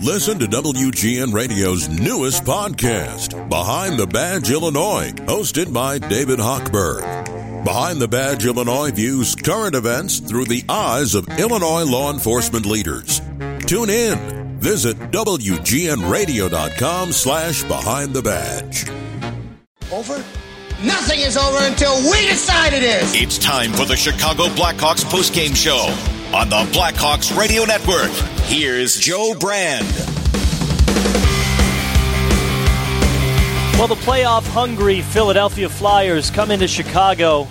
Listen 0.00 0.38
to 0.40 0.46
WGN 0.46 1.32
Radio's 1.32 1.88
newest 1.88 2.44
podcast, 2.44 3.48
Behind 3.48 3.98
the 3.98 4.06
Badge 4.06 4.50
Illinois, 4.50 5.12
hosted 5.26 5.72
by 5.72 5.98
David 5.98 6.38
Hochberg. 6.38 7.64
Behind 7.64 8.00
the 8.00 8.08
Badge 8.08 8.46
Illinois 8.46 8.90
views 8.90 9.36
current 9.36 9.74
events 9.76 10.18
through 10.18 10.46
the 10.46 10.64
eyes 10.68 11.14
of 11.14 11.28
Illinois 11.38 11.84
law 11.84 12.12
enforcement 12.12 12.66
leaders. 12.66 13.20
Tune 13.66 13.90
in. 13.90 14.58
Visit 14.58 14.96
WGNRadio.com 15.12 17.12
slash 17.12 17.62
Behind 17.64 18.12
the 18.12 18.22
Badge. 18.22 18.88
Over? 19.92 20.24
Nothing 20.84 21.20
is 21.20 21.36
over 21.36 21.58
until 21.60 21.94
we 22.10 22.26
decide 22.26 22.72
it 22.72 22.82
is. 22.82 23.14
It's 23.14 23.38
time 23.38 23.72
for 23.72 23.84
the 23.84 23.96
Chicago 23.96 24.44
Blackhawks 24.46 25.04
postgame 25.04 25.54
show 25.54 25.86
on 26.34 26.48
the 26.48 26.56
Blackhawks 26.72 27.36
Radio 27.36 27.64
Network. 27.64 28.10
Here's 28.46 28.98
Joe 28.98 29.34
Brand. 29.38 29.86
Well, 33.78 33.88
the 33.88 33.96
playoff 33.96 34.46
hungry 34.46 35.02
Philadelphia 35.02 35.68
Flyers 35.68 36.30
come 36.30 36.50
into 36.50 36.68
Chicago 36.68 37.48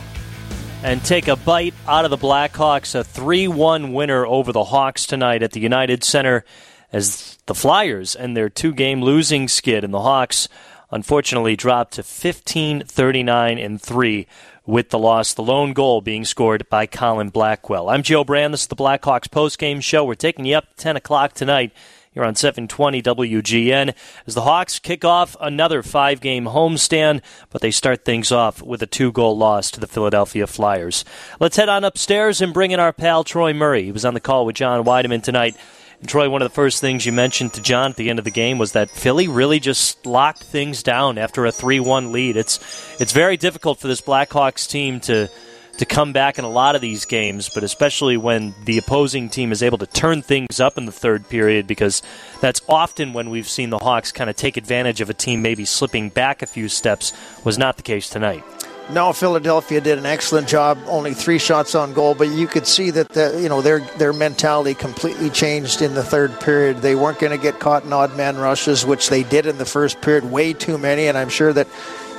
and 0.84 1.04
take 1.04 1.27
a 1.27 1.35
bite 1.35 1.76
out 1.88 2.05
of 2.05 2.12
the 2.12 2.17
Blackhawks. 2.17 2.95
A 2.95 3.04
3 3.04 3.48
1 3.48 3.94
winner 3.94 4.26
over 4.26 4.52
the 4.52 4.63
Hawks 4.63 5.05
tonight 5.05 5.43
at 5.43 5.52
the 5.52 5.59
United 5.59 6.04
Center 6.04 6.43
as 6.91 7.38
the 7.45 7.54
Flyers 7.54 8.16
end 8.16 8.35
their 8.35 8.49
two 8.49 8.73
game 8.73 9.04
losing 9.04 9.48
skid, 9.48 9.84
and 9.84 9.93
the 9.93 10.02
Hawks 10.02 10.48
unfortunately 10.90 11.55
dropped 11.55 11.93
to 11.93 12.04
15 12.04 12.84
39 12.85 13.57
and 13.57 13.82
3 13.82 14.27
with 14.65 14.89
the 14.89 14.99
loss, 14.99 15.33
the 15.33 15.41
lone 15.41 15.73
goal 15.73 16.01
being 16.01 16.23
scored 16.25 16.70
by 16.70 16.85
Colin 16.85 17.29
Blackwell. 17.29 17.89
I'm 17.89 18.03
Joe 18.03 18.23
Brand. 18.23 18.53
This 18.53 18.61
is 18.61 18.67
the 18.67 18.75
Blackhawks 18.75 19.27
postgame 19.27 19.81
show. 19.81 20.03
We're 20.05 20.15
taking 20.15 20.45
you 20.45 20.55
up 20.55 20.70
to 20.70 20.75
10 20.75 20.97
o'clock 20.97 21.34
tonight 21.34 21.71
here 22.11 22.23
on 22.23 22.35
720 22.35 23.01
WGN 23.01 23.95
as 24.27 24.35
the 24.35 24.41
Hawks 24.41 24.79
kick 24.79 25.03
off 25.03 25.35
another 25.39 25.81
five 25.81 26.21
game 26.21 26.45
homestand, 26.45 27.21
but 27.49 27.62
they 27.62 27.71
start 27.71 28.05
things 28.05 28.31
off 28.31 28.62
with 28.62 28.84
a 28.84 28.87
two 28.87 29.12
goal 29.12 29.35
loss 29.37 29.71
to 29.71 29.79
the 29.79 29.87
Philadelphia 29.87 30.45
Flyers. 30.45 31.05
Let's 31.40 31.57
head 31.57 31.70
on 31.70 31.84
upstairs 31.84 32.41
and 32.41 32.53
bring 32.53 32.71
in 32.71 32.79
our 32.79 32.93
pal 32.93 33.23
Troy 33.23 33.53
Murray. 33.53 33.84
He 33.85 33.91
was 33.91 34.05
on 34.05 34.13
the 34.13 34.20
call 34.20 34.46
with 34.46 34.57
John 34.57 34.84
Wiedeman 34.84 35.23
tonight. 35.23 35.55
And 36.02 36.10
Troy, 36.10 36.30
one 36.30 36.41
of 36.41 36.49
the 36.49 36.54
first 36.54 36.82
things 36.82 37.05
you 37.05 37.12
mentioned 37.12 37.54
to 37.54 37.62
John 37.62 37.91
at 37.91 37.96
the 37.96 38.10
end 38.10 38.20
of 38.20 38.26
the 38.26 38.32
game 38.32 38.57
was 38.57 38.71
that 38.71 38.90
Philly 38.90 39.27
really 39.27 39.60
just 39.60 40.05
locked 40.05 40.43
things 40.43 40.82
down 40.82 41.20
after 41.20 41.46
a 41.46 41.52
3-1 41.52 42.12
lead. 42.12 42.38
It's 42.38 42.60
it's 42.99 43.12
very 43.12 43.38
difficult 43.38 43.80
for 43.80 43.88
this 43.88 44.02
Blackhawks 44.02 44.68
team 44.68 44.99
to 45.02 45.30
to 45.77 45.85
come 45.85 46.12
back 46.12 46.38
in 46.38 46.43
a 46.43 46.49
lot 46.49 46.76
of 46.76 46.82
these 46.82 47.05
games, 47.05 47.49
but 47.49 47.63
especially 47.63 48.18
when 48.18 48.54
the 48.66 48.77
opposing 48.77 49.30
team 49.30 49.52
is 49.52 49.63
able 49.63 49.77
to 49.77 49.88
turn 49.88 50.21
things 50.21 50.60
up 50.60 50.77
in 50.77 50.85
the 50.85 50.91
third 50.91 51.27
period, 51.30 51.66
because 51.66 52.02
that's 52.41 52.62
often 52.68 53.13
when 53.13 53.30
we've 53.30 53.48
seen 53.48 53.70
the 53.70 53.80
Hawks 53.80 54.12
kind 54.12 54.30
of 54.30 54.36
take 54.36 54.58
advantage 54.58 55.02
of 55.02 55.10
a 55.10 55.13
team 55.13 55.41
maybe 55.41 55.65
slipping 55.65 56.10
back 56.10 56.41
a 56.41 56.48
few 56.48 56.68
steps. 56.68 57.13
Was 57.43 57.58
not 57.58 57.77
the 57.77 57.84
case 57.84 58.10
tonight. 58.10 58.43
No, 58.91 59.13
Philadelphia 59.13 59.79
did 59.79 59.97
an 59.97 60.05
excellent 60.05 60.49
job. 60.49 60.77
Only 60.85 61.13
three 61.13 61.37
shots 61.37 61.75
on 61.75 61.93
goal, 61.93 62.13
but 62.13 62.27
you 62.27 62.45
could 62.45 62.67
see 62.67 62.89
that 62.91 63.07
the, 63.09 63.39
you 63.41 63.47
know 63.47 63.61
their 63.61 63.79
their 63.97 64.11
mentality 64.11 64.73
completely 64.73 65.29
changed 65.29 65.81
in 65.81 65.94
the 65.94 66.03
third 66.03 66.38
period. 66.41 66.78
They 66.81 66.95
weren't 66.95 67.17
going 67.17 67.31
to 67.31 67.41
get 67.41 67.59
caught 67.59 67.85
in 67.85 67.94
odd 67.94 68.17
man 68.17 68.38
rushes, 68.38 68.85
which 68.85 69.09
they 69.09 69.23
did 69.23 69.45
in 69.45 69.57
the 69.57 69.66
first 69.66 70.01
period, 70.01 70.25
way 70.25 70.51
too 70.51 70.78
many. 70.78 71.07
And 71.07 71.17
I'm 71.17 71.29
sure 71.29 71.53
that 71.53 71.67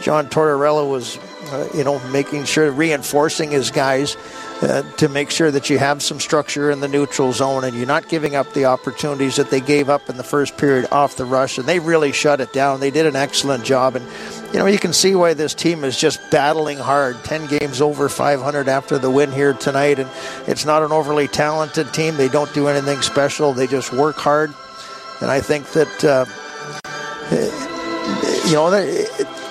John 0.01 0.29
Tortorella 0.29 0.89
was, 0.89 1.19
uh, 1.53 1.69
you 1.75 1.85
know, 1.85 1.99
making 2.09 2.45
sure 2.45 2.71
reinforcing 2.71 3.51
his 3.51 3.71
guys 3.71 4.17
uh, 4.63 4.83
to 4.97 5.09
make 5.09 5.31
sure 5.31 5.51
that 5.51 5.69
you 5.69 5.79
have 5.79 6.01
some 6.03 6.21
structure 6.21 6.71
in 6.71 6.79
the 6.79 6.87
neutral 6.87 7.33
zone 7.33 7.65
and 7.65 7.77
you're 7.77 7.87
not 7.87 8.09
giving 8.09 8.37
up 8.37 8.53
the 8.53 8.65
opportunities 8.65 9.37
that 9.37 9.51
they 9.51 9.61
gave 9.61 9.89
up 9.89 10.09
in 10.09 10.17
the 10.17 10.23
first 10.23 10.57
period 10.57 10.87
off 10.93 11.17
the 11.17 11.25
rush. 11.25 11.59
And 11.59 11.67
they 11.67 11.81
really 11.81 12.13
shut 12.13 12.41
it 12.41 12.53
down. 12.53 12.79
They 12.79 12.93
did 12.93 13.07
an 13.07 13.17
excellent 13.17 13.65
job. 13.65 13.97
And, 13.97 14.07
you 14.53 14.61
know, 14.61 14.67
you 14.67 14.79
can 14.79 14.93
see 14.93 15.17
why 15.17 15.35
this 15.35 15.53
team 15.53 15.83
is 15.83 15.99
just 15.99 16.21
battling 16.31 16.79
hard. 16.79 17.23
10 17.25 17.49
games 17.49 17.81
over 17.81 18.09
500 18.09 18.69
after 18.69 18.99
the 18.99 19.11
win 19.11 19.33
here 19.33 19.53
tonight. 19.53 19.99
And 19.99 20.09
it's 20.47 20.65
not 20.65 20.83
an 20.83 20.93
overly 20.93 21.27
talented 21.27 21.93
team. 21.93 22.17
They 22.17 22.29
don't 22.29 22.53
do 22.55 22.69
anything 22.69 23.03
special, 23.03 23.53
they 23.53 23.67
just 23.67 23.93
work 23.93 24.17
hard. 24.17 24.55
And 25.21 25.31
I 25.31 25.41
think 25.41 25.67
that, 25.73 26.05
uh, 26.05 26.25
you 28.47 28.55
know, 28.55 28.71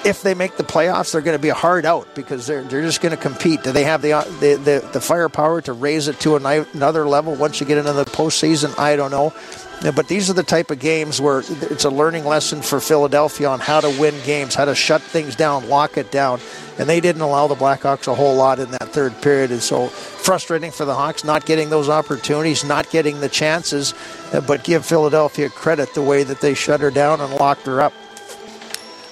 if 0.04 0.22
they 0.22 0.34
make 0.34 0.58
the 0.58 0.64
playoffs, 0.64 1.12
they're 1.12 1.22
going 1.22 1.38
to 1.38 1.42
be 1.42 1.50
a 1.50 1.54
hard 1.54 1.86
out 1.86 2.14
because 2.16 2.48
they're 2.48 2.64
they're 2.64 2.82
just 2.82 3.02
going 3.02 3.16
to 3.16 3.22
compete. 3.22 3.64
Do 3.64 3.72
they 3.72 3.84
have 3.84 4.02
the, 4.02 4.12
the 4.40 4.56
the, 4.56 4.90
the 4.94 5.02
firepower 5.02 5.62
to 5.62 5.74
raise 5.74 6.08
it 6.08 6.20
to 6.22 6.36
another 6.36 7.08
level 7.08 7.36
once 7.36 7.60
you 7.60 7.66
get 7.66 7.78
into 7.78 7.94
the 7.94 8.06
postseason? 8.06 8.78
I 8.80 8.96
don't 8.96 9.12
know. 9.12 9.34
But 9.82 10.08
these 10.08 10.30
are 10.30 10.34
the 10.34 10.44
type 10.44 10.70
of 10.70 10.78
games 10.78 11.20
where 11.20 11.40
it's 11.40 11.86
a 11.86 11.90
learning 11.90 12.24
lesson 12.24 12.62
for 12.62 12.80
Philadelphia 12.80 13.50
on 13.50 13.60
how 13.60 13.80
to 13.80 13.90
win 14.00 14.14
games, 14.24 14.54
how 14.54 14.66
to 14.66 14.76
shut 14.76 15.02
things 15.02 15.36
down, 15.36 15.70
lock 15.70 15.98
it 15.98 16.12
down. 16.12 16.40
And 16.78 16.88
they 16.88 17.00
didn't 17.00 17.24
allow 17.24 17.48
the 17.48 17.56
Blackhawks 17.56 18.08
a 18.08 18.14
whole 18.14 18.36
lot 18.36 18.60
in 18.60 18.70
that 18.72 18.90
third 18.90 19.20
period. 19.24 19.50
And 19.52 19.62
so 19.62 19.88
frustrating 19.88 20.70
for 20.70 20.86
the 20.86 20.94
Hawks 20.94 21.24
not 21.24 21.48
getting 21.48 21.72
those 21.72 21.90
opportunities, 21.90 22.64
not 22.64 22.92
getting 22.92 23.22
the 23.22 23.30
chances. 23.30 23.96
But 24.32 24.64
give 24.64 24.86
Philadelphia 24.86 25.50
credit 25.50 25.96
the 25.96 26.04
way 26.04 26.24
that 26.24 26.42
they 26.42 26.54
shut 26.54 26.80
her 26.82 26.92
down 26.92 27.20
and 27.20 27.34
locked 27.34 27.66
her 27.66 27.82
up. 27.82 27.94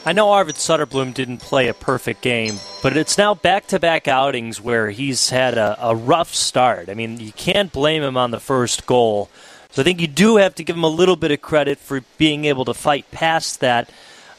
I 0.09 0.12
know 0.12 0.31
Arvid 0.31 0.56
Soderblom 0.56 1.14
didn't 1.14 1.38
play 1.38 1.68
a 1.68 1.74
perfect 1.75 2.24
game, 2.24 2.56
but 2.81 2.97
it's 2.97 3.16
now 3.16 3.36
back 3.36 3.68
to 3.68 3.80
back 3.80 4.08
outings 4.08 4.59
where 4.59 4.90
he's 4.90 5.30
had 5.30 5.56
a, 5.56 5.78
a, 5.80 5.96
rough 5.96 6.34
start. 6.34 6.90
I 6.90 6.96
mean, 6.96 7.20
you 7.20 7.31
can't 7.31 7.72
blame 7.72 8.02
him 8.02 8.18
on 8.18 8.31
the 8.31 8.40
first 8.40 8.88
goal. 8.88 9.30
So 9.69 9.84
I 9.84 9.86
think 9.86 10.02
you 10.02 10.08
do 10.08 10.38
have 10.38 10.56
to 10.56 10.64
give 10.64 10.75
him 10.75 10.84
a 10.84 10.88
little 10.88 11.16
bit 11.16 11.30
of 11.30 11.44
credit 11.44 11.78
for 11.78 12.02
being 12.18 12.46
able 12.46 12.66
to 12.66 12.74
fight 12.74 13.12
past 13.12 13.59
that. 13.59 13.92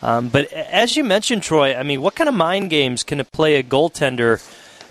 Um, 0.03 0.29
but 0.29 0.53
as 0.53 0.97
you 0.97 1.05
mentioned, 1.05 1.45
Troy, 1.45 1.77
I 1.77 1.85
mean, 1.85 2.03
what 2.03 2.17
kind 2.17 2.27
of 2.27 2.35
mind 2.35 2.69
games 2.69 3.05
can 3.05 3.21
it 3.21 3.31
play 3.31 3.55
a 3.55 3.63
goaltender 3.63 4.43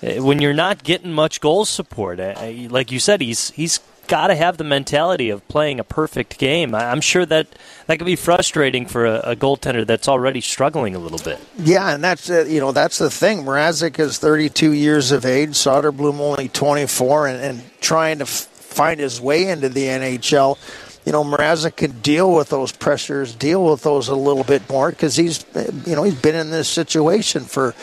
uh, 0.01 0.23
when 0.23 0.41
you're 0.41 0.53
not 0.53 0.85
getting 0.85 1.11
much 1.11 1.41
goal 1.41 1.65
support? 1.65 2.19
Like 2.19 2.89
you 2.89 2.99
said, 2.99 3.19
he's 3.19 3.49
he's 3.51 3.81
got 4.09 4.27
to 4.27 4.35
have 4.35 4.57
the 4.57 4.63
mentality 4.65 5.29
of 5.29 5.47
playing 5.47 5.79
a 5.79 5.83
perfect 5.85 6.37
game. 6.37 6.75
I'm 6.75 6.99
sure 6.99 7.25
that 7.27 7.47
that 7.85 7.97
could 7.97 8.05
be 8.05 8.17
frustrating 8.17 8.85
for 8.85 9.05
a, 9.05 9.19
a 9.19 9.35
goaltender 9.35 9.87
that's 9.87 10.09
already 10.09 10.41
struggling 10.41 10.95
a 10.95 10.99
little 10.99 11.19
bit. 11.19 11.39
Yeah, 11.57 11.93
and 11.93 12.03
that's 12.03 12.29
uh, 12.29 12.45
you 12.45 12.59
know 12.59 12.73
that's 12.73 12.97
the 12.97 13.09
thing. 13.09 13.43
Mrazek 13.43 13.99
is 13.99 14.17
32 14.17 14.73
years 14.73 15.11
of 15.11 15.25
age, 15.25 15.51
Soderblom 15.51 16.19
only 16.19 16.49
24, 16.49 17.27
and, 17.27 17.41
and 17.41 17.81
trying 17.81 18.17
to 18.17 18.23
f- 18.23 18.29
find 18.29 18.99
his 18.99 19.21
way 19.21 19.47
into 19.47 19.69
the 19.69 19.85
NHL. 19.85 20.57
You 21.05 21.13
know, 21.13 21.23
Mrazek 21.23 21.77
can 21.77 22.01
deal 22.01 22.33
with 22.33 22.49
those 22.49 22.71
pressures, 22.71 23.33
deal 23.33 23.63
with 23.65 23.83
those 23.83 24.09
a 24.09 24.15
little 24.15 24.43
bit 24.43 24.69
more 24.69 24.89
because 24.89 25.15
he's, 25.15 25.45
you 25.85 25.95
know, 25.95 26.03
he's 26.03 26.19
been 26.19 26.35
in 26.35 26.51
this 26.51 26.67
situation 26.67 27.45
for 27.45 27.73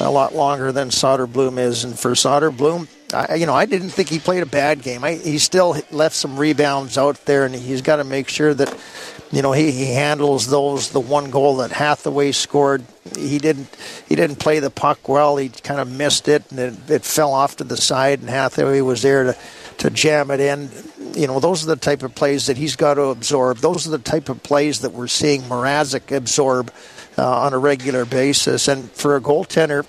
a 0.00 0.10
lot 0.10 0.34
longer 0.34 0.72
than 0.72 0.88
Soderblom 0.88 1.58
is, 1.58 1.84
and 1.84 1.98
for 1.98 2.10
Soderblom, 2.10 2.88
I, 3.14 3.34
you 3.36 3.46
know, 3.46 3.54
I 3.54 3.66
didn't 3.66 3.90
think 3.90 4.08
he 4.08 4.18
played 4.18 4.42
a 4.42 4.46
bad 4.46 4.82
game. 4.82 5.04
I, 5.04 5.14
he 5.14 5.38
still 5.38 5.76
left 5.90 6.14
some 6.14 6.36
rebounds 6.36 6.98
out 6.98 7.24
there, 7.24 7.44
and 7.44 7.54
he's 7.54 7.82
got 7.82 7.96
to 7.96 8.04
make 8.04 8.28
sure 8.28 8.52
that, 8.52 8.76
you 9.30 9.40
know, 9.40 9.52
he, 9.52 9.70
he 9.70 9.94
handles 9.94 10.48
those. 10.48 10.90
The 10.90 11.00
one 11.00 11.30
goal 11.30 11.56
that 11.56 11.72
Hathaway 11.72 12.32
scored, 12.32 12.84
he 13.16 13.38
didn't 13.38 13.68
he 14.08 14.16
didn't 14.16 14.36
play 14.36 14.58
the 14.58 14.70
puck 14.70 15.08
well. 15.08 15.36
He 15.36 15.48
kind 15.48 15.80
of 15.80 15.90
missed 15.90 16.28
it, 16.28 16.50
and 16.50 16.58
it, 16.58 16.90
it 16.90 17.04
fell 17.04 17.32
off 17.32 17.56
to 17.56 17.64
the 17.64 17.76
side, 17.76 18.20
and 18.20 18.28
Hathaway 18.28 18.80
was 18.80 19.02
there 19.02 19.24
to 19.24 19.36
to 19.78 19.90
jam 19.90 20.30
it 20.30 20.40
in. 20.40 20.70
You 21.14 21.26
know, 21.26 21.40
those 21.40 21.62
are 21.62 21.68
the 21.68 21.76
type 21.76 22.02
of 22.02 22.14
plays 22.14 22.46
that 22.46 22.56
he's 22.56 22.76
got 22.76 22.94
to 22.94 23.04
absorb. 23.04 23.58
Those 23.58 23.86
are 23.86 23.90
the 23.90 23.98
type 23.98 24.28
of 24.28 24.42
plays 24.42 24.80
that 24.80 24.92
we're 24.92 25.06
seeing 25.06 25.42
Mrazek 25.42 26.14
absorb 26.14 26.72
uh, 27.16 27.40
on 27.42 27.52
a 27.52 27.58
regular 27.58 28.04
basis. 28.04 28.68
And 28.68 28.90
for 28.90 29.16
a 29.16 29.20
goaltender, 29.20 29.86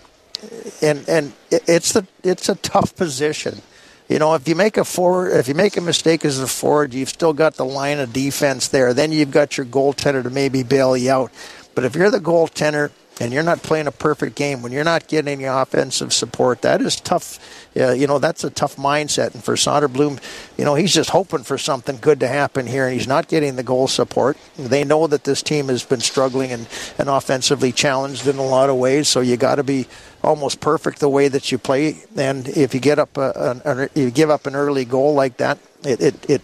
and 0.81 1.07
and 1.07 1.34
it's 1.50 1.94
the 1.94 2.06
it's 2.23 2.50
a 2.50 2.56
tough 2.56 2.96
position. 2.96 3.62
You 4.07 4.19
know, 4.19 4.35
if 4.35 4.47
you 4.47 4.56
make 4.56 4.78
a 4.78 4.85
forward, 4.85 5.31
if 5.31 5.47
you 5.47 5.56
make 5.56 5.78
a 5.78 5.81
mistake 5.81 6.25
as 6.25 6.40
a 6.40 6.47
forward, 6.47 6.94
you've 6.94 7.09
still 7.09 7.34
got 7.34 7.56
the 7.56 7.66
line 7.66 8.00
of 8.00 8.13
defense 8.13 8.68
there. 8.68 8.94
Then 8.94 9.12
you've 9.12 9.31
got 9.31 9.58
your 9.58 9.66
goaltender 9.66 10.22
to 10.22 10.29
maybe 10.29 10.61
bail 10.61 10.96
you 10.96 11.11
out. 11.11 11.32
But 11.73 11.85
if 11.85 11.96
you're 11.96 12.11
the 12.11 12.20
goaltender 12.20 12.91
and 13.20 13.34
you're 13.34 13.43
not 13.43 13.64
playing 13.64 13.87
a 13.87 13.91
perfect 13.91 14.35
game, 14.35 14.61
when 14.61 14.72
you're 14.72 14.84
not 14.84 15.08
getting 15.08 15.34
any 15.34 15.46
offensive 15.46 16.14
support, 16.14 16.61
that 16.61 16.81
is 16.81 16.97
tough. 16.97 17.40
Uh, 17.76 17.91
you 17.91 18.05
know, 18.08 18.20
that's 18.20 18.43
a 18.43 18.49
tough 18.49 18.76
mindset. 18.76 19.34
And 19.34 19.43
for 19.43 19.55
Soderblom, 19.55 20.22
you 20.58 20.66
know, 20.66 20.76
he's 20.76 20.93
just 20.93 21.09
hoping 21.09 21.43
for 21.43 21.58
something 21.58 21.97
good 21.99 22.20
to 22.20 22.28
happen 22.28 22.67
here, 22.67 22.85
and 22.85 22.93
he's 22.93 23.08
not 23.08 23.28
getting 23.28 23.55
the 23.55 23.64
goal 23.64 23.88
support. 23.88 24.38
They 24.58 24.84
know 24.84 25.08
that 25.08 25.23
this 25.23 25.41
team 25.41 25.70
has 25.70 25.84
been 25.84 26.02
struggling 26.02 26.52
and, 26.52 26.67
and 26.99 27.09
offensively 27.09 27.72
challenged 27.72 28.28
in 28.28 28.38
a 28.38 28.46
lot 28.46 28.70
of 28.70 28.76
ways, 28.76 29.08
so 29.08 29.22
you 29.22 29.35
got 29.35 29.55
to 29.55 29.64
be 29.64 29.88
almost 30.25 30.59
perfect 30.59 30.99
the 30.99 31.09
way 31.09 31.27
that 31.27 31.51
you 31.51 31.57
play. 31.57 32.03
And 32.17 32.47
if 32.47 32.73
you 32.73 32.79
get 32.79 32.99
up, 32.99 33.17
a, 33.17 33.61
a, 33.63 33.99
you 33.99 34.11
give 34.11 34.29
up 34.29 34.45
an 34.47 34.55
early 34.55 34.85
goal 34.85 35.13
like 35.13 35.37
that, 35.37 35.59
it, 35.83 36.01
it, 36.01 36.29
it, 36.29 36.41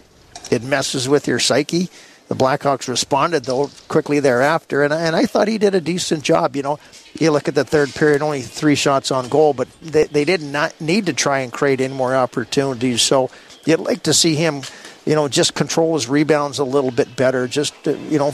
it 0.50 0.62
messes 0.62 1.08
with 1.08 1.26
your 1.26 1.38
psyche 1.38 1.88
the 2.28 2.38
Blackhawks 2.38 2.88
responded 2.88 3.44
though 3.44 3.68
quickly 3.88 4.18
thereafter, 4.18 4.82
and 4.82 4.94
and 4.94 5.14
I 5.14 5.26
thought 5.26 5.48
he 5.48 5.58
did 5.58 5.74
a 5.74 5.82
decent 5.82 6.24
job. 6.24 6.56
You 6.56 6.62
know, 6.62 6.78
you 7.20 7.30
look 7.30 7.46
at 7.46 7.54
the 7.54 7.64
third 7.64 7.90
period, 7.90 8.22
only 8.22 8.40
three 8.40 8.74
shots 8.74 9.10
on 9.10 9.28
goal, 9.28 9.52
but 9.52 9.68
they 9.82 10.04
they 10.04 10.24
did 10.24 10.40
not 10.40 10.80
need 10.80 11.04
to 11.06 11.12
try 11.12 11.40
and 11.40 11.52
create 11.52 11.82
any 11.82 11.92
more 11.92 12.16
opportunities. 12.16 13.02
So 13.02 13.28
you'd 13.66 13.80
like 13.80 14.04
to 14.04 14.14
see 14.14 14.34
him 14.34 14.62
you 15.04 15.14
know, 15.14 15.28
just 15.28 15.54
control 15.54 15.94
his 15.94 16.08
rebounds 16.08 16.58
a 16.58 16.64
little 16.64 16.90
bit 16.90 17.16
better. 17.16 17.48
Just 17.48 17.74
uh, 17.86 17.92
you 18.08 18.18
know, 18.18 18.32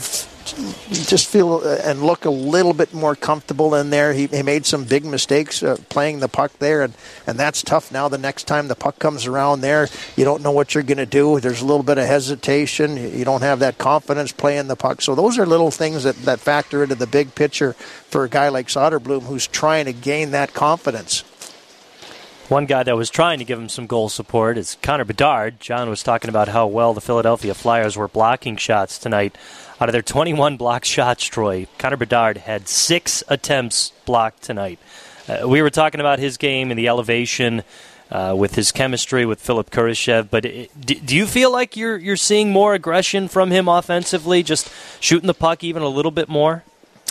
just 0.89 1.27
feel 1.27 1.61
uh, 1.63 1.77
and 1.83 2.03
look 2.03 2.25
a 2.25 2.29
little 2.29 2.73
bit 2.73 2.93
more 2.93 3.15
comfortable 3.15 3.75
in 3.75 3.89
there. 3.89 4.13
He, 4.13 4.27
he 4.27 4.43
made 4.43 4.65
some 4.65 4.83
big 4.83 5.05
mistakes 5.05 5.63
uh, 5.63 5.77
playing 5.89 6.19
the 6.19 6.27
puck 6.27 6.51
there, 6.59 6.81
and, 6.81 6.93
and 7.27 7.37
that's 7.37 7.61
tough. 7.61 7.91
Now 7.91 8.07
the 8.07 8.17
next 8.17 8.45
time 8.45 8.67
the 8.67 8.75
puck 8.75 8.99
comes 8.99 9.25
around 9.25 9.61
there, 9.61 9.87
you 10.15 10.25
don't 10.25 10.43
know 10.43 10.51
what 10.51 10.73
you're 10.73 10.83
going 10.83 10.97
to 10.97 11.05
do. 11.05 11.39
There's 11.39 11.61
a 11.61 11.65
little 11.65 11.83
bit 11.83 11.97
of 11.97 12.05
hesitation. 12.05 12.97
You 12.97 13.25
don't 13.25 13.41
have 13.41 13.59
that 13.59 13.77
confidence 13.77 14.31
playing 14.31 14.67
the 14.67 14.75
puck. 14.75 15.01
So 15.01 15.15
those 15.15 15.37
are 15.37 15.45
little 15.45 15.71
things 15.71 16.03
that, 16.03 16.15
that 16.23 16.39
factor 16.39 16.83
into 16.83 16.95
the 16.95 17.07
big 17.07 17.35
picture 17.35 17.73
for 17.73 18.23
a 18.23 18.29
guy 18.29 18.49
like 18.49 18.67
Soderblom 18.67 19.23
who's 19.23 19.47
trying 19.47 19.85
to 19.85 19.93
gain 19.93 20.31
that 20.31 20.53
confidence. 20.53 21.23
One 22.49 22.65
guy 22.65 22.81
that 22.81 22.97
was 22.97 23.11
trying 23.11 23.37
to 23.37 23.45
give 23.45 23.59
him 23.59 23.69
some 23.69 23.85
goal 23.85 24.09
support 24.09 24.57
is 24.57 24.75
Connor 24.81 25.05
Bedard. 25.05 25.59
John 25.59 25.87
was 25.87 26.01
talking 26.01 26.29
about 26.29 26.47
how 26.47 26.65
well 26.65 26.95
the 26.95 26.99
Philadelphia 26.99 27.53
Flyers 27.53 27.95
were 27.95 28.07
blocking 28.07 28.57
shots 28.57 28.97
tonight. 28.97 29.37
Out 29.79 29.87
of 29.87 29.93
their 29.93 30.01
21 30.01 30.57
blocked 30.57 30.87
shots, 30.87 31.25
Troy, 31.25 31.67
Connor 31.77 31.97
Bedard 31.97 32.37
had 32.37 32.67
six 32.67 33.23
attempts 33.27 33.91
blocked 34.03 34.41
tonight. 34.41 34.79
Uh, 35.27 35.47
we 35.47 35.61
were 35.61 35.69
talking 35.69 35.99
about 35.99 36.17
his 36.17 36.37
game 36.37 36.71
and 36.71 36.79
the 36.79 36.87
elevation 36.87 37.61
uh, 38.09 38.33
with 38.35 38.55
his 38.55 38.71
chemistry 38.71 39.27
with 39.27 39.39
Philip 39.39 39.69
Kurashev, 39.69 40.31
but 40.31 40.43
it, 40.43 40.71
do, 40.81 40.95
do 40.95 41.15
you 41.15 41.27
feel 41.27 41.51
like 41.51 41.77
you're 41.77 41.97
you're 41.97 42.17
seeing 42.17 42.49
more 42.49 42.73
aggression 42.73 43.27
from 43.27 43.51
him 43.51 43.67
offensively, 43.67 44.41
just 44.41 44.71
shooting 44.99 45.27
the 45.27 45.35
puck 45.35 45.63
even 45.63 45.83
a 45.83 45.87
little 45.87 46.09
bit 46.09 46.27
more? 46.27 46.63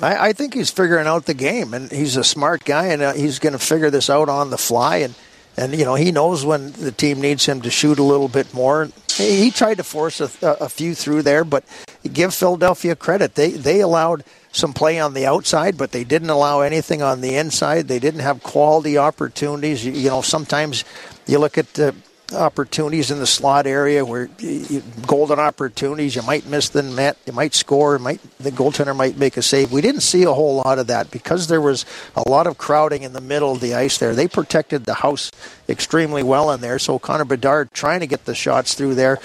I, 0.02 0.30
I 0.30 0.32
think 0.32 0.54
he's 0.54 0.70
figuring 0.70 1.06
out 1.06 1.26
the 1.26 1.34
game, 1.34 1.74
and 1.74 1.92
he's 1.92 2.16
a 2.16 2.24
smart 2.24 2.64
guy, 2.64 2.86
and 2.86 3.02
uh, 3.02 3.12
he's 3.12 3.38
going 3.38 3.52
to 3.52 3.58
figure 3.60 3.90
this 3.90 4.10
out 4.10 4.28
on 4.28 4.50
the 4.50 4.58
fly. 4.58 4.96
And 4.98 5.14
and 5.58 5.74
you 5.76 5.84
know 5.84 5.96
he 5.96 6.12
knows 6.12 6.44
when 6.44 6.72
the 6.72 6.92
team 6.92 7.20
needs 7.20 7.44
him 7.46 7.60
to 7.62 7.70
shoot 7.70 7.98
a 7.98 8.02
little 8.02 8.28
bit 8.28 8.54
more. 8.54 8.88
He 9.12 9.50
tried 9.50 9.78
to 9.78 9.84
force 9.84 10.20
a, 10.20 10.30
a 10.60 10.68
few 10.68 10.94
through 10.94 11.22
there, 11.22 11.44
but 11.44 11.64
give 12.12 12.32
Philadelphia 12.32 12.94
credit. 12.94 13.34
They 13.34 13.50
they 13.50 13.80
allowed 13.80 14.24
some 14.52 14.72
play 14.72 14.98
on 14.98 15.14
the 15.14 15.26
outside, 15.26 15.76
but 15.76 15.90
they 15.90 16.04
didn't 16.04 16.30
allow 16.30 16.60
anything 16.60 17.02
on 17.02 17.20
the 17.20 17.36
inside. 17.36 17.88
They 17.88 17.98
didn't 17.98 18.20
have 18.20 18.42
quality 18.42 18.96
opportunities. 18.96 19.84
You, 19.84 19.92
you 19.92 20.08
know, 20.08 20.22
sometimes 20.22 20.84
you 21.26 21.38
look 21.38 21.58
at 21.58 21.74
the 21.74 21.94
opportunities 22.32 23.10
in 23.10 23.18
the 23.18 23.26
slot 23.26 23.66
area 23.66 24.04
where 24.04 24.28
you, 24.38 24.82
golden 25.06 25.38
opportunities 25.38 26.14
you 26.14 26.22
might 26.22 26.46
miss 26.46 26.68
the 26.68 26.82
net 26.82 27.16
you 27.24 27.32
might 27.32 27.54
score 27.54 27.98
might 27.98 28.20
the 28.38 28.50
goaltender 28.50 28.94
might 28.94 29.16
make 29.16 29.38
a 29.38 29.42
save 29.42 29.72
we 29.72 29.80
didn't 29.80 30.02
see 30.02 30.24
a 30.24 30.32
whole 30.32 30.56
lot 30.56 30.78
of 30.78 30.88
that 30.88 31.10
because 31.10 31.46
there 31.46 31.60
was 31.60 31.86
a 32.14 32.28
lot 32.28 32.46
of 32.46 32.58
crowding 32.58 33.02
in 33.02 33.14
the 33.14 33.20
middle 33.20 33.52
of 33.52 33.60
the 33.60 33.74
ice 33.74 33.96
there 33.96 34.14
they 34.14 34.28
protected 34.28 34.84
the 34.84 34.94
house 34.94 35.30
extremely 35.68 36.22
well 36.22 36.50
in 36.50 36.60
there 36.60 36.78
so 36.78 36.98
Connor 36.98 37.24
Bedard 37.24 37.72
trying 37.72 38.00
to 38.00 38.06
get 38.06 38.26
the 38.26 38.34
shots 38.34 38.74
through 38.74 38.94
there 38.94 39.18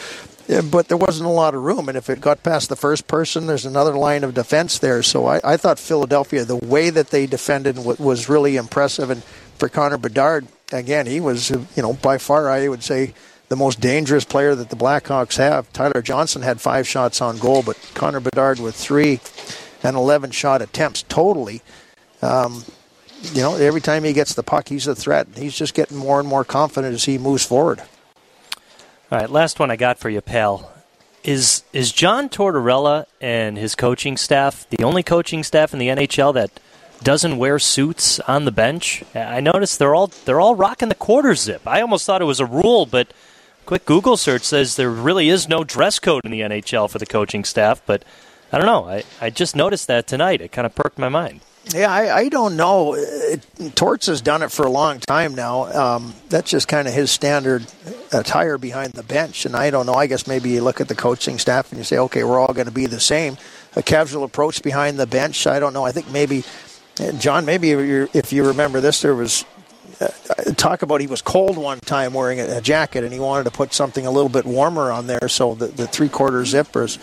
but 0.70 0.90
there 0.90 0.98
wasn't 0.98 1.30
a 1.30 1.32
lot 1.32 1.56
of 1.56 1.64
room. 1.64 1.88
And 1.88 1.98
if 1.98 2.10
it 2.10 2.20
got 2.20 2.44
past 2.44 2.70
the 2.70 2.76
first 2.76 3.08
person, 3.08 3.48
there's 3.48 3.66
another 3.66 3.94
line 3.94 4.24
of 4.24 4.34
defense 4.34 4.78
there. 4.78 5.02
So 5.02 5.26
I, 5.26 5.40
I 5.44 5.58
thought 5.58 5.80
Philadelphia, 5.80 6.44
the 6.44 6.58
way 6.58 6.90
that 6.90 7.10
they 7.10 7.26
defended 7.26 7.78
was 7.78 8.28
really 8.28 8.58
impressive. 8.58 9.10
And 9.10 9.24
for 9.63 9.69
Connor 9.69 9.98
Bedard, 9.98 10.45
again, 10.74 11.06
he 11.06 11.21
was, 11.21 11.50
you 11.50 11.65
know, 11.77 11.94
by 11.94 12.18
far, 12.18 12.50
I 12.50 12.68
would 12.68 12.83
say, 12.83 13.13
the 13.48 13.56
most 13.56 13.80
dangerous 13.80 14.25
player 14.25 14.56
that 14.56 14.69
the 14.69 14.75
Blackhawks 14.75 15.38
have. 15.38 15.71
Tyler 15.71 16.01
Johnson 16.01 16.42
had 16.42 16.60
five 16.60 16.86
shots 16.86 17.21
on 17.21 17.38
goal, 17.38 17.63
but 17.63 17.80
Connor 17.94 18.19
Bedard 18.19 18.60
with 18.60 18.75
three 18.75 19.21
and 19.81 19.95
11 19.95 20.31
shot 20.31 20.62
attempts 20.62 21.04
totally. 21.04 21.62
Um, 22.21 22.65
you 23.31 23.39
know, 23.39 23.56
every 23.56 23.80
time 23.80 24.04
he 24.04 24.12
gets 24.12 24.33
the 24.33 24.44
puck, 24.44 24.68
he's 24.68 24.86
a 24.86 24.95
threat. 24.95 25.27
He's 25.38 25.57
just 25.57 25.75
getting 25.75 25.95
more 25.95 26.19
and 26.19 26.27
more 26.27 26.44
confident 26.44 26.94
as 26.94 27.06
he 27.06 27.18
moves 27.18 27.45
forward. 27.45 27.80
All 29.13 29.18
right, 29.18 29.30
last 29.30 29.59
one 29.59 29.71
I 29.71 29.77
got 29.77 29.98
for 29.98 30.09
you, 30.09 30.19
pal. 30.19 30.74
Is 31.24 31.63
is 31.71 31.94
John 31.94 32.27
Tortorella 32.27 33.06
and 33.21 33.57
his 33.57 33.75
coaching 33.75 34.18
staff 34.18 34.68
the 34.69 34.83
only 34.83 35.04
coaching 35.04 35.42
staff 35.42 35.71
in 35.71 35.80
the 35.80 35.88
NHL 35.88 36.33
that 36.33 36.51
doesn't 37.04 37.38
wear 37.38 37.60
suits 37.60 38.20
on 38.22 38.46
the 38.46 38.52
bench. 38.52 39.04
I 39.14 39.40
noticed 39.40 39.80
they're 39.80 39.96
all 39.96 40.08
they're 40.08 40.40
all 40.40 40.56
rocking 40.56 40.90
the 40.90 40.96
quarter 40.96 41.36
zip. 41.36 41.68
I 41.68 41.82
almost 41.82 42.06
thought 42.06 42.22
it 42.22 42.26
was 42.26 42.40
a 42.40 42.46
rule, 42.46 42.86
but 42.86 43.14
quick 43.66 43.86
Google 43.86 44.18
search 44.18 44.44
says 44.44 44.76
there 44.76 44.90
really 44.90 45.30
is 45.30 45.48
no 45.48 45.64
dress 45.64 46.00
code 46.00 46.26
in 46.26 46.32
the 46.32 46.42
NHL 46.42 46.90
for 46.90 47.00
the 47.00 47.06
coaching 47.06 47.44
staff. 47.44 47.82
But 47.86 48.04
I 48.52 48.58
don't 48.58 48.68
know. 48.68 48.86
I, 48.86 49.04
I 49.22 49.30
just 49.30 49.56
noticed 49.56 49.88
that 49.88 50.08
tonight. 50.08 50.42
It 50.42 50.52
kind 50.52 50.66
of 50.66 50.76
perked 50.76 50.98
my 50.98 51.10
mind. 51.10 51.42
Yeah, 51.74 51.90
I, 51.90 52.18
I 52.18 52.30
don't 52.30 52.58
know. 52.58 52.98
Torts 53.74 54.08
has 54.08 54.22
done 54.22 54.42
it 54.42 54.52
for 54.52 54.66
a 54.66 54.70
long 54.70 55.00
time 55.00 55.34
now. 55.34 55.72
Um, 55.72 56.14
that's 56.28 56.52
just 56.52 56.68
kind 56.68 56.90
of 56.90 56.94
his 56.94 57.10
standard 57.10 57.66
attire 58.12 58.58
behind 58.58 58.94
the 58.94 59.04
bench. 59.04 59.46
And 59.46 59.56
I 59.56 59.70
don't 59.70 59.86
know. 59.86 59.94
I 59.94 60.08
guess 60.08 60.28
maybe 60.28 60.50
you 60.50 60.62
look 60.62 60.82
at 60.82 60.90
the 60.90 60.96
coaching 60.96 61.40
staff 61.40 61.72
and 61.72 61.78
you 61.78 61.86
say, 61.86 61.98
okay, 61.98 62.26
we're 62.26 62.38
all 62.38 62.54
going 62.54 62.66
to 62.68 62.72
be 62.72 62.86
the 62.86 63.00
same. 63.00 63.38
A 63.78 63.82
casual 63.82 64.26
approach 64.26 64.62
behind 64.62 65.00
the 65.00 65.08
bench. 65.08 65.48
I 65.48 65.60
don't 65.60 65.74
know. 65.74 65.86
I 65.86 65.94
think 65.94 66.12
maybe 66.12 66.44
John, 67.18 67.45
maybe 67.45 67.72
if 67.72 68.31
you 68.31 68.45
remember 68.48 68.80
this, 68.80 69.01
there 69.01 69.16
was 69.16 69.45
uh, 70.00 70.07
talk 70.56 70.81
about 70.81 71.01
he 71.01 71.07
was 71.07 71.22
cold 71.22 71.57
one 71.57 71.80
time 71.80 72.13
wearing 72.13 72.40
a, 72.40 72.62
jacket 72.62 73.04
and 73.04 73.13
he 73.13 73.19
wanted 73.19 73.44
to 73.45 73.51
put 73.51 73.74
something 73.74 74.06
a 74.06 74.12
little 74.12 74.30
bit 74.30 74.45
warmer 74.45 74.92
on 74.92 75.07
there. 75.07 75.28
So 75.28 75.56
the, 75.56 75.68
the 75.68 75.88
three 75.88 76.10
quarter 76.10 76.42
zippers, 76.42 77.00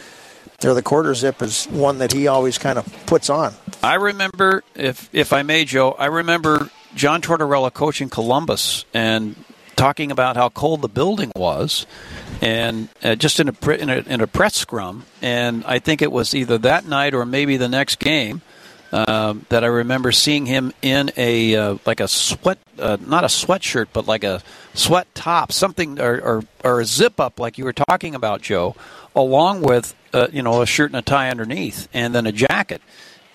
or 0.64 0.74
the 0.74 0.82
quarter 0.82 1.14
zip 1.14 1.42
is 1.42 1.66
one 1.66 1.98
that 1.98 2.12
he 2.12 2.26
always 2.28 2.58
kind 2.58 2.78
of 2.78 3.06
puts 3.06 3.30
on. 3.30 3.54
I 3.82 3.94
remember, 3.94 4.62
if 4.74 5.08
if 5.12 5.32
I 5.32 5.42
may, 5.42 5.64
Joe, 5.64 5.92
I 5.92 6.06
remember 6.06 6.70
John 6.94 7.22
Tortorella 7.22 7.72
coaching 7.72 8.10
Columbus 8.10 8.84
and 8.92 9.36
talking 9.76 10.10
about 10.10 10.36
how 10.36 10.50
cold 10.50 10.82
the 10.82 10.88
building 10.88 11.32
was, 11.34 11.86
and 12.42 12.88
uh, 13.02 13.14
just 13.14 13.40
in 13.40 13.48
a, 13.48 13.70
in 13.70 13.90
a 13.90 13.96
in 14.00 14.20
a 14.20 14.26
press 14.26 14.54
scrum. 14.54 15.04
And 15.22 15.64
I 15.64 15.78
think 15.78 16.02
it 16.02 16.12
was 16.12 16.34
either 16.34 16.58
that 16.58 16.86
night 16.86 17.14
or 17.14 17.24
maybe 17.24 17.56
the 17.56 17.68
next 17.68 17.98
game 17.98 18.42
um, 18.92 19.46
that 19.48 19.62
I 19.64 19.68
remember 19.68 20.12
seeing 20.12 20.46
him 20.46 20.72
in 20.82 21.10
a 21.16 21.54
uh, 21.54 21.76
like 21.86 22.00
a 22.00 22.08
sweat, 22.08 22.58
uh, 22.78 22.96
not 23.06 23.24
a 23.24 23.28
sweatshirt, 23.28 23.88
but 23.92 24.06
like 24.06 24.24
a 24.24 24.42
sweat 24.74 25.06
top, 25.14 25.52
something 25.52 26.00
or, 26.00 26.20
or, 26.20 26.44
or 26.64 26.80
a 26.80 26.84
zip 26.84 27.20
up, 27.20 27.38
like 27.38 27.58
you 27.58 27.64
were 27.64 27.72
talking 27.72 28.14
about, 28.14 28.42
Joe, 28.42 28.74
along 29.14 29.62
with 29.62 29.94
uh, 30.12 30.28
you 30.32 30.42
know 30.42 30.62
a 30.62 30.66
shirt 30.66 30.90
and 30.90 30.98
a 30.98 31.02
tie 31.02 31.30
underneath, 31.30 31.88
and 31.92 32.14
then 32.14 32.26
a 32.26 32.32
jacket. 32.32 32.82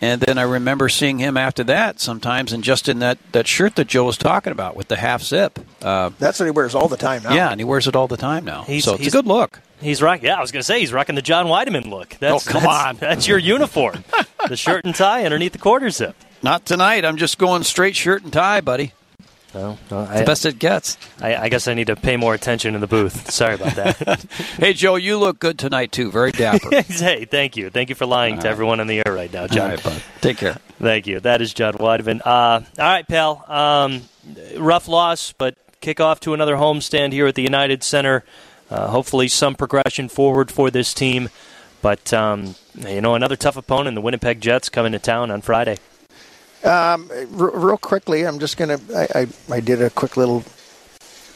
And 0.02 0.20
then 0.22 0.38
I 0.38 0.42
remember 0.42 0.90
seeing 0.90 1.20
him 1.20 1.38
after 1.38 1.64
that 1.64 2.02
sometimes, 2.02 2.52
and 2.52 2.64
just 2.64 2.90
in 2.90 3.00
that, 3.00 3.18
that 3.32 3.48
shirt 3.48 3.76
that 3.76 3.88
Joe 3.88 4.04
was 4.04 4.18
talking 4.18 4.52
about 4.52 4.76
with 4.76 4.90
the 4.90 4.98
half 4.98 5.24
zip. 5.24 5.58
Uh, 5.82 6.12
That's 6.20 6.38
what 6.40 6.46
he 6.46 6.52
wears 6.52 6.76
all 6.76 6.90
the 6.90 6.98
time 6.98 7.24
now. 7.24 7.34
Yeah, 7.34 7.50
and 7.50 7.62
he 7.62 7.64
wears 7.64 7.88
it 7.88 7.96
all 7.96 8.08
the 8.08 8.18
time 8.18 8.44
now. 8.44 8.64
He's, 8.64 8.84
so 8.84 8.96
it's 8.96 9.08
a 9.08 9.12
good 9.12 9.26
look. 9.26 9.62
He's 9.82 10.02
rocking. 10.02 10.26
Yeah, 10.26 10.38
I 10.38 10.42
was 10.42 10.52
going 10.52 10.62
to 10.62 10.66
say 10.66 10.80
he's 10.80 10.94
rocking 10.94 11.16
the 11.16 11.22
John 11.22 11.48
Wiedeman 11.48 11.90
look. 11.90 12.16
That's, 12.20 12.48
oh, 12.48 12.52
come 12.52 12.64
that's, 12.64 12.86
on. 12.86 12.96
That's 12.98 13.28
your 13.28 13.38
uniform. 13.38 14.04
the 14.48 14.58
shirt 14.58 14.86
and 14.86 14.96
tie 14.96 15.26
underneath 15.26 15.54
the 15.54 15.60
quarter 15.60 15.90
zip. 15.90 16.16
Not 16.42 16.66
tonight. 16.66 17.06
I'm 17.06 17.18
just 17.18 17.38
going 17.38 17.64
straight 17.64 17.96
shirt 17.96 18.24
and 18.24 18.32
tie, 18.32 18.62
buddy. 18.62 18.94
No, 19.56 19.78
no 19.90 20.00
I, 20.00 20.20
the 20.20 20.26
best 20.26 20.46
it 20.46 20.60
gets. 20.60 20.98
I, 21.22 21.36
I, 21.36 21.50
guess 21.50 21.70
I 21.70 21.74
need 21.74 21.88
to 21.88 21.96
pay 21.96 22.18
more 22.18 22.34
attention 22.34 22.76
in 22.76 22.82
the 22.82 22.88
booth. 22.88 23.32
Sorry 23.32 23.56
about 23.56 23.76
that. 23.76 24.26
hey, 24.60 24.74
Joe, 24.74 24.96
you 24.96 25.18
look 25.18 25.40
good 25.40 25.58
tonight 25.58 25.94
too. 25.94 26.12
Very 26.12 26.34
dapper. 26.34 26.70
hey, 26.82 27.24
thank 27.24 27.56
you, 27.56 27.70
thank 27.70 27.88
you 27.88 27.96
for 27.96 28.06
lying 28.06 28.36
all 28.36 28.42
to 28.42 28.48
right. 28.48 28.52
everyone 28.52 28.82
in 28.82 28.88
the 28.88 29.02
air 29.06 29.14
right 29.14 29.32
now, 29.32 29.48
John. 29.48 29.72
All 29.72 29.78
right, 29.78 30.04
Take 30.20 30.38
care. 30.38 30.58
Thank 30.80 31.08
you. 31.08 31.22
That 31.22 31.42
is 31.42 31.54
John 31.54 31.76
Wiedeman. 31.76 32.20
Uh, 32.26 32.28
all 32.28 32.64
right, 32.78 33.08
pal. 33.08 33.46
Um, 33.48 34.02
rough 34.58 34.90
loss, 34.90 35.32
but 35.32 35.56
kick 35.80 36.02
off 36.02 36.20
to 36.22 36.34
another 36.34 36.58
homestand 36.58 37.14
here 37.14 37.26
at 37.26 37.36
the 37.36 37.44
United 37.44 37.82
Center. 37.82 38.26
Uh, 38.70 38.88
hopefully, 38.88 39.28
some 39.28 39.56
progression 39.56 40.10
forward 40.10 40.52
for 40.52 40.72
this 40.72 40.94
team. 40.94 41.30
But 41.82 42.14
um, 42.14 42.56
you 42.76 43.02
know, 43.02 43.16
another 43.16 43.36
tough 43.36 43.58
opponent, 43.58 43.96
the 43.96 44.02
Winnipeg 44.02 44.42
Jets, 44.42 44.70
coming 44.70 44.92
to 44.94 45.00
town 45.00 45.30
on 45.30 45.42
Friday. 45.42 45.78
Um, 46.64 47.12
r- 47.38 47.52
real 47.52 47.78
quickly, 47.78 48.26
I'm 48.26 48.40
just 48.40 48.58
gonna. 48.58 48.80
I, 48.96 49.08
I, 49.14 49.28
I 49.52 49.60
did 49.60 49.82
a 49.82 49.90
quick 49.92 50.18
little. 50.18 50.42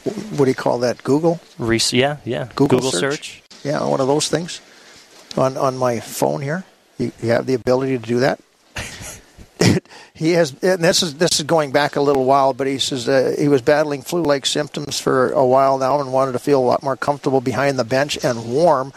What 0.04 0.46
do 0.46 0.48
you 0.48 0.56
call 0.56 0.80
that? 0.80 1.04
Google. 1.04 1.40
Reese, 1.60 1.94
yeah, 1.94 2.18
yeah. 2.26 2.46
Google, 2.56 2.80
Google 2.80 2.92
search. 2.92 3.42
search. 3.42 3.44
Yeah, 3.64 3.86
one 3.86 4.02
of 4.02 4.08
those 4.08 4.28
things. 4.28 4.62
On 5.38 5.56
on 5.56 5.78
my 5.78 6.00
phone 6.00 6.42
here, 6.42 6.64
you, 6.98 7.12
you 7.22 7.30
have 7.30 7.46
the 7.46 7.54
ability 7.54 8.00
to 8.00 8.04
do 8.04 8.20
that. 8.22 8.40
he 10.14 10.32
has, 10.32 10.52
and 10.64 10.84
this 10.84 11.04
is 11.04 11.16
this 11.16 11.40
is 11.40 11.46
going 11.46 11.72
back 11.72 11.96
a 11.96 12.02
little 12.02 12.26
while, 12.26 12.54
but 12.54 12.68
he 12.68 12.80
says 12.80 13.08
uh, 13.08 13.36
he 13.38 13.48
was 13.48 13.62
battling 13.62 14.02
flu-like 14.02 14.46
symptoms 14.46 15.00
for 15.00 15.32
a 15.32 15.46
while 15.46 15.78
now 15.78 16.00
and 16.00 16.14
wanted 16.14 16.34
to 16.34 16.40
feel 16.40 16.60
a 16.60 16.64
lot 16.64 16.84
more 16.84 16.96
comfortable 16.96 17.42
behind 17.42 17.78
the 17.78 17.84
bench 17.84 18.18
and 18.24 18.52
warm. 18.52 18.94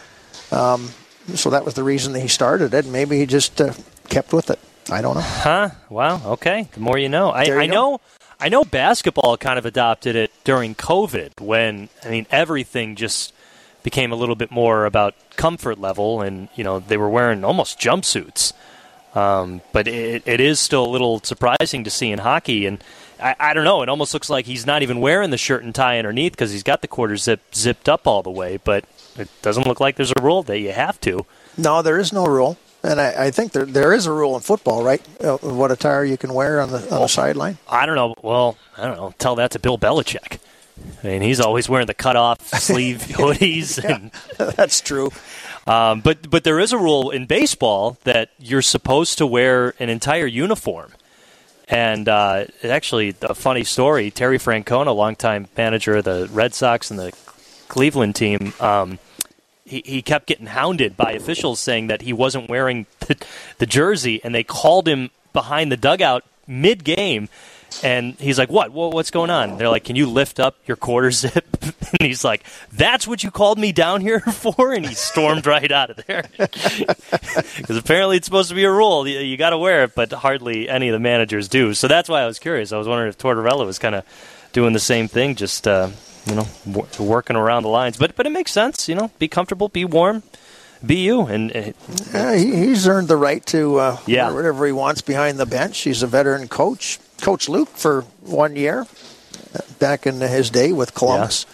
Um, 0.51 0.91
so 1.35 1.51
that 1.51 1.65
was 1.65 1.75
the 1.75 1.83
reason 1.83 2.13
that 2.13 2.21
he 2.21 2.29
started 2.29 2.75
it. 2.75 2.87
Maybe 2.87 3.19
he 3.19 3.27
just 3.27 3.61
uh, 3.61 3.73
kept 4.09 4.33
with 4.33 4.51
it. 4.51 4.59
I 4.91 5.01
don't 5.01 5.15
know. 5.15 5.21
Huh? 5.21 5.71
Wow. 5.89 6.21
Okay. 6.33 6.69
The 6.73 6.81
more 6.81 6.99
you 6.99 7.09
know. 7.09 7.31
I, 7.31 7.45
you 7.45 7.55
I 7.55 7.67
know. 7.67 8.01
I 8.41 8.49
know 8.49 8.65
basketball 8.65 9.37
kind 9.37 9.57
of 9.57 9.67
adopted 9.67 10.17
it 10.17 10.33
during 10.43 10.75
COVID 10.75 11.41
when 11.41 11.89
I 12.05 12.11
mean 12.11 12.27
everything 12.31 12.97
just 12.97 13.33
became 13.85 14.11
a 14.11 14.17
little 14.17 14.35
bit 14.35 14.51
more 14.51 14.85
about 14.85 15.15
comfort 15.37 15.79
level, 15.79 16.21
and 16.21 16.49
you 16.57 16.65
know 16.65 16.81
they 16.81 16.97
were 16.97 17.09
wearing 17.09 17.45
almost 17.45 17.79
jumpsuits. 17.79 18.53
Um, 19.15 19.61
but 19.73 19.89
it, 19.89 20.23
it 20.27 20.41
is 20.41 20.59
still 20.59 20.87
a 20.87 20.89
little 20.89 21.21
surprising 21.21 21.85
to 21.85 21.91
see 21.91 22.11
in 22.11 22.19
hockey, 22.19 22.67
and 22.67 22.83
I, 23.21 23.35
I 23.39 23.55
don't 23.55 23.65
know. 23.65 23.83
It 23.83 23.89
almost 23.89 24.15
looks 24.15 24.31
like 24.31 24.47
he's 24.47 24.65
not 24.67 24.83
even 24.83 25.01
wearing 25.01 25.31
the 25.31 25.39
shirt 25.39 25.63
and 25.63 25.75
tie 25.75 25.99
underneath 25.99 26.33
because 26.33 26.51
he's 26.51 26.63
got 26.63 26.81
the 26.81 26.89
quarter 26.89 27.17
zip 27.17 27.55
zipped 27.55 27.89
up 27.89 28.07
all 28.07 28.23
the 28.23 28.31
way. 28.31 28.59
But 28.63 28.85
it 29.19 29.29
doesn't 29.43 29.67
look 29.67 29.81
like 29.81 29.97
there's 29.97 30.13
a 30.17 30.23
rule 30.23 30.43
that 30.45 30.59
you 30.59 30.73
have 30.73 31.01
to. 31.03 31.27
No, 31.59 31.83
there 31.83 31.99
is 31.99 32.13
no 32.13 32.25
rule. 32.25 32.57
And 32.83 33.01
I, 33.01 33.27
I 33.27 33.31
think 33.31 33.53
there 33.53 33.65
there 33.65 33.93
is 33.93 34.07
a 34.07 34.13
rule 34.13 34.35
in 34.35 34.41
football, 34.41 34.83
right? 34.83 35.01
Uh, 35.23 35.37
what 35.37 35.71
attire 35.71 36.05
you 36.05 36.17
can 36.17 36.35
wear 36.35 36.61
on 36.61 36.71
the 36.71 36.79
on 36.93 37.03
the 37.03 37.07
sideline. 37.07 37.59
I 37.69 37.87
don't 37.87 37.95
know. 37.95 38.15
Well, 38.23 38.57
I 38.77 38.87
don't 38.87 38.97
know. 38.97 39.15
Tell 39.19 39.37
that 39.37 39.53
to 39.53 39.59
Bill 39.61 39.79
Belichick. 39.79 40.39
I 41.05 41.07
mean, 41.07 41.23
he's 41.23 41.39
always 41.41 41.69
wearing 41.69 41.87
the 41.87 41.95
cutoff 41.95 42.41
sleeve 42.59 42.99
hoodies. 43.09 43.83
And, 43.85 44.11
That's 44.57 44.81
true. 44.81 45.11
Um, 45.67 46.01
but 46.01 46.29
but 46.31 46.45
there 46.45 46.59
is 46.59 46.73
a 46.73 46.79
rule 46.79 47.11
in 47.11 47.27
baseball 47.27 47.99
that 48.05 48.31
you're 48.39 48.63
supposed 48.63 49.19
to 49.19 49.27
wear 49.27 49.75
an 49.79 49.89
entire 49.89 50.27
uniform. 50.27 50.93
And 51.69 52.09
uh, 52.09 52.47
actually, 52.65 53.15
a 53.23 53.35
funny 53.35 53.65
story: 53.65 54.11
Terry 54.11 54.39
Francona, 54.39 54.95
longtime 54.95 55.49
manager 55.57 55.97
of 55.97 56.05
the 56.05 56.29
Red 56.33 56.55
Sox 56.55 56.91
and 56.91 56.99
the 56.99 57.13
Cleveland 57.69 58.17
team, 58.17 58.53
um, 58.61 58.99
he, 59.65 59.83
he 59.85 60.03
kept 60.03 60.27
getting 60.27 60.47
hounded 60.47 60.97
by 60.97 61.13
officials 61.13 61.61
saying 61.61 61.87
that 61.87 62.03
he 62.03 62.13
wasn't 62.13 62.51
wearing 62.51 62.87
the, 63.01 63.17
the 63.59 63.67
jersey, 63.67 64.21
and 64.23 64.35
they 64.35 64.45
called 64.45 64.87
him 64.87 65.11
behind 65.33 65.73
the 65.73 65.77
dugout 65.77 66.25
mid 66.47 66.85
game. 66.85 67.29
And 67.83 68.15
he's 68.21 68.39
like, 68.39 68.51
"What? 68.51 68.73
Wha- 68.73 68.89
What's 68.89 69.11
going 69.11 69.31
on?" 69.31 69.57
They're 69.59 69.69
like, 69.69 69.85
"Can 69.85 69.97
you 69.97 70.07
lift 70.09 70.39
up 70.41 70.57
your 70.67 70.77
quarter 70.77 71.11
zip?" 71.23 71.47
and 71.63 72.01
he's 72.01 72.25
like, 72.25 72.45
"That's 72.73 73.07
what 73.07 73.23
you 73.25 73.31
called 73.31 73.59
me 73.59 73.73
down 73.73 74.01
here 74.01 74.21
for." 74.33 74.73
And 74.73 74.87
he 74.87 74.95
stormed 74.95 75.47
right 75.47 75.71
out 75.71 75.91
of 75.91 76.05
there 76.07 76.25
because 76.39 77.77
apparently 77.77 78.17
it's 78.17 78.27
supposed 78.27 78.49
to 78.51 78.55
be 78.55 78.65
a 78.65 78.71
rule. 78.71 79.07
You, 79.07 79.21
you 79.21 79.37
got 79.37 79.51
to 79.51 79.59
wear 79.59 79.85
it, 79.85 79.95
but 79.95 80.13
hardly 80.13 80.69
any 80.69 80.89
of 80.89 80.93
the 80.93 81.01
managers 81.01 81.49
do. 81.49 81.75
So 81.75 81.89
that's 81.89 82.09
why 82.09 82.23
I 82.23 82.27
was 82.27 82.39
curious. 82.39 82.73
I 82.73 82.79
was 82.79 82.89
wondering 82.89 83.09
if 83.09 83.19
Tortorella 83.19 83.67
was 83.67 83.79
kind 83.79 83.95
of 83.95 84.05
doing 84.53 84.73
the 84.73 84.81
same 84.81 85.09
thing, 85.09 85.35
just 85.35 85.67
uh, 85.67 85.89
you 86.27 86.35
know, 86.35 86.47
w- 86.71 86.87
working 86.99 87.37
around 87.37 87.63
the 87.63 87.69
lines. 87.71 87.97
But 87.97 88.17
but 88.17 88.27
it 88.27 88.31
makes 88.31 88.53
sense. 88.53 88.89
You 88.89 88.95
know, 88.95 89.11
be 89.19 89.29
comfortable, 89.29 89.69
be 89.69 89.85
warm, 89.85 90.23
be 90.85 90.97
you, 90.97 91.23
and 91.23 91.55
uh, 91.57 91.73
Yeah, 92.13 92.35
he, 92.37 92.55
he's 92.67 92.87
earned 92.87 93.09
the 93.09 93.17
right 93.17 93.45
to 93.47 93.79
uh, 93.79 93.99
Yeah. 94.07 94.27
wear 94.29 94.37
whatever 94.37 94.67
he 94.67 94.73
wants 94.73 95.01
behind 95.03 95.39
the 95.39 95.47
bench. 95.47 95.79
He's 95.81 96.03
a 96.03 96.07
veteran 96.07 96.49
coach. 96.49 96.99
Coach 97.23 97.49
Luke 97.49 97.69
for 97.69 98.03
one 98.21 98.57
year 98.57 98.85
back 99.79 100.07
in 100.07 100.21
his 100.21 100.51
day 100.51 100.73
with 100.73 100.93
Columbus. 100.93 101.47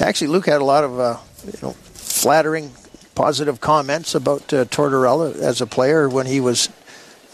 Actually, 0.00 0.28
Luke 0.28 0.46
had 0.46 0.60
a 0.60 0.64
lot 0.64 0.84
of 0.84 1.00
uh, 1.00 1.16
you 1.44 1.58
know 1.62 1.70
flattering, 1.72 2.70
positive 3.14 3.60
comments 3.62 4.14
about 4.14 4.52
uh, 4.52 4.66
Tortorella 4.66 5.34
as 5.36 5.62
a 5.62 5.66
player 5.66 6.06
when 6.08 6.26
he 6.26 6.38
was 6.40 6.68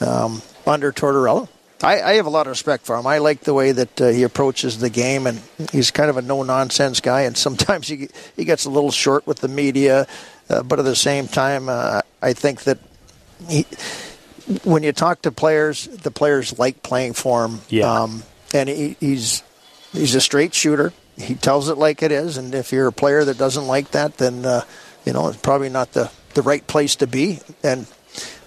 um, 0.01 0.43
under 0.65 0.93
Tortorella. 0.93 1.49
I, 1.83 2.01
I 2.01 2.13
have 2.15 2.27
a 2.27 2.31
lot 2.31 2.47
of 2.47 2.51
respect 2.53 2.87
for 2.87 2.97
him. 2.97 3.07
I 3.07 3.19
like 3.19 3.41
the 3.41 3.53
way 3.53 3.73
that 3.73 4.01
uh, 4.01 4.09
he 4.09 4.23
approaches 4.23 4.79
the 4.79 4.89
game, 4.89 5.27
and 5.27 5.43
he's 5.73 5.91
kind 5.91 6.09
of 6.09 6.17
a 6.17 6.23
no 6.23 6.45
nonsense 6.45 7.01
guy. 7.01 7.23
And 7.23 7.37
sometimes 7.47 7.89
he 7.89 8.11
he 8.37 8.45
gets 8.45 8.65
a 8.65 8.71
little 8.71 8.93
short 8.93 9.27
with 9.27 9.41
the 9.41 9.49
media, 9.49 10.07
uh, 10.49 10.63
but 10.63 10.79
at 10.79 10.85
the 10.85 10.95
same 10.95 11.27
time, 11.27 11.69
uh, 11.69 12.01
I 12.23 12.33
think 12.33 12.63
that 12.63 12.79
he, 13.49 13.67
when 14.65 14.83
you 14.83 14.93
talk 14.93 15.23
to 15.23 15.33
players, 15.33 15.87
the 15.87 16.11
players 16.11 16.59
like 16.59 16.83
playing 16.83 17.15
for 17.15 17.45
him. 17.45 17.61
Yeah. 17.69 17.91
Um, 17.91 18.23
and 18.53 18.69
he, 18.69 18.97
he's 19.01 19.43
he's 19.93 20.15
a 20.15 20.21
straight 20.21 20.55
shooter. 20.55 20.93
He 21.17 21.35
tells 21.35 21.69
it 21.69 21.79
like 21.79 22.03
it 22.03 22.13
is. 22.13 22.37
And 22.37 22.55
if 22.55 22.73
you're 22.73 22.89
a 22.89 22.93
player 22.93 23.25
that 23.25 23.39
doesn't 23.39 23.67
like 23.67 23.93
that, 23.93 24.19
then 24.19 24.45
uh, 24.45 24.63
you 25.05 25.13
know 25.13 25.29
it's 25.29 25.39
probably 25.39 25.71
not 25.71 25.93
the 25.93 26.11
the 26.35 26.43
right 26.43 26.67
place 26.67 26.97
to 26.97 27.07
be. 27.07 27.41
And 27.63 27.87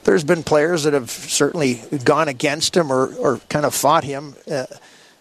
there's 0.04 0.24
been 0.24 0.44
players 0.44 0.84
that 0.84 0.94
have 0.94 1.10
certainly 1.10 1.82
gone 2.04 2.28
against 2.28 2.76
him 2.76 2.92
or 2.92 3.14
or 3.16 3.38
kind 3.50 3.66
of 3.66 3.74
fought 3.74 4.04
him 4.04 4.36
uh, 4.50 4.66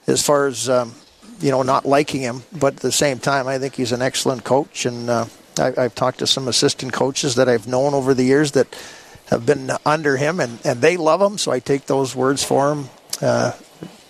as 0.06 0.25
far 0.25 0.47
as. 0.47 0.68
Um, 0.68 0.95
you 1.38 1.50
know, 1.50 1.62
not 1.62 1.85
liking 1.85 2.23
him, 2.23 2.42
but 2.50 2.76
at 2.76 2.80
the 2.80 2.92
same 2.92 3.18
time, 3.18 3.47
I 3.47 3.59
think 3.59 3.75
he's 3.75 3.92
an 3.92 4.00
excellent 4.00 4.45
coach. 4.45 4.87
And 4.87 5.11
uh, 5.11 5.26
I, 5.59 5.73
I've 5.76 5.95
talked 5.95 6.21
to 6.21 6.26
some 6.26 6.49
assistant 6.49 6.92
coaches 6.92 7.35
that 7.35 7.49
I've 7.49 7.66
known 7.66 7.95
over 7.95 8.14
the 8.14 8.25
years 8.25 8.52
that 8.52 8.75
have 9.26 9.45
been 9.47 9.71
under 9.85 10.16
him, 10.16 10.40
and, 10.40 10.59
and 10.64 10.80
they 10.80 10.97
love 10.97 11.21
him. 11.21 11.38
So 11.38 11.50
I 11.52 11.59
take 11.61 11.87
those 11.87 12.14
words 12.14 12.42
for 12.45 12.73
him, 12.73 12.88
uh, 13.21 13.52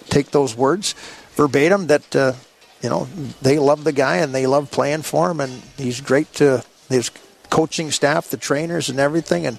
take 0.09 0.31
those 0.31 0.57
words 0.57 0.95
verbatim 1.35 1.87
that, 1.89 2.15
uh, 2.17 2.33
you 2.83 2.89
know, 2.91 3.05
they 3.43 3.59
love 3.59 3.85
the 3.85 3.93
guy 3.93 4.17
and 4.19 4.35
they 4.35 4.47
love 4.47 4.71
playing 4.71 5.03
for 5.03 5.31
him, 5.31 5.41
and 5.41 5.63
he's 5.77 6.01
great 6.01 6.33
to 6.35 6.65
his 6.89 7.11
coaching 7.51 7.91
staff, 7.91 8.29
the 8.31 8.37
trainers, 8.37 8.89
and 8.89 8.99
everything. 8.99 9.47
And 9.47 9.59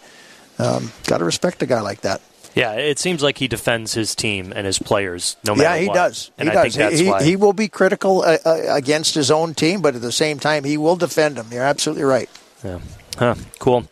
um, 0.60 0.92
got 1.06 1.20
to 1.20 1.26
respect 1.26 1.62
a 1.62 1.66
guy 1.66 1.82
like 1.82 2.02
that. 2.02 2.22
yeah, 2.56 2.74
it 2.74 2.98
seems 3.00 3.22
like 3.22 3.38
he 3.38 3.48
defends 3.48 3.94
his 3.94 4.16
team 4.16 4.52
and 4.56 4.66
his 4.66 4.80
players 4.80 5.38
no 5.46 5.54
matter 5.56 5.76
Yeah, 5.76 5.82
he 5.82 5.88
what. 5.88 5.94
does. 5.96 6.32
And 6.40 6.50
he 6.50 6.56
I 6.56 6.64
does. 6.64 6.76
think 6.76 6.90
that's 6.90 7.00
he, 7.00 7.10
why. 7.10 7.24
he 7.24 7.36
will 7.36 7.54
be 7.54 7.68
critical 7.68 8.22
uh, 8.24 8.38
uh, 8.46 8.58
against 8.70 9.14
his 9.16 9.30
own 9.30 9.54
team, 9.54 9.82
but 9.82 9.96
at 9.96 10.02
the 10.02 10.12
same 10.12 10.40
time, 10.40 10.64
he 10.64 10.78
will 10.78 10.96
defend 10.96 11.36
them. 11.36 11.48
You're 11.52 11.64
absolutely 11.64 12.04
right. 12.06 12.30
Yeah. 12.64 12.80
Huh. 13.18 13.36
Cool. 13.60 13.88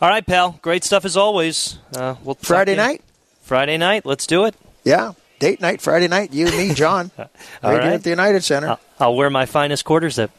All 0.00 0.08
right, 0.08 0.26
pal. 0.26 0.58
Great 0.62 0.84
stuff 0.84 1.04
as 1.04 1.16
always. 1.16 1.78
Uh, 1.94 2.14
we'll 2.24 2.36
Friday 2.36 2.76
night? 2.76 3.02
Friday 3.42 3.76
night. 3.76 4.06
Let's 4.06 4.26
do 4.26 4.44
it. 4.44 4.54
Yeah, 4.84 5.12
date 5.38 5.60
night, 5.60 5.80
Friday 5.80 6.08
night. 6.08 6.32
You, 6.32 6.46
and 6.46 6.56
me, 6.56 6.74
John. 6.74 7.10
All 7.18 7.28
right 7.62 7.78
right. 7.78 7.92
at 7.92 8.02
the 8.02 8.10
United 8.10 8.42
Center. 8.42 8.68
I'll, 8.68 8.80
I'll 8.98 9.16
wear 9.16 9.28
my 9.30 9.46
finest 9.46 9.84
quarter 9.84 10.08
zip. 10.10 10.30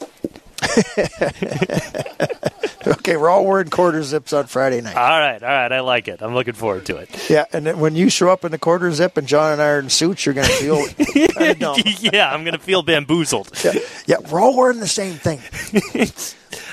Okay, 2.88 3.16
we're 3.16 3.30
all 3.30 3.46
wearing 3.46 3.70
quarter 3.70 4.02
zips 4.04 4.34
on 4.34 4.48
Friday 4.48 4.82
night. 4.82 4.96
All 4.96 5.20
right. 5.20 5.42
All 5.42 5.50
right. 5.50 5.72
I 5.72 5.82
like 5.82 6.08
it. 6.08 6.22
I'm 6.22 6.34
looking 6.34 6.54
forward 6.54 6.86
to 6.88 6.98
it. 6.98 7.30
Yeah, 7.30 7.46
and 7.54 7.66
then 7.66 7.80
when 7.80 7.96
you 7.96 8.10
show 8.10 8.30
up 8.30 8.44
in 8.44 8.52
the 8.52 8.58
quarter 8.58 8.92
zip 8.92 9.18
and 9.18 9.28
John 9.28 9.54
and 9.54 9.62
I 9.62 9.68
are 9.70 9.80
in 9.80 9.90
suits, 9.90 10.26
you're 10.26 10.34
going 10.34 10.48
to 10.48 10.54
feel 10.54 10.88
kind 11.28 11.52
of 11.52 11.60
dumb. 11.60 11.78
yeah, 12.00 12.32
I'm 12.32 12.44
going 12.44 12.54
to 12.54 12.60
feel 12.60 12.82
bamboozled. 12.82 13.52
Yeah, 13.64 13.74
yeah, 14.08 14.18
we're 14.32 14.40
all 14.40 14.58
wearing 14.58 14.80
the 14.80 14.88
same 14.88 15.14
thing. 15.14 15.40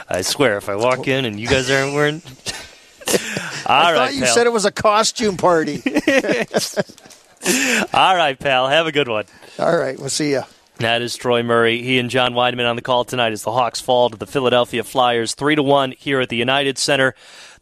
I 0.08 0.22
swear, 0.22 0.56
if 0.56 0.68
I 0.68 0.76
walk 0.76 1.06
in 1.08 1.24
and 1.24 1.38
you 1.38 1.46
guys 1.48 1.70
aren't 1.70 1.94
wearing. 1.94 2.22
All 3.66 3.76
I 3.76 3.92
right, 3.92 3.96
thought 3.96 4.14
you 4.14 4.22
pal. 4.22 4.34
said 4.34 4.46
it 4.46 4.52
was 4.52 4.64
a 4.64 4.72
costume 4.72 5.36
party. 5.36 5.82
All 7.92 8.16
right, 8.16 8.38
pal. 8.38 8.68
Have 8.68 8.86
a 8.86 8.92
good 8.92 9.08
one. 9.08 9.24
all 9.58 9.76
right, 9.76 9.98
we'll 9.98 10.08
see 10.08 10.30
you. 10.32 10.42
That 10.78 11.02
is 11.02 11.16
Troy 11.16 11.42
Murray. 11.42 11.82
He 11.82 11.98
and 11.98 12.08
John 12.10 12.34
Wiedeman 12.34 12.68
on 12.68 12.76
the 12.76 12.82
call 12.82 13.04
tonight 13.04 13.32
as 13.32 13.42
the 13.42 13.52
Hawks 13.52 13.80
fall 13.80 14.10
to 14.10 14.16
the 14.16 14.26
Philadelphia 14.26 14.84
Flyers 14.84 15.34
3 15.34 15.56
to 15.56 15.62
1 15.62 15.92
here 15.98 16.20
at 16.20 16.28
the 16.28 16.36
United 16.36 16.78
Center. 16.78 17.14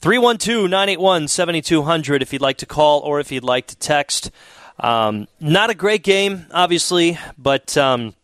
312-981-7200 0.03 2.21
if 2.23 2.33
you'd 2.33 2.43
like 2.43 2.59
to 2.59 2.67
call 2.67 3.01
or 3.01 3.21
if 3.21 3.33
you'd 3.33 3.45
like 3.45 3.67
to 3.69 3.77
text. 3.77 4.31
Um, 4.79 5.27
not 5.41 5.71
a 5.71 5.75
great 5.75 6.03
game, 6.03 6.45
obviously, 6.51 7.19
but 7.39 7.77
um, 7.79 8.15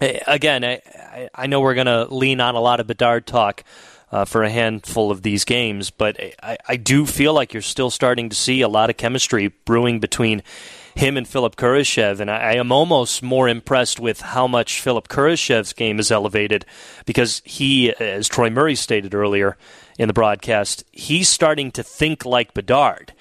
again, 0.00 0.64
I, 0.64 0.80
I- 1.14 1.28
I 1.34 1.46
know 1.46 1.60
we're 1.60 1.74
going 1.74 1.86
to 1.86 2.06
lean 2.12 2.40
on 2.40 2.54
a 2.54 2.60
lot 2.60 2.80
of 2.80 2.86
Bedard 2.86 3.26
talk 3.26 3.62
uh, 4.10 4.24
for 4.24 4.42
a 4.42 4.50
handful 4.50 5.10
of 5.10 5.22
these 5.22 5.44
games, 5.44 5.90
but 5.90 6.18
I, 6.42 6.56
I 6.68 6.76
do 6.76 7.06
feel 7.06 7.32
like 7.32 7.52
you're 7.52 7.62
still 7.62 7.90
starting 7.90 8.28
to 8.28 8.36
see 8.36 8.60
a 8.60 8.68
lot 8.68 8.90
of 8.90 8.96
chemistry 8.96 9.48
brewing 9.64 9.98
between 10.00 10.42
him 10.94 11.16
and 11.16 11.26
Philip 11.26 11.56
Kurashev, 11.56 12.20
and 12.20 12.30
I, 12.30 12.36
I 12.36 12.52
am 12.54 12.70
almost 12.70 13.22
more 13.22 13.48
impressed 13.48 13.98
with 13.98 14.20
how 14.20 14.46
much 14.46 14.80
Philip 14.80 15.08
Kurashev's 15.08 15.72
game 15.72 15.98
is 15.98 16.12
elevated 16.12 16.64
because 17.06 17.42
he, 17.44 17.92
as 17.96 18.28
Troy 18.28 18.50
Murray 18.50 18.76
stated 18.76 19.14
earlier 19.14 19.56
in 19.98 20.06
the 20.06 20.14
broadcast, 20.14 20.84
he's 20.92 21.28
starting 21.28 21.72
to 21.72 21.82
think 21.82 22.24
like 22.24 22.54
Bedard. 22.54 23.12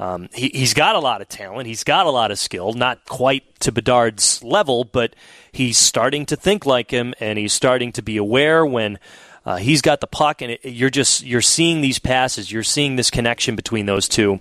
Um, 0.00 0.30
he, 0.32 0.50
he's 0.54 0.72
got 0.72 0.96
a 0.96 0.98
lot 0.98 1.20
of 1.20 1.28
talent. 1.28 1.66
He's 1.66 1.84
got 1.84 2.06
a 2.06 2.10
lot 2.10 2.30
of 2.30 2.38
skill. 2.38 2.72
Not 2.72 3.04
quite 3.04 3.60
to 3.60 3.70
Bedard's 3.70 4.42
level, 4.42 4.84
but 4.84 5.14
he's 5.52 5.76
starting 5.76 6.24
to 6.26 6.36
think 6.36 6.64
like 6.64 6.90
him, 6.90 7.12
and 7.20 7.38
he's 7.38 7.52
starting 7.52 7.92
to 7.92 8.02
be 8.02 8.16
aware 8.16 8.64
when 8.64 8.98
uh, 9.44 9.58
he's 9.58 9.82
got 9.82 10.00
the 10.00 10.06
puck. 10.06 10.40
And 10.40 10.52
it, 10.52 10.64
you're 10.64 10.88
just 10.88 11.22
you're 11.22 11.42
seeing 11.42 11.82
these 11.82 11.98
passes. 11.98 12.50
You're 12.50 12.62
seeing 12.62 12.96
this 12.96 13.10
connection 13.10 13.56
between 13.56 13.84
those 13.84 14.08
two, 14.08 14.40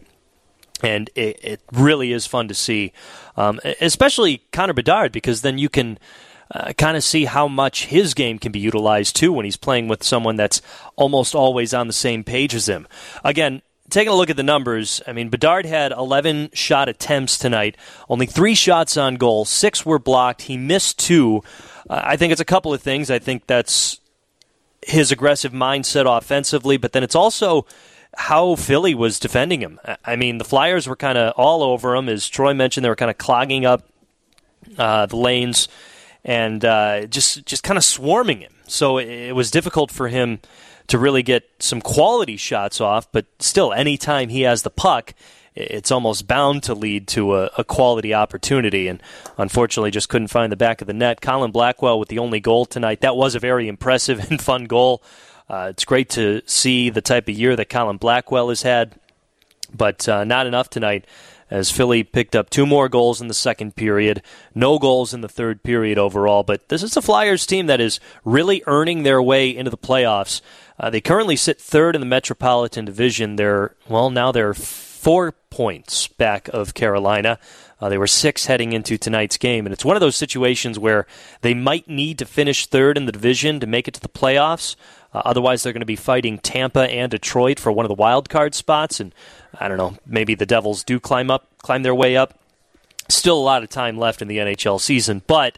and 0.81 1.09
it, 1.13 1.43
it 1.43 1.61
really 1.73 2.13
is 2.13 2.25
fun 2.25 2.47
to 2.47 2.55
see, 2.55 2.93
um, 3.35 3.59
especially 3.81 4.45
Connor 4.53 4.73
Bedard, 4.73 5.11
because 5.11 5.41
then 5.41 5.59
you 5.59 5.69
can. 5.69 5.99
Uh, 6.51 6.73
kind 6.73 6.97
of 6.97 7.03
see 7.03 7.25
how 7.25 7.47
much 7.47 7.85
his 7.85 8.15
game 8.15 8.39
can 8.39 8.51
be 8.51 8.57
utilized 8.57 9.15
too 9.15 9.31
when 9.31 9.45
he's 9.45 9.55
playing 9.55 9.87
with 9.87 10.01
someone 10.01 10.35
that's 10.35 10.63
almost 10.95 11.35
always 11.35 11.75
on 11.75 11.85
the 11.85 11.93
same 11.93 12.23
page 12.23 12.55
as 12.55 12.67
him. 12.67 12.87
Again, 13.23 13.61
taking 13.89 14.11
a 14.11 14.15
look 14.15 14.29
at 14.29 14.37
the 14.37 14.43
numbers, 14.43 15.01
I 15.07 15.13
mean, 15.13 15.29
Bedard 15.29 15.65
had 15.65 15.91
11 15.91 16.51
shot 16.53 16.89
attempts 16.89 17.37
tonight, 17.37 17.77
only 18.09 18.25
three 18.25 18.55
shots 18.55 18.97
on 18.97 19.15
goal, 19.15 19.45
six 19.45 19.85
were 19.85 19.99
blocked. 19.99 20.43
He 20.43 20.57
missed 20.57 20.99
two. 20.99 21.43
Uh, 21.89 22.01
I 22.03 22.15
think 22.17 22.31
it's 22.31 22.41
a 22.41 22.45
couple 22.45 22.73
of 22.73 22.81
things. 22.81 23.09
I 23.11 23.19
think 23.19 23.47
that's 23.47 23.99
his 24.85 25.11
aggressive 25.11 25.51
mindset 25.51 26.05
offensively, 26.05 26.77
but 26.77 26.93
then 26.93 27.03
it's 27.03 27.15
also 27.15 27.65
how 28.15 28.55
Philly 28.55 28.95
was 28.95 29.19
defending 29.19 29.61
him. 29.61 29.79
I- 30.05 30.15
mean, 30.15 30.37
the 30.37 30.45
Flyers 30.45 30.87
were 30.87 30.95
kind 30.95 31.17
of 31.17 31.33
all 31.37 31.63
over 31.63 31.95
him. 31.95 32.09
As 32.09 32.27
Troy 32.27 32.53
mentioned, 32.53 32.83
they 32.83 32.89
were 32.89 32.95
kind 32.95 33.11
of 33.11 33.17
clogging 33.17 33.65
up 33.65 33.83
uh, 34.77 35.05
the 35.05 35.15
lanes 35.15 35.67
and 36.23 36.63
uh, 36.65 37.05
just 37.05 37.45
just 37.45 37.63
kind 37.63 37.77
of 37.77 37.83
swarming 37.83 38.41
him. 38.41 38.53
So 38.67 38.97
it, 38.97 39.07
it 39.07 39.35
was 39.35 39.51
difficult 39.51 39.91
for 39.91 40.09
him 40.09 40.39
to 40.89 40.99
really 40.99 41.23
get 41.23 41.49
some 41.59 41.81
quality 41.81 42.37
shots 42.37 42.81
off. 42.81 43.11
But 43.11 43.25
still, 43.39 43.73
anytime 43.73 44.29
he 44.29 44.41
has 44.41 44.63
the 44.63 44.69
puck, 44.69 45.13
it's 45.55 45.91
almost 45.91 46.27
bound 46.27 46.63
to 46.63 46.73
lead 46.73 47.07
to 47.09 47.35
a, 47.35 47.51
a 47.57 47.63
quality 47.63 48.13
opportunity. 48.13 48.87
And 48.87 49.01
unfortunately, 49.37 49.91
just 49.91 50.09
couldn't 50.09 50.27
find 50.27 50.51
the 50.51 50.57
back 50.57 50.81
of 50.81 50.87
the 50.87 50.93
net. 50.93 51.21
Colin 51.21 51.51
Blackwell 51.51 51.99
with 51.99 52.09
the 52.09 52.19
only 52.19 52.39
goal 52.39 52.65
tonight. 52.65 53.01
That 53.01 53.15
was 53.15 53.35
a 53.35 53.39
very 53.39 53.67
impressive 53.67 54.19
and 54.29 54.41
fun 54.41 54.65
goal. 54.65 55.01
Uh, 55.49 55.67
it's 55.69 55.85
great 55.85 56.09
to 56.11 56.41
see 56.45 56.89
the 56.89 57.01
type 57.01 57.27
of 57.27 57.35
year 57.35 57.55
that 57.55 57.69
Colin 57.69 57.97
Blackwell 57.97 58.49
has 58.49 58.61
had, 58.61 58.99
but 59.73 60.07
uh, 60.07 60.23
not 60.23 60.45
enough 60.45 60.69
tonight 60.69 61.05
as 61.51 61.71
Philly 61.71 62.03
picked 62.03 62.35
up 62.35 62.49
two 62.49 62.65
more 62.65 62.89
goals 62.89 63.21
in 63.21 63.27
the 63.27 63.33
second 63.33 63.75
period, 63.75 64.21
no 64.53 64.77
goals 64.77 65.13
in 65.13 65.21
the 65.21 65.29
third 65.29 65.63
period 65.63 65.97
overall. 65.97 66.43
But 66.43 66.69
this 66.69 66.83
is 66.83 66.95
a 66.95 67.01
Flyers 67.01 67.45
team 67.45 67.67
that 67.67 67.81
is 67.81 67.99
really 68.23 68.63
earning 68.67 69.03
their 69.03 69.21
way 69.21 69.49
into 69.49 69.71
the 69.71 69.77
playoffs. 69.77 70.41
Uh, 70.79 70.89
they 70.89 71.01
currently 71.01 71.35
sit 71.35 71.59
third 71.59 71.95
in 71.95 72.01
the 72.01 72.07
Metropolitan 72.07 72.85
Division. 72.85 73.35
They're, 73.35 73.75
well, 73.89 74.09
now 74.09 74.31
they're 74.31 74.53
four 74.53 75.33
points 75.49 76.07
back 76.07 76.47
of 76.49 76.73
Carolina. 76.73 77.37
Uh, 77.81 77.89
they 77.89 77.97
were 77.97 78.07
six 78.07 78.45
heading 78.45 78.73
into 78.73 78.97
tonight's 78.97 79.37
game, 79.37 79.65
and 79.65 79.73
it's 79.73 79.85
one 79.85 79.95
of 79.95 80.01
those 80.01 80.15
situations 80.15 80.79
where 80.79 81.05
they 81.41 81.53
might 81.53 81.87
need 81.87 82.17
to 82.19 82.25
finish 82.25 82.65
third 82.65 82.97
in 82.97 83.05
the 83.05 83.11
division 83.11 83.59
to 83.59 83.67
make 83.67 83.87
it 83.87 83.93
to 83.93 84.01
the 84.01 84.09
playoffs. 84.09 84.75
Uh, 85.13 85.21
otherwise, 85.25 85.63
they're 85.63 85.73
going 85.73 85.81
to 85.81 85.85
be 85.85 85.95
fighting 85.95 86.37
Tampa 86.37 86.89
and 86.89 87.11
Detroit 87.11 87.59
for 87.59 87.71
one 87.71 87.85
of 87.85 87.89
the 87.89 87.95
wild 87.95 88.29
card 88.29 88.53
spots, 88.53 88.99
and 88.99 89.13
I 89.59 89.67
don't 89.67 89.77
know, 89.77 89.95
maybe 90.05 90.35
the 90.35 90.45
Devils 90.45 90.83
do 90.83 90.99
climb 90.99 91.31
up, 91.31 91.47
climb 91.61 91.83
their 91.83 91.95
way 91.95 92.15
up. 92.15 92.37
Still 93.07 93.37
a 93.37 93.41
lot 93.41 93.63
of 93.63 93.69
time 93.69 93.97
left 93.97 94.21
in 94.21 94.27
the 94.27 94.37
NHL 94.37 94.79
season, 94.79 95.23
but 95.25 95.57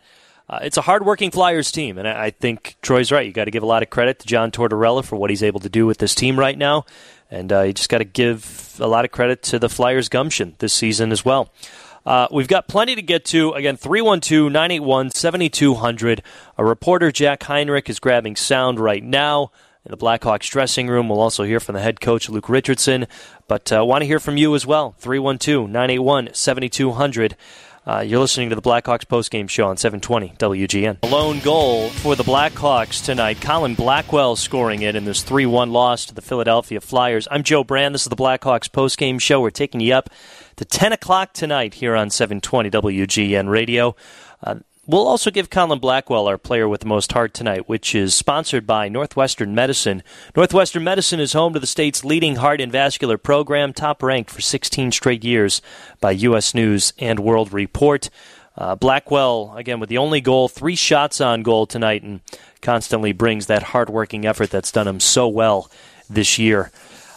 uh, 0.51 0.59
it's 0.61 0.75
a 0.75 0.81
hardworking 0.81 1.31
Flyers 1.31 1.71
team, 1.71 1.97
and 1.97 2.05
I, 2.05 2.25
I 2.25 2.29
think 2.29 2.75
Troy's 2.81 3.09
right. 3.09 3.25
You 3.25 3.31
got 3.31 3.45
to 3.45 3.51
give 3.51 3.63
a 3.63 3.67
lot 3.67 3.83
of 3.83 3.89
credit 3.89 4.19
to 4.19 4.27
John 4.27 4.51
Tortorella 4.51 5.01
for 5.01 5.15
what 5.15 5.29
he's 5.29 5.43
able 5.43 5.61
to 5.61 5.69
do 5.69 5.85
with 5.85 5.97
this 5.97 6.13
team 6.13 6.37
right 6.37 6.57
now, 6.57 6.83
and 7.29 7.53
uh, 7.53 7.61
you 7.61 7.71
just 7.71 7.87
got 7.87 7.99
to 7.99 8.03
give 8.03 8.75
a 8.77 8.87
lot 8.87 9.05
of 9.05 9.11
credit 9.11 9.41
to 9.43 9.59
the 9.59 9.69
Flyers' 9.69 10.09
gumption 10.09 10.55
this 10.59 10.73
season 10.73 11.13
as 11.13 11.23
well. 11.23 11.53
Uh, 12.05 12.27
we've 12.31 12.49
got 12.49 12.67
plenty 12.67 12.95
to 12.95 13.01
get 13.01 13.23
to. 13.25 13.51
Again, 13.51 13.77
312 13.77 14.51
981 14.51 15.11
7200. 15.11 16.21
A 16.57 16.65
reporter, 16.65 17.11
Jack 17.11 17.43
Heinrich, 17.43 17.89
is 17.89 17.99
grabbing 17.99 18.35
sound 18.35 18.77
right 18.77 19.03
now 19.03 19.51
in 19.85 19.91
the 19.91 19.97
Blackhawks 19.97 20.49
dressing 20.49 20.87
room. 20.87 21.07
We'll 21.07 21.21
also 21.21 21.43
hear 21.43 21.61
from 21.61 21.75
the 21.75 21.81
head 21.81 22.01
coach, 22.01 22.27
Luke 22.27 22.49
Richardson. 22.49 23.07
But 23.47 23.71
uh, 23.71 23.85
want 23.85 24.01
to 24.01 24.07
hear 24.07 24.19
from 24.19 24.35
you 24.35 24.53
as 24.55 24.65
well. 24.65 24.95
312 24.97 25.69
981 25.69 26.33
7200. 26.33 27.37
Uh, 27.85 28.03
you're 28.05 28.19
listening 28.19 28.49
to 28.49 28.55
the 28.55 28.61
Blackhawks 28.61 29.05
postgame 29.05 29.49
show 29.49 29.67
on 29.67 29.75
720 29.75 30.35
WGN. 30.37 30.99
A 31.01 31.07
lone 31.07 31.39
goal 31.39 31.89
for 31.89 32.15
the 32.15 32.23
Blackhawks 32.23 33.03
tonight. 33.03 33.41
Colin 33.41 33.73
Blackwell 33.73 34.35
scoring 34.35 34.83
it 34.83 34.95
in 34.95 35.05
this 35.05 35.23
3 35.23 35.47
1 35.47 35.71
loss 35.71 36.05
to 36.05 36.13
the 36.13 36.21
Philadelphia 36.21 36.79
Flyers. 36.79 37.27
I'm 37.31 37.41
Joe 37.41 37.63
Brand. 37.63 37.95
This 37.95 38.03
is 38.03 38.09
the 38.09 38.15
Blackhawks 38.15 38.69
postgame 38.69 39.19
show. 39.19 39.41
We're 39.41 39.49
taking 39.49 39.81
you 39.81 39.95
up 39.95 40.11
to 40.57 40.65
10 40.65 40.93
o'clock 40.93 41.33
tonight 41.33 41.73
here 41.73 41.95
on 41.95 42.11
720 42.11 42.69
WGN 42.69 43.49
Radio. 43.49 43.95
Uh, 44.43 44.55
We'll 44.91 45.07
also 45.07 45.31
give 45.31 45.49
Colin 45.49 45.79
Blackwell 45.79 46.27
our 46.27 46.37
player 46.37 46.67
with 46.67 46.81
the 46.81 46.87
most 46.87 47.13
heart 47.13 47.33
tonight, 47.33 47.69
which 47.69 47.95
is 47.95 48.13
sponsored 48.13 48.67
by 48.67 48.89
Northwestern 48.89 49.55
Medicine. 49.55 50.03
Northwestern 50.35 50.83
Medicine 50.83 51.21
is 51.21 51.31
home 51.31 51.53
to 51.53 51.61
the 51.61 51.65
state's 51.65 52.03
leading 52.03 52.35
heart 52.35 52.59
and 52.59 52.73
vascular 52.73 53.17
program, 53.17 53.71
top 53.71 54.03
ranked 54.03 54.29
for 54.29 54.41
16 54.41 54.91
straight 54.91 55.23
years 55.23 55.61
by 56.01 56.11
U.S. 56.11 56.53
News 56.53 56.91
and 56.99 57.21
World 57.21 57.53
Report. 57.53 58.09
Uh, 58.57 58.75
Blackwell, 58.75 59.53
again, 59.55 59.79
with 59.79 59.87
the 59.87 59.97
only 59.97 60.19
goal, 60.19 60.49
three 60.49 60.75
shots 60.75 61.21
on 61.21 61.41
goal 61.41 61.65
tonight, 61.65 62.03
and 62.03 62.19
constantly 62.61 63.13
brings 63.13 63.45
that 63.45 63.63
hard-working 63.63 64.25
effort 64.25 64.49
that's 64.49 64.73
done 64.73 64.89
him 64.89 64.99
so 64.99 65.25
well 65.25 65.71
this 66.09 66.37
year. 66.37 66.69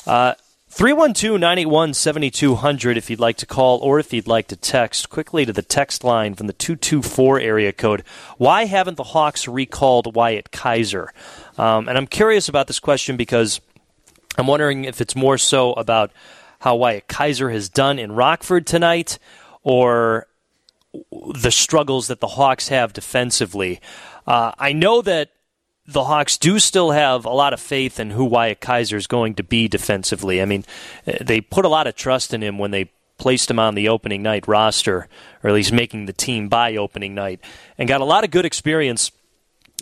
Uh, 0.06 0.34
312 0.74 1.38
981 1.38 1.94
7200 1.94 2.96
if 2.96 3.08
you'd 3.08 3.20
like 3.20 3.36
to 3.36 3.46
call 3.46 3.78
or 3.78 4.00
if 4.00 4.12
you'd 4.12 4.26
like 4.26 4.48
to 4.48 4.56
text. 4.56 5.08
Quickly 5.08 5.46
to 5.46 5.52
the 5.52 5.62
text 5.62 6.02
line 6.02 6.34
from 6.34 6.48
the 6.48 6.52
224 6.52 7.38
area 7.38 7.72
code. 7.72 8.02
Why 8.38 8.64
haven't 8.64 8.96
the 8.96 9.04
Hawks 9.04 9.46
recalled 9.46 10.16
Wyatt 10.16 10.50
Kaiser? 10.50 11.12
Um, 11.56 11.88
and 11.88 11.96
I'm 11.96 12.08
curious 12.08 12.48
about 12.48 12.66
this 12.66 12.80
question 12.80 13.16
because 13.16 13.60
I'm 14.36 14.48
wondering 14.48 14.84
if 14.84 15.00
it's 15.00 15.14
more 15.14 15.38
so 15.38 15.74
about 15.74 16.10
how 16.58 16.74
Wyatt 16.74 17.06
Kaiser 17.06 17.50
has 17.50 17.68
done 17.68 18.00
in 18.00 18.10
Rockford 18.10 18.66
tonight 18.66 19.20
or 19.62 20.26
the 21.36 21.52
struggles 21.52 22.08
that 22.08 22.18
the 22.18 22.26
Hawks 22.26 22.66
have 22.66 22.92
defensively. 22.92 23.80
Uh, 24.26 24.50
I 24.58 24.72
know 24.72 25.02
that 25.02 25.30
the 25.86 26.04
Hawks 26.04 26.38
do 26.38 26.58
still 26.58 26.92
have 26.92 27.24
a 27.24 27.30
lot 27.30 27.52
of 27.52 27.60
faith 27.60 28.00
in 28.00 28.10
who 28.10 28.24
Wyatt 28.24 28.60
Kaiser 28.60 28.96
is 28.96 29.06
going 29.06 29.34
to 29.34 29.42
be 29.42 29.68
defensively. 29.68 30.40
I 30.40 30.44
mean, 30.44 30.64
eh, 31.06 31.18
they 31.20 31.40
put 31.40 31.64
a 31.64 31.68
lot 31.68 31.86
of 31.86 31.94
trust 31.94 32.32
in 32.32 32.42
him 32.42 32.58
when 32.58 32.70
they 32.70 32.90
placed 33.18 33.50
him 33.50 33.58
on 33.58 33.74
the 33.74 33.88
opening 33.88 34.22
night 34.22 34.48
roster, 34.48 35.08
or 35.42 35.50
at 35.50 35.54
least 35.54 35.72
making 35.72 36.06
the 36.06 36.12
team 36.12 36.48
by 36.48 36.76
opening 36.76 37.14
night, 37.14 37.40
and 37.78 37.88
got 37.88 38.00
a 38.00 38.04
lot 38.04 38.24
of 38.24 38.30
good 38.30 38.44
experience 38.44 39.12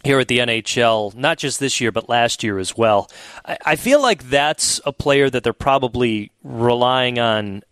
here 0.04 0.18
at 0.18 0.28
the 0.28 0.38
NHL, 0.38 1.14
not 1.14 1.38
just 1.38 1.60
this 1.60 1.80
year, 1.80 1.92
but 1.92 2.08
last 2.08 2.42
year 2.42 2.58
as 2.58 2.76
well. 2.76 3.08
I, 3.44 3.76
feel 3.76 4.02
like 4.02 4.24
that's 4.24 4.80
a 4.84 4.92
player 4.92 5.30
that 5.30 5.44
they're 5.44 5.52
probably 5.52 6.32
relying 6.42 7.20
on 7.20 7.62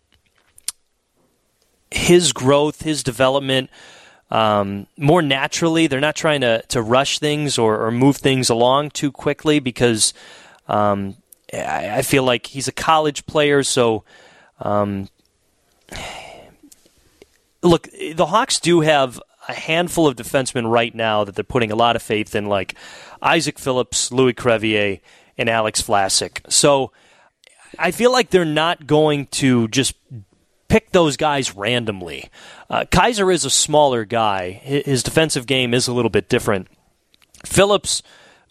his 1.89 2.31
growth, 2.31 2.83
his 2.83 3.03
development 3.03 3.69
um, 4.31 4.87
more 4.97 5.21
naturally. 5.21 5.87
They're 5.87 5.99
not 5.99 6.15
trying 6.15 6.41
to, 6.41 6.63
to 6.69 6.81
rush 6.81 7.19
things 7.19 7.57
or, 7.57 7.85
or 7.85 7.91
move 7.91 8.17
things 8.17 8.49
along 8.49 8.91
too 8.91 9.11
quickly 9.11 9.59
because 9.59 10.13
um, 10.67 11.17
I, 11.53 11.97
I, 11.97 12.01
feel 12.01 12.23
like 12.23 12.47
he's 12.47 12.69
a 12.69 12.71
college 12.71 13.25
player. 13.25 13.61
So, 13.61 14.05
um, 14.59 15.09
look, 17.61 17.89
the 17.91 18.27
Hawks 18.27 18.59
do 18.59 18.79
have 18.81 19.21
a 19.49 19.53
handful 19.53 20.07
of 20.07 20.15
defensemen 20.15 20.69
right 20.69 20.95
now 20.95 21.25
that 21.25 21.35
they're 21.35 21.43
putting 21.43 21.71
a 21.71 21.75
lot 21.75 21.97
of 21.97 22.01
faith 22.01 22.33
in, 22.33 22.45
like 22.45 22.75
Isaac 23.21 23.59
Phillips, 23.59 24.13
Louis 24.13 24.33
Crevier, 24.33 25.01
and 25.37 25.49
Alex 25.49 25.81
Vlasic. 25.81 26.49
So 26.49 26.91
I 27.77 27.91
feel 27.91 28.11
like 28.11 28.29
they're 28.29 28.45
not 28.45 28.87
going 28.87 29.25
to 29.27 29.67
just 29.67 29.95
pick 30.71 30.91
those 30.91 31.17
guys 31.17 31.53
randomly. 31.53 32.29
Uh, 32.69 32.85
Kaiser 32.89 33.29
is 33.29 33.43
a 33.43 33.49
smaller 33.49 34.05
guy. 34.05 34.51
His 34.51 35.03
defensive 35.03 35.45
game 35.45 35.73
is 35.73 35.89
a 35.89 35.93
little 35.93 36.09
bit 36.09 36.29
different. 36.29 36.69
Phillips, 37.45 38.01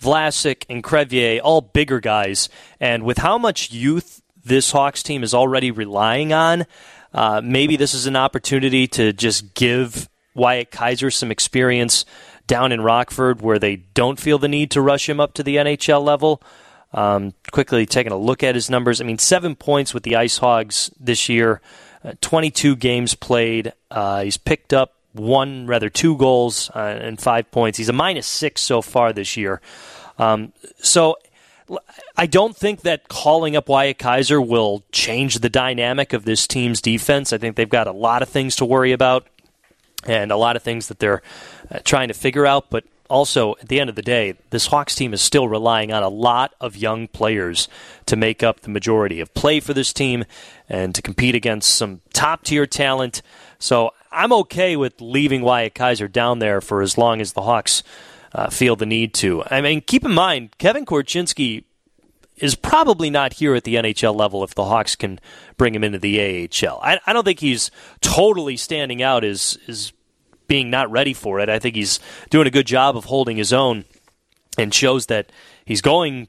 Vlasic, 0.03 0.65
and 0.69 0.85
Crevier, 0.85 1.41
all 1.43 1.63
bigger 1.63 1.99
guys. 1.99 2.51
And 2.79 3.05
with 3.05 3.17
how 3.19 3.39
much 3.39 3.73
youth 3.73 4.21
this 4.45 4.71
Hawks 4.73 5.03
team 5.03 5.23
is 5.23 5.33
already 5.33 5.71
relying 5.71 6.35
on, 6.35 6.67
uh, 7.15 7.41
maybe 7.43 7.77
this 7.77 7.95
is 7.95 8.05
an 8.05 8.17
opportunity 8.17 8.87
to 8.89 9.15
just 9.15 9.55
give 9.55 10.07
Wyatt 10.35 10.71
Kaiser 10.71 11.11
some 11.11 11.31
experience 11.31 12.05
down 12.47 12.71
in 12.71 12.83
Rockford 12.83 13.41
where 13.41 13.59
they 13.59 13.77
don't 13.77 14.21
feel 14.21 14.39
the 14.39 14.47
need 14.47 14.71
to 14.73 14.83
rush 14.83 15.09
him 15.09 15.21
up 15.21 15.33
to 15.35 15.43
the 15.43 15.57
NHL 15.57 16.05
level. 16.05 16.43
Um, 16.93 17.33
quickly 17.51 17.87
taking 17.87 18.13
a 18.13 18.19
look 18.19 18.43
at 18.43 18.57
his 18.57 18.69
numbers. 18.69 19.01
I 19.01 19.05
mean, 19.05 19.19
seven 19.19 19.57
points 19.57 19.95
with 19.95 20.03
the 20.03 20.17
Ice 20.17 20.37
Hogs 20.37 20.91
this 21.01 21.31
year. 21.31 21.63
Uh, 22.05 22.15
22 22.21 22.77
games 22.77 23.15
played. 23.15 23.73
Uh, 23.91 24.23
he's 24.23 24.37
picked 24.37 24.73
up 24.73 24.95
one, 25.13 25.67
rather 25.67 25.91
two 25.91 26.17
goals 26.17 26.71
uh, 26.75 26.79
and 26.79 27.21
five 27.21 27.51
points. 27.51 27.79
He's 27.79 27.89
a 27.89 27.95
minus 27.95 28.27
six 28.27 28.61
so 28.63 28.81
far 28.81 29.13
this 29.13 29.37
year. 29.37 29.61
Um, 30.19 30.53
so 30.79 31.17
I 32.17 32.27
don't 32.27 32.57
think 32.57 32.83
that 32.83 33.09
calling 33.09 33.57
up 33.57 33.69
Wyatt 33.69 33.99
Kaiser 33.99 34.41
will 34.41 34.83
change 34.93 35.39
the 35.39 35.49
dynamic 35.49 36.13
of 36.13 36.25
this 36.25 36.47
team's 36.47 36.81
defense. 36.81 37.33
I 37.33 37.39
think 37.39 37.57
they've 37.57 37.69
got 37.69 37.87
a 37.87 37.93
lot 37.93 38.23
of 38.23 38.29
things 38.29 38.57
to 38.57 38.65
worry 38.65 38.93
about 38.93 39.27
and 40.07 40.33
a 40.33 40.37
lot 40.37 40.57
of 40.57 40.63
things 40.63 40.89
that 40.89 40.99
they're 40.99 41.23
uh, 41.71 41.79
trying 41.85 42.09
to 42.09 42.15
figure 42.15 42.47
out. 42.47 42.71
But 42.71 42.85
also, 43.11 43.57
at 43.61 43.69
the 43.69 43.81
end 43.81 43.91
of 43.91 43.97
the 43.97 44.03
day, 44.03 44.35
this 44.51 44.69
Hawks 44.69 44.95
team 44.95 45.13
is 45.13 45.21
still 45.21 45.49
relying 45.49 45.93
on 45.93 46.03
a 46.03 46.09
lot 46.09 46.55
of 46.61 46.77
young 46.77 47.09
players 47.09 47.69
to 48.07 48.17
make 48.17 48.43
up 48.43 48.61
the 48.61 48.71
majority 48.71 49.21
of 49.21 49.35
play 49.35 49.59
for 49.59 49.75
this 49.75 49.93
team 49.93 50.25
and 50.69 50.95
to 50.95 51.03
compete 51.03 51.35
against 51.35 51.75
some 51.75 52.01
top 52.13 52.45
tier 52.45 52.67
talent. 52.67 53.21
So 53.59 53.91
I'm 54.13 54.33
okay 54.33 54.77
with 54.77 55.01
leaving 55.01 55.43
Wyatt 55.43 55.75
Kaiser 55.75 56.09
down 56.09 56.39
there 56.39 56.61
for 56.61 56.83
as 56.83 56.97
long 56.97 57.21
as 57.21 57.33
the 57.33 57.43
Hawks 57.43 57.83
uh, 58.33 58.49
feel 58.49 58.77
the 58.77 58.87
need 58.87 59.13
to. 59.15 59.43
I 59.51 59.61
mean, 59.61 59.81
keep 59.81 60.05
in 60.05 60.13
mind, 60.13 60.57
Kevin 60.59 60.87
Korchinski 60.87 61.65
is 62.37 62.55
probably 62.55 63.11
not 63.11 63.35
here 63.35 63.55
at 63.55 63.65
the 63.65 63.75
NHL 63.75 64.17
level 64.17 64.43
if 64.45 64.55
the 64.55 64.65
Hawks 64.65 64.97
can 64.97 65.21
bring 65.57 65.75
him 65.75 65.85
into 65.85 65.99
the 65.99 66.49
AHL. 66.49 66.81
I, 66.83 67.01
I 67.07 67.13
don't 67.13 67.25
think 67.25 67.41
he's 67.41 67.71
totally 68.01 68.57
standing 68.57 69.03
out 69.03 69.25
as, 69.25 69.59
as 69.69 69.93
being 70.51 70.69
not 70.69 70.91
ready 70.91 71.15
for 71.15 71.39
it. 71.39 71.49
I 71.49 71.61
think 71.61 71.77
he's 71.77 72.01
doing 72.29 72.49
a 72.49 72.51
good 72.51 72.67
job 72.67 72.97
of 72.97 73.05
holding 73.05 73.37
his 73.37 73.53
own 73.53 73.85
and 74.59 74.75
shows 74.75 75.07
that 75.07 75.31
he's 75.65 75.81
going 75.81 76.27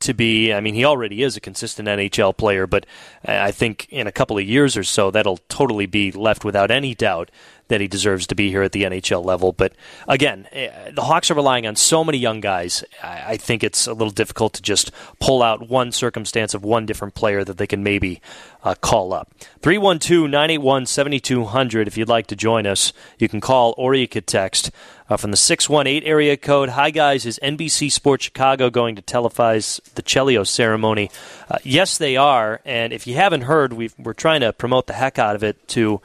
to 0.00 0.14
be. 0.14 0.54
I 0.54 0.60
mean, 0.60 0.74
he 0.74 0.86
already 0.86 1.22
is 1.22 1.36
a 1.36 1.40
consistent 1.40 1.86
NHL 1.86 2.34
player, 2.34 2.66
but 2.66 2.86
I 3.26 3.50
think 3.50 3.86
in 3.90 4.06
a 4.06 4.12
couple 4.12 4.38
of 4.38 4.44
years 4.44 4.74
or 4.74 4.84
so, 4.84 5.10
that'll 5.10 5.36
totally 5.50 5.84
be 5.84 6.10
left 6.10 6.46
without 6.46 6.70
any 6.70 6.94
doubt 6.94 7.30
that 7.68 7.80
he 7.80 7.88
deserves 7.88 8.26
to 8.26 8.34
be 8.34 8.50
here 8.50 8.62
at 8.62 8.72
the 8.72 8.82
NHL 8.82 9.24
level. 9.24 9.52
But 9.52 9.72
again, 10.06 10.48
eh, 10.52 10.90
the 10.90 11.02
Hawks 11.02 11.30
are 11.30 11.34
relying 11.34 11.66
on 11.66 11.76
so 11.76 12.02
many 12.02 12.18
young 12.18 12.40
guys. 12.40 12.84
I 13.02 13.36
think 13.36 13.62
it's 13.62 13.86
a 13.86 13.92
little 13.92 14.10
difficult 14.10 14.54
to 14.54 14.62
just 14.62 14.90
pull 15.20 15.42
out 15.42 15.68
one 15.68 15.92
circumstance 15.92 16.54
of 16.54 16.64
one 16.64 16.86
different 16.86 17.14
player 17.14 17.44
that 17.44 17.58
they 17.58 17.66
can 17.66 17.82
maybe 17.82 18.20
uh, 18.64 18.74
call 18.74 19.12
up. 19.12 19.32
312 19.62 20.28
981 20.30 20.86
7200. 20.86 21.88
If 21.88 21.96
you'd 21.96 22.08
like 22.08 22.26
to 22.28 22.36
join 22.36 22.66
us, 22.66 22.92
you 23.18 23.28
can 23.28 23.40
call 23.40 23.74
or 23.76 23.94
you 23.94 24.08
could 24.08 24.26
text 24.26 24.70
uh, 25.08 25.16
from 25.16 25.30
the 25.30 25.36
618 25.36 26.02
area 26.08 26.36
code. 26.36 26.70
Hi, 26.70 26.90
guys. 26.90 27.24
Is 27.26 27.38
NBC 27.42 27.90
Sports 27.90 28.24
Chicago 28.24 28.70
going 28.70 28.96
to 28.96 29.02
televise 29.02 29.80
the 29.94 30.02
Chelios 30.02 30.48
ceremony? 30.48 31.10
Uh, 31.48 31.58
yes, 31.62 31.98
they 31.98 32.16
are. 32.16 32.60
And 32.64 32.92
if 32.92 33.06
you 33.06 33.14
haven't 33.14 33.42
heard, 33.42 33.72
we 33.72 33.90
are 34.04 34.14
trying 34.14 34.40
to 34.40 34.52
promote 34.52 34.86
the 34.86 34.94
heck 34.94 35.18
out 35.18 35.36
of 35.36 35.44
it 35.44 35.68
to 35.68 36.00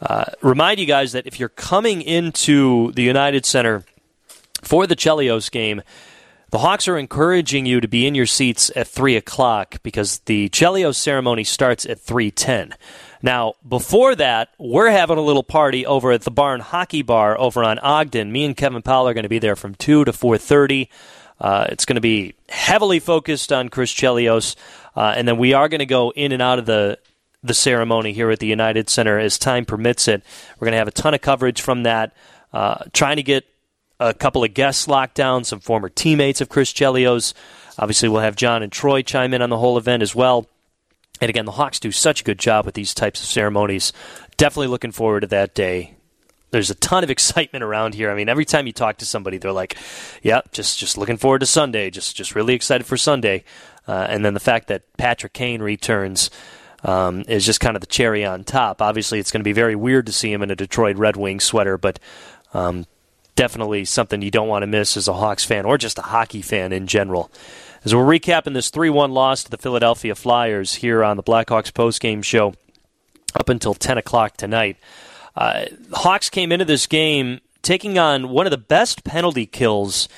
uh, 0.00 0.24
remind 0.42 0.80
you 0.80 0.86
guys 0.86 1.12
that 1.12 1.26
if 1.26 1.38
you're 1.38 1.48
coming 1.48 2.02
into 2.02 2.92
the 2.92 3.02
United 3.02 3.46
Center 3.46 3.84
for 4.62 4.86
the 4.86 4.96
Chelios 4.96 5.50
game, 5.50 5.82
the 6.50 6.58
Hawks 6.58 6.86
are 6.86 6.96
encouraging 6.96 7.66
you 7.66 7.80
to 7.80 7.88
be 7.88 8.06
in 8.06 8.14
your 8.14 8.26
seats 8.26 8.70
at 8.76 8.86
3 8.86 9.16
o'clock 9.16 9.82
because 9.82 10.20
the 10.20 10.48
Chelios 10.50 10.94
ceremony 10.94 11.42
starts 11.42 11.84
at 11.84 11.98
3.10. 11.98 12.74
Now, 13.22 13.54
before 13.68 14.14
that, 14.14 14.50
we're 14.58 14.90
having 14.90 15.18
a 15.18 15.22
little 15.22 15.42
party 15.42 15.84
over 15.84 16.12
at 16.12 16.22
the 16.22 16.30
Barn 16.30 16.60
Hockey 16.60 17.02
Bar 17.02 17.36
over 17.40 17.64
on 17.64 17.78
Ogden. 17.80 18.30
Me 18.30 18.44
and 18.44 18.56
Kevin 18.56 18.82
Powell 18.82 19.08
are 19.08 19.14
going 19.14 19.24
to 19.24 19.28
be 19.28 19.40
there 19.40 19.56
from 19.56 19.74
2 19.74 20.04
to 20.04 20.12
4.30. 20.12 20.88
Uh, 21.40 21.66
it's 21.70 21.84
going 21.84 21.96
to 21.96 22.00
be 22.00 22.34
heavily 22.48 23.00
focused 23.00 23.52
on 23.52 23.68
Chris 23.68 23.92
Chelios, 23.92 24.54
uh, 24.94 25.14
and 25.16 25.26
then 25.26 25.38
we 25.38 25.54
are 25.54 25.68
going 25.68 25.80
to 25.80 25.86
go 25.86 26.10
in 26.10 26.30
and 26.30 26.40
out 26.40 26.60
of 26.60 26.66
the 26.66 26.98
the 27.44 27.54
ceremony 27.54 28.12
here 28.12 28.30
at 28.30 28.40
the 28.40 28.46
United 28.46 28.88
Center 28.88 29.18
as 29.18 29.38
time 29.38 29.66
permits 29.66 30.08
it. 30.08 30.24
We're 30.58 30.64
going 30.64 30.72
to 30.72 30.78
have 30.78 30.88
a 30.88 30.92
ton 30.92 31.14
of 31.14 31.20
coverage 31.20 31.60
from 31.60 31.82
that, 31.84 32.16
uh, 32.52 32.84
trying 32.92 33.16
to 33.16 33.22
get 33.22 33.44
a 34.00 34.14
couple 34.14 34.42
of 34.42 34.54
guests 34.54 34.88
locked 34.88 35.14
down, 35.14 35.44
some 35.44 35.60
former 35.60 35.90
teammates 35.90 36.40
of 36.40 36.48
Chris 36.48 36.72
Chelios. 36.72 37.34
Obviously, 37.78 38.08
we'll 38.08 38.22
have 38.22 38.34
John 38.34 38.62
and 38.62 38.72
Troy 38.72 39.02
chime 39.02 39.34
in 39.34 39.42
on 39.42 39.50
the 39.50 39.58
whole 39.58 39.76
event 39.76 40.02
as 40.02 40.14
well. 40.14 40.46
And 41.20 41.28
again, 41.28 41.44
the 41.44 41.52
Hawks 41.52 41.78
do 41.78 41.92
such 41.92 42.22
a 42.22 42.24
good 42.24 42.38
job 42.38 42.64
with 42.66 42.74
these 42.74 42.94
types 42.94 43.22
of 43.22 43.28
ceremonies. 43.28 43.92
Definitely 44.36 44.68
looking 44.68 44.90
forward 44.90 45.20
to 45.20 45.26
that 45.28 45.54
day. 45.54 45.94
There's 46.50 46.70
a 46.70 46.74
ton 46.74 47.04
of 47.04 47.10
excitement 47.10 47.62
around 47.62 47.94
here. 47.94 48.10
I 48.10 48.14
mean, 48.14 48.28
every 48.28 48.44
time 48.46 48.66
you 48.66 48.72
talk 48.72 48.96
to 48.98 49.06
somebody, 49.06 49.36
they're 49.38 49.52
like, 49.52 49.76
"Yeah, 50.22 50.40
just 50.50 50.78
just 50.78 50.96
looking 50.96 51.18
forward 51.18 51.40
to 51.40 51.46
Sunday. 51.46 51.90
Just 51.90 52.16
just 52.16 52.34
really 52.34 52.54
excited 52.54 52.86
for 52.86 52.96
Sunday." 52.96 53.44
Uh, 53.86 54.06
and 54.08 54.24
then 54.24 54.34
the 54.34 54.40
fact 54.40 54.68
that 54.68 54.82
Patrick 54.96 55.34
Kane 55.34 55.60
returns 55.60 56.30
um, 56.84 57.24
is 57.26 57.46
just 57.46 57.60
kind 57.60 57.76
of 57.76 57.80
the 57.80 57.86
cherry 57.86 58.24
on 58.24 58.44
top. 58.44 58.82
Obviously, 58.82 59.18
it's 59.18 59.32
going 59.32 59.40
to 59.40 59.44
be 59.44 59.52
very 59.52 59.74
weird 59.74 60.06
to 60.06 60.12
see 60.12 60.32
him 60.32 60.42
in 60.42 60.50
a 60.50 60.56
Detroit 60.56 60.96
Red 60.96 61.16
Wings 61.16 61.44
sweater, 61.44 61.78
but 61.78 61.98
um, 62.52 62.86
definitely 63.34 63.84
something 63.84 64.22
you 64.22 64.30
don't 64.30 64.48
want 64.48 64.62
to 64.62 64.66
miss 64.66 64.96
as 64.96 65.08
a 65.08 65.14
Hawks 65.14 65.44
fan 65.44 65.64
or 65.64 65.78
just 65.78 65.98
a 65.98 66.02
hockey 66.02 66.42
fan 66.42 66.72
in 66.72 66.86
general. 66.86 67.30
As 67.84 67.94
we're 67.94 68.04
recapping 68.04 68.54
this 68.54 68.70
3 68.70 68.90
1 68.90 69.10
loss 69.12 69.44
to 69.44 69.50
the 69.50 69.58
Philadelphia 69.58 70.14
Flyers 70.14 70.74
here 70.74 71.02
on 71.02 71.16
the 71.16 71.22
Blackhawks 71.22 71.72
postgame 71.72 72.22
show 72.22 72.54
up 73.34 73.48
until 73.48 73.74
10 73.74 73.98
o'clock 73.98 74.36
tonight, 74.36 74.76
uh, 75.36 75.64
Hawks 75.92 76.30
came 76.30 76.52
into 76.52 76.64
this 76.64 76.86
game 76.86 77.40
taking 77.62 77.98
on 77.98 78.28
one 78.28 78.46
of 78.46 78.50
the 78.50 78.58
best 78.58 79.04
penalty 79.04 79.46
kills 79.46 80.08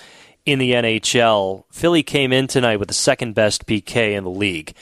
in 0.45 0.59
the 0.59 0.73
NHL. 0.73 1.65
Philly 1.71 2.03
came 2.03 2.33
in 2.33 2.47
tonight 2.47 2.79
with 2.79 2.89
the 2.89 2.95
second 2.95 3.35
best 3.35 3.67
PK 3.67 4.17
in 4.17 4.25
the 4.25 4.31
league. 4.31 4.75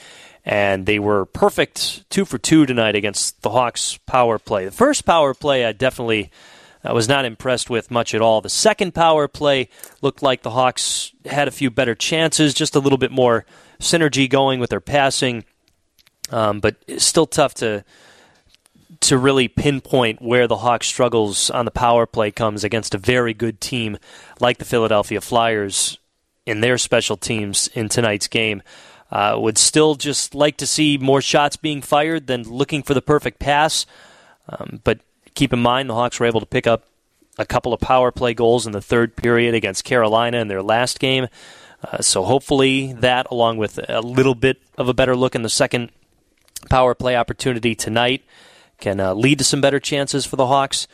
And 0.47 0.85
they 0.85 0.99
were 0.99 1.25
perfect 1.25 2.07
two 2.11 2.23
for 2.23 2.37
two 2.37 2.67
tonight 2.67 2.95
against 2.95 3.41
the 3.41 3.49
Hawks 3.49 3.97
power 4.05 4.37
play. 4.37 4.65
The 4.65 4.71
first 4.71 5.03
power 5.03 5.33
play, 5.33 5.65
I 5.65 5.71
definitely 5.71 6.31
I 6.85 6.93
was 6.93 7.09
not 7.09 7.25
impressed 7.25 7.69
with 7.69 7.89
much 7.89 8.13
at 8.13 8.21
all. 8.21 8.41
The 8.41 8.49
second 8.49 8.93
power 8.93 9.27
play 9.27 9.69
looked 10.01 10.21
like 10.21 10.43
the 10.43 10.51
Hawks 10.51 11.11
had 11.25 11.47
a 11.47 11.51
few 11.51 11.71
better 11.71 11.95
chances, 11.95 12.53
just 12.53 12.75
a 12.75 12.79
little 12.79 12.99
bit 12.99 13.11
more 13.11 13.45
synergy 13.79 14.29
going 14.29 14.59
with 14.59 14.69
their 14.69 14.79
passing, 14.79 15.45
um, 16.29 16.59
but 16.59 16.75
still 16.97 17.25
tough 17.25 17.55
to 17.55 17.83
to 19.01 19.17
really 19.17 19.47
pinpoint 19.47 20.21
where 20.21 20.47
the 20.47 20.57
Hawks' 20.57 20.87
struggles 20.87 21.49
on 21.49 21.65
the 21.65 21.71
power 21.71 22.05
play 22.05 22.31
comes 22.31 22.63
against 22.63 22.95
a 22.95 22.99
very 22.99 23.33
good 23.33 23.59
team 23.59 23.97
like 24.39 24.57
the 24.57 24.65
Philadelphia 24.65 25.21
Flyers 25.21 25.99
in 26.45 26.61
their 26.61 26.77
special 26.77 27.17
teams 27.17 27.67
in 27.73 27.89
tonight's 27.89 28.27
game. 28.27 28.63
Uh, 29.15 29.39
would 29.39 29.57
still 29.57 29.95
just 29.95 30.35
like 30.35 30.57
to 30.57 30.67
see 30.67 30.97
more 30.97 31.21
shots 31.21 31.55
being 31.55 31.81
fired 31.81 32.27
than 32.27 32.43
looking 32.43 32.83
for 32.83 32.93
the 32.93 33.01
perfect 33.01 33.39
pass. 33.39 33.85
Um, 34.49 34.81
but 34.83 34.99
Keep 35.35 35.51
in 35.51 35.59
mind, 35.59 35.89
the 35.89 35.93
Hawks 35.93 36.19
were 36.19 36.25
able 36.25 36.39
to 36.39 36.45
pick 36.45 36.65
up 36.65 36.85
a 37.37 37.45
couple 37.45 37.73
of 37.73 37.81
power 37.81 38.09
play 38.11 38.33
goals 38.33 38.65
in 38.65 38.71
the 38.71 38.81
third 38.81 39.17
period 39.17 39.53
against 39.53 39.83
Carolina 39.83 40.37
in 40.37 40.47
their 40.47 40.63
last 40.63 40.99
game. 40.99 41.27
Uh, 41.83 42.01
so 42.01 42.23
hopefully 42.23 42.93
that, 42.93 43.27
along 43.29 43.57
with 43.57 43.77
a 43.89 43.99
little 43.99 44.33
bit 44.33 44.61
of 44.77 44.87
a 44.87 44.93
better 44.93 45.15
look 45.15 45.35
in 45.35 45.41
the 45.41 45.49
second 45.49 45.91
power 46.69 46.95
play 46.95 47.17
opportunity 47.17 47.75
tonight, 47.75 48.23
can 48.79 49.01
uh, 49.01 49.13
lead 49.13 49.37
to 49.37 49.43
some 49.43 49.59
better 49.59 49.79
chances 49.79 50.25
for 50.25 50.37
the 50.37 50.47
Hawks. 50.47 50.87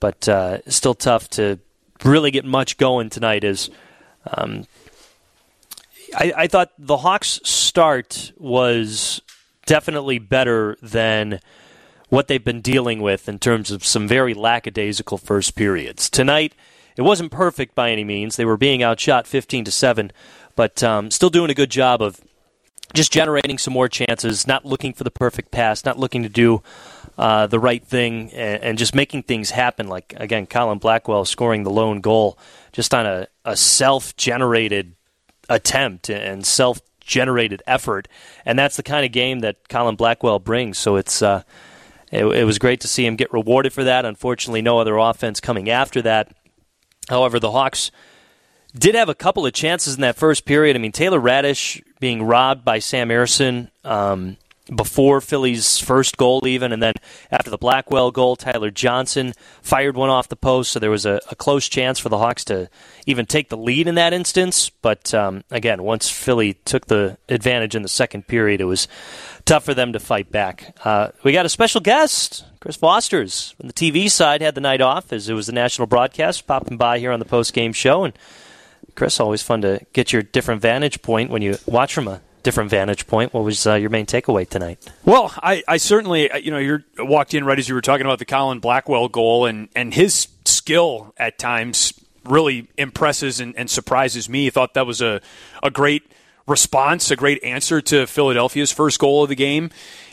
But 0.00 0.28
uh, 0.28 0.58
still 0.68 0.94
tough 0.94 1.30
to 1.30 1.60
really 2.02 2.32
get 2.32 2.44
much 2.44 2.76
going 2.78 3.10
tonight. 3.10 3.44
As 3.44 3.70
um, 4.26 4.66
I, 6.16 6.32
I 6.36 6.46
thought 6.46 6.72
the 6.78 6.98
Hawks' 6.98 7.40
start 7.44 8.32
was 8.36 9.20
definitely 9.66 10.18
better 10.18 10.76
than 10.82 11.40
what 12.08 12.28
they've 12.28 12.44
been 12.44 12.60
dealing 12.60 13.00
with 13.02 13.28
in 13.28 13.38
terms 13.38 13.70
of 13.70 13.84
some 13.84 14.06
very 14.06 14.34
lackadaisical 14.34 15.18
first 15.18 15.54
periods. 15.56 16.08
Tonight, 16.08 16.54
it 16.96 17.02
wasn't 17.02 17.32
perfect 17.32 17.74
by 17.74 17.90
any 17.90 18.04
means. 18.04 18.36
They 18.36 18.44
were 18.44 18.56
being 18.56 18.82
outshot 18.82 19.26
15 19.26 19.64
to 19.64 19.70
7, 19.70 20.12
but 20.54 20.82
um, 20.82 21.10
still 21.10 21.30
doing 21.30 21.50
a 21.50 21.54
good 21.54 21.70
job 21.70 22.00
of 22.00 22.20
just 22.92 23.12
generating 23.12 23.58
some 23.58 23.74
more 23.74 23.88
chances, 23.88 24.46
not 24.46 24.64
looking 24.64 24.92
for 24.92 25.02
the 25.02 25.10
perfect 25.10 25.50
pass, 25.50 25.84
not 25.84 25.98
looking 25.98 26.22
to 26.22 26.28
do 26.28 26.62
uh, 27.18 27.46
the 27.46 27.58
right 27.58 27.84
thing, 27.84 28.30
and, 28.32 28.62
and, 28.62 28.78
just 28.78 28.94
making 28.94 29.22
things 29.22 29.50
happen. 29.50 29.88
Like, 29.88 30.14
again, 30.16 30.46
Colin 30.46 30.78
Blackwell 30.78 31.24
scoring 31.24 31.62
the 31.62 31.70
lone 31.70 32.00
goal 32.00 32.38
just 32.72 32.92
on 32.92 33.06
a, 33.06 33.28
a 33.44 33.56
self 33.56 34.16
generated 34.16 34.94
attempt 35.48 36.08
and 36.10 36.44
self 36.44 36.80
generated 37.00 37.62
effort. 37.66 38.08
And 38.44 38.58
that's 38.58 38.76
the 38.76 38.82
kind 38.82 39.04
of 39.04 39.12
game 39.12 39.40
that 39.40 39.68
Colin 39.68 39.96
Blackwell 39.96 40.38
brings. 40.38 40.78
So 40.78 40.96
it's. 40.96 41.22
Uh, 41.22 41.42
it, 42.12 42.24
it 42.24 42.44
was 42.44 42.60
great 42.60 42.80
to 42.82 42.88
see 42.88 43.04
him 43.04 43.16
get 43.16 43.32
rewarded 43.32 43.72
for 43.72 43.82
that. 43.82 44.04
Unfortunately, 44.04 44.62
no 44.62 44.78
other 44.78 44.96
offense 44.98 45.40
coming 45.40 45.68
after 45.68 46.00
that. 46.02 46.32
However, 47.08 47.40
the 47.40 47.50
Hawks 47.50 47.90
did 48.76 48.94
have 48.94 49.08
a 49.08 49.14
couple 49.14 49.46
of 49.46 49.52
chances 49.52 49.96
in 49.96 50.00
that 50.02 50.16
first 50.16 50.44
period. 50.44 50.76
I 50.76 50.78
mean, 50.78 50.92
Taylor 50.92 51.20
Raddysh 51.20 51.82
being 51.98 52.22
robbed 52.22 52.64
by 52.64 52.78
Sam 52.78 53.08
Ersson 53.08 53.70
um, 53.84 54.36
before 54.74 55.20
Philly's 55.20 55.78
first 55.78 56.16
goal, 56.16 56.46
even, 56.46 56.72
and 56.72 56.82
then 56.82 56.94
after 57.30 57.50
the 57.50 57.58
Blackwell 57.58 58.10
goal, 58.10 58.34
Tyler 58.34 58.70
Johnson 58.70 59.34
fired 59.60 59.94
one 59.96 60.08
off 60.08 60.28
the 60.28 60.36
post, 60.36 60.72
so 60.72 60.78
there 60.78 60.90
was 60.90 61.04
a, 61.04 61.20
a 61.30 61.36
close 61.36 61.68
chance 61.68 61.98
for 61.98 62.08
the 62.08 62.18
Hawks 62.18 62.44
to 62.46 62.70
even 63.04 63.26
take 63.26 63.50
the 63.50 63.58
lead 63.58 63.86
in 63.86 63.94
that 63.96 64.14
instance. 64.14 64.70
But 64.70 65.12
um, 65.12 65.44
again, 65.50 65.82
once 65.82 66.08
Philly 66.08 66.54
took 66.64 66.86
the 66.86 67.18
advantage 67.28 67.74
in 67.74 67.82
the 67.82 67.88
second 67.88 68.26
period, 68.26 68.62
it 68.62 68.64
was 68.64 68.88
tough 69.44 69.64
for 69.64 69.74
them 69.74 69.92
to 69.92 70.00
fight 70.00 70.32
back. 70.32 70.74
Uh, 70.84 71.08
we 71.22 71.32
got 71.32 71.44
a 71.44 71.50
special 71.50 71.82
guest, 71.82 72.44
Chris 72.60 72.78
Vosters 72.78 73.54
from 73.56 73.66
the 73.66 73.74
TV 73.74 74.10
side, 74.10 74.40
had 74.40 74.54
the 74.54 74.62
night 74.62 74.80
off 74.80 75.12
as 75.12 75.28
it 75.28 75.34
was 75.34 75.46
the 75.46 75.52
national 75.52 75.86
broadcast, 75.86 76.46
popping 76.46 76.78
by 76.78 76.98
here 76.98 77.12
on 77.12 77.18
the 77.18 77.26
post 77.26 77.52
game 77.52 77.74
show. 77.74 78.04
And 78.04 78.14
Chris, 78.94 79.20
always 79.20 79.42
fun 79.42 79.60
to 79.60 79.84
get 79.92 80.12
your 80.12 80.22
different 80.22 80.62
vantage 80.62 81.02
point 81.02 81.30
when 81.30 81.42
you 81.42 81.58
watch 81.66 81.92
from 81.92 82.08
a 82.08 82.22
different 82.44 82.70
vantage 82.70 83.08
point. 83.08 83.34
What 83.34 83.42
was 83.42 83.66
uh, 83.66 83.74
your 83.74 83.90
main 83.90 84.06
takeaway 84.06 84.48
tonight? 84.48 84.78
Well, 85.04 85.32
I, 85.42 85.64
I 85.66 85.78
certainly, 85.78 86.30
uh, 86.30 86.36
you 86.36 86.52
know, 86.52 86.58
you 86.58 86.84
walked 86.98 87.34
in 87.34 87.44
right 87.44 87.58
as 87.58 87.68
you 87.68 87.74
were 87.74 87.80
talking 87.80 88.06
about 88.06 88.20
the 88.20 88.24
Colin 88.24 88.60
Blackwell 88.60 89.08
goal, 89.08 89.46
and, 89.46 89.68
and 89.74 89.92
his 89.92 90.28
skill 90.44 91.12
at 91.16 91.38
times 91.38 91.94
really 92.24 92.68
impresses 92.78 93.40
and, 93.40 93.56
and 93.56 93.68
surprises 93.68 94.28
me. 94.28 94.46
I 94.46 94.50
thought 94.50 94.74
that 94.74 94.86
was 94.86 95.02
a, 95.02 95.20
a 95.62 95.70
great 95.70 96.04
response, 96.46 97.10
a 97.10 97.16
great 97.16 97.42
answer 97.42 97.80
to 97.80 98.06
Philadelphia's 98.06 98.70
first 98.70 98.98
goal 98.98 99.24
of 99.24 99.28
the 99.28 99.34
game. 99.34 99.70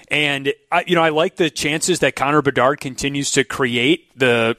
And 0.10 0.54
I, 0.72 0.84
you 0.88 0.96
know, 0.96 1.04
I 1.04 1.10
like 1.10 1.38
the 1.38 1.50
chances 1.50 2.00
that 2.00 2.16
Connor 2.16 2.42
Bedard 2.42 2.82
continues 2.82 3.32
to 3.32 3.44
create 3.44 4.10
the 4.18 4.56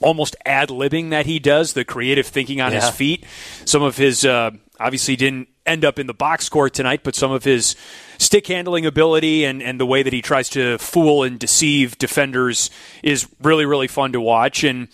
almost 0.00 0.34
ad 0.44 0.68
libbing 0.68 1.10
that 1.10 1.26
he 1.26 1.38
does, 1.38 1.74
the 1.74 1.84
creative 1.84 2.26
thinking 2.26 2.60
on 2.60 2.72
yeah. 2.72 2.80
his 2.80 2.90
feet. 2.90 3.24
Some 3.64 3.82
of 3.82 3.96
his 3.96 4.24
uh, 4.24 4.50
obviously 4.80 5.14
didn't 5.14 5.48
end 5.66 5.84
up 5.84 5.98
in 5.98 6.06
the 6.06 6.14
box 6.14 6.44
score 6.44 6.68
tonight, 6.68 7.00
but 7.02 7.14
some 7.14 7.32
of 7.32 7.44
his 7.44 7.76
stick 8.18 8.46
handling 8.46 8.86
ability 8.86 9.44
and, 9.44 9.62
and 9.62 9.78
the 9.78 9.86
way 9.86 10.02
that 10.02 10.12
he 10.12 10.22
tries 10.22 10.48
to 10.50 10.78
fool 10.78 11.22
and 11.22 11.38
deceive 11.38 11.98
defenders 11.98 12.70
is 13.02 13.28
really, 13.40 13.66
really 13.66 13.88
fun 13.88 14.12
to 14.12 14.20
watch. 14.20 14.64
And 14.64 14.88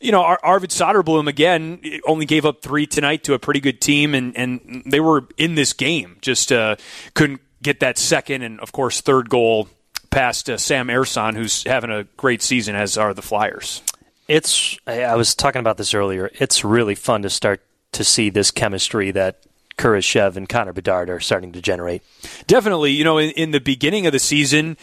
you 0.00 0.12
know, 0.12 0.22
Ar- 0.22 0.40
Arvid 0.42 0.70
Soderblom 0.70 1.28
again 1.28 1.80
only 2.06 2.26
gave 2.26 2.44
up 2.44 2.62
three 2.62 2.86
tonight 2.86 3.24
to 3.24 3.34
a 3.34 3.38
pretty 3.38 3.60
good 3.60 3.80
team, 3.80 4.14
and, 4.14 4.36
and 4.36 4.82
they 4.86 5.00
were 5.00 5.26
in 5.36 5.54
this 5.54 5.72
game. 5.72 6.18
Just 6.20 6.52
uh, 6.52 6.76
couldn't 7.14 7.40
get 7.62 7.80
that 7.80 7.98
second 7.98 8.42
and, 8.42 8.60
of 8.60 8.72
course, 8.72 9.00
third 9.00 9.30
goal 9.30 9.68
past 10.10 10.50
uh, 10.50 10.58
Sam 10.58 10.88
Ersson, 10.88 11.34
who's 11.34 11.64
having 11.64 11.90
a 11.90 12.04
great 12.16 12.42
season, 12.42 12.76
as 12.76 12.98
are 12.98 13.14
the 13.14 13.22
Flyers. 13.22 13.82
It's. 14.28 14.78
I 14.86 15.14
was 15.14 15.34
talking 15.34 15.60
about 15.60 15.76
this 15.76 15.94
earlier. 15.94 16.30
It's 16.34 16.64
really 16.64 16.94
fun 16.94 17.22
to 17.22 17.30
start 17.30 17.62
to 17.92 18.04
see 18.04 18.28
this 18.28 18.50
chemistry 18.50 19.10
that 19.12 19.44
Kurashev 19.78 20.36
and 20.36 20.48
Connor 20.48 20.72
Bedard 20.72 21.10
are 21.10 21.20
starting 21.20 21.52
to 21.52 21.60
generate. 21.60 22.02
Definitely, 22.46 22.92
you 22.92 23.04
know, 23.04 23.18
in, 23.18 23.30
in 23.30 23.50
the 23.50 23.60
beginning 23.60 24.06
of 24.06 24.12
the 24.12 24.18
season, 24.18 24.76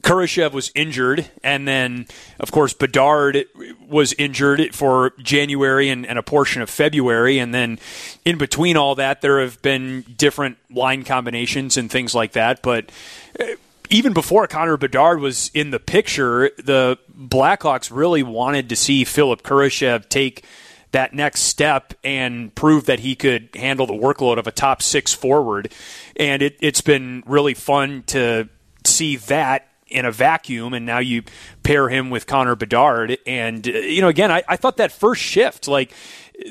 Kurashev 0.00 0.52
was 0.52 0.72
injured, 0.74 1.30
and 1.44 1.68
then, 1.68 2.06
of 2.40 2.50
course, 2.50 2.72
Bedard 2.72 3.44
was 3.86 4.12
injured 4.14 4.74
for 4.74 5.12
January 5.18 5.90
and, 5.90 6.04
and, 6.04 6.18
a 6.18 6.22
portion 6.22 6.60
of 6.60 6.68
February. 6.68 7.38
And 7.38 7.54
then, 7.54 7.78
in 8.24 8.36
between 8.36 8.76
all 8.76 8.96
that, 8.96 9.20
there 9.20 9.40
have 9.40 9.62
been 9.62 10.02
different 10.16 10.56
line 10.70 11.04
combinations 11.04 11.76
and 11.76 11.90
things 11.90 12.14
like 12.14 12.32
that. 12.32 12.62
But 12.62 12.90
uh, 13.38 13.44
even 13.90 14.12
before 14.12 14.46
Connor 14.48 14.76
Bedard 14.76 15.20
was 15.20 15.50
in 15.54 15.70
the 15.70 15.78
picture, 15.78 16.50
the 16.56 16.98
Blackhawks 17.16 17.90
really 17.94 18.22
wanted 18.24 18.70
to 18.70 18.76
see 18.76 19.04
Philip 19.04 19.42
Kurashev 19.42 20.08
take 20.08 20.44
that 20.92 21.12
next 21.14 21.40
step 21.40 21.94
and 22.04 22.54
prove 22.54 22.86
that 22.86 23.00
he 23.00 23.16
could 23.16 23.48
handle 23.54 23.86
the 23.86 23.94
workload 23.94 24.38
of 24.38 24.46
a 24.46 24.52
top 24.52 24.82
six 24.82 25.12
forward. 25.12 25.72
And 26.16 26.42
it, 26.42 26.56
it's 26.60 26.80
been 26.80 27.22
really 27.26 27.54
fun 27.54 28.04
to 28.08 28.48
see 28.84 29.16
that 29.16 29.68
in 29.86 30.06
a 30.06 30.12
vacuum, 30.12 30.72
and 30.72 30.86
now 30.86 30.98
you 30.98 31.22
pair 31.62 31.88
him 31.88 32.08
with 32.08 32.26
Connor 32.26 32.56
Bedard. 32.56 33.18
And 33.26 33.66
uh, 33.66 33.72
you 33.72 34.00
know, 34.00 34.08
again, 34.08 34.30
I, 34.30 34.42
I 34.48 34.56
thought 34.56 34.78
that 34.78 34.92
first 34.92 35.20
shift, 35.20 35.68
like 35.68 35.92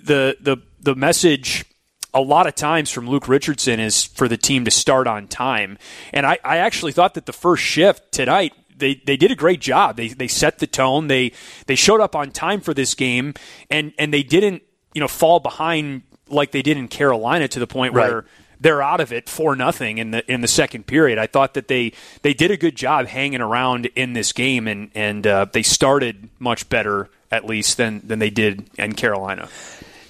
the 0.03 0.37
the 0.39 0.57
the 0.79 0.95
message 0.95 1.65
a 2.13 2.21
lot 2.21 2.45
of 2.45 2.55
times 2.55 2.91
from 2.91 3.09
Luke 3.09 3.27
Richardson 3.27 3.79
is 3.79 4.03
for 4.03 4.27
the 4.27 4.37
team 4.37 4.65
to 4.65 4.71
start 4.71 5.07
on 5.07 5.27
time. 5.27 5.77
And 6.11 6.25
I, 6.25 6.39
I 6.43 6.57
actually 6.57 6.91
thought 6.91 7.13
that 7.13 7.25
the 7.25 7.33
first 7.33 7.63
shift 7.63 8.11
tonight 8.11 8.53
they, 8.81 8.95
they 8.95 9.15
did 9.15 9.31
a 9.31 9.35
great 9.35 9.61
job. 9.61 9.95
They, 9.95 10.09
they 10.09 10.27
set 10.27 10.59
the 10.59 10.67
tone. 10.67 11.07
They 11.07 11.31
they 11.67 11.75
showed 11.75 12.01
up 12.01 12.15
on 12.15 12.31
time 12.31 12.59
for 12.59 12.73
this 12.73 12.93
game, 12.95 13.33
and, 13.69 13.93
and 13.97 14.13
they 14.13 14.23
didn't 14.23 14.63
you 14.93 14.99
know 14.99 15.07
fall 15.07 15.39
behind 15.39 16.01
like 16.27 16.51
they 16.51 16.61
did 16.61 16.75
in 16.75 16.89
Carolina 16.89 17.47
to 17.47 17.59
the 17.59 17.67
point 17.67 17.93
where 17.93 18.25
they're 18.59 18.81
out 18.81 19.01
of 19.01 19.11
it 19.11 19.27
for 19.27 19.55
nothing 19.55 19.97
in 19.97 20.11
the 20.11 20.31
in 20.31 20.41
the 20.41 20.47
second 20.47 20.85
period. 20.85 21.17
I 21.17 21.27
thought 21.27 21.53
that 21.55 21.67
they 21.67 21.93
they 22.21 22.33
did 22.33 22.51
a 22.51 22.57
good 22.57 22.75
job 22.75 23.07
hanging 23.07 23.41
around 23.41 23.87
in 23.95 24.13
this 24.13 24.33
game, 24.33 24.67
and 24.67 24.91
and 24.93 25.25
uh, 25.25 25.45
they 25.51 25.63
started 25.63 26.29
much 26.39 26.69
better 26.69 27.09
at 27.31 27.45
least 27.45 27.77
than 27.77 28.05
than 28.05 28.19
they 28.19 28.29
did 28.29 28.69
in 28.77 28.93
Carolina. 28.93 29.49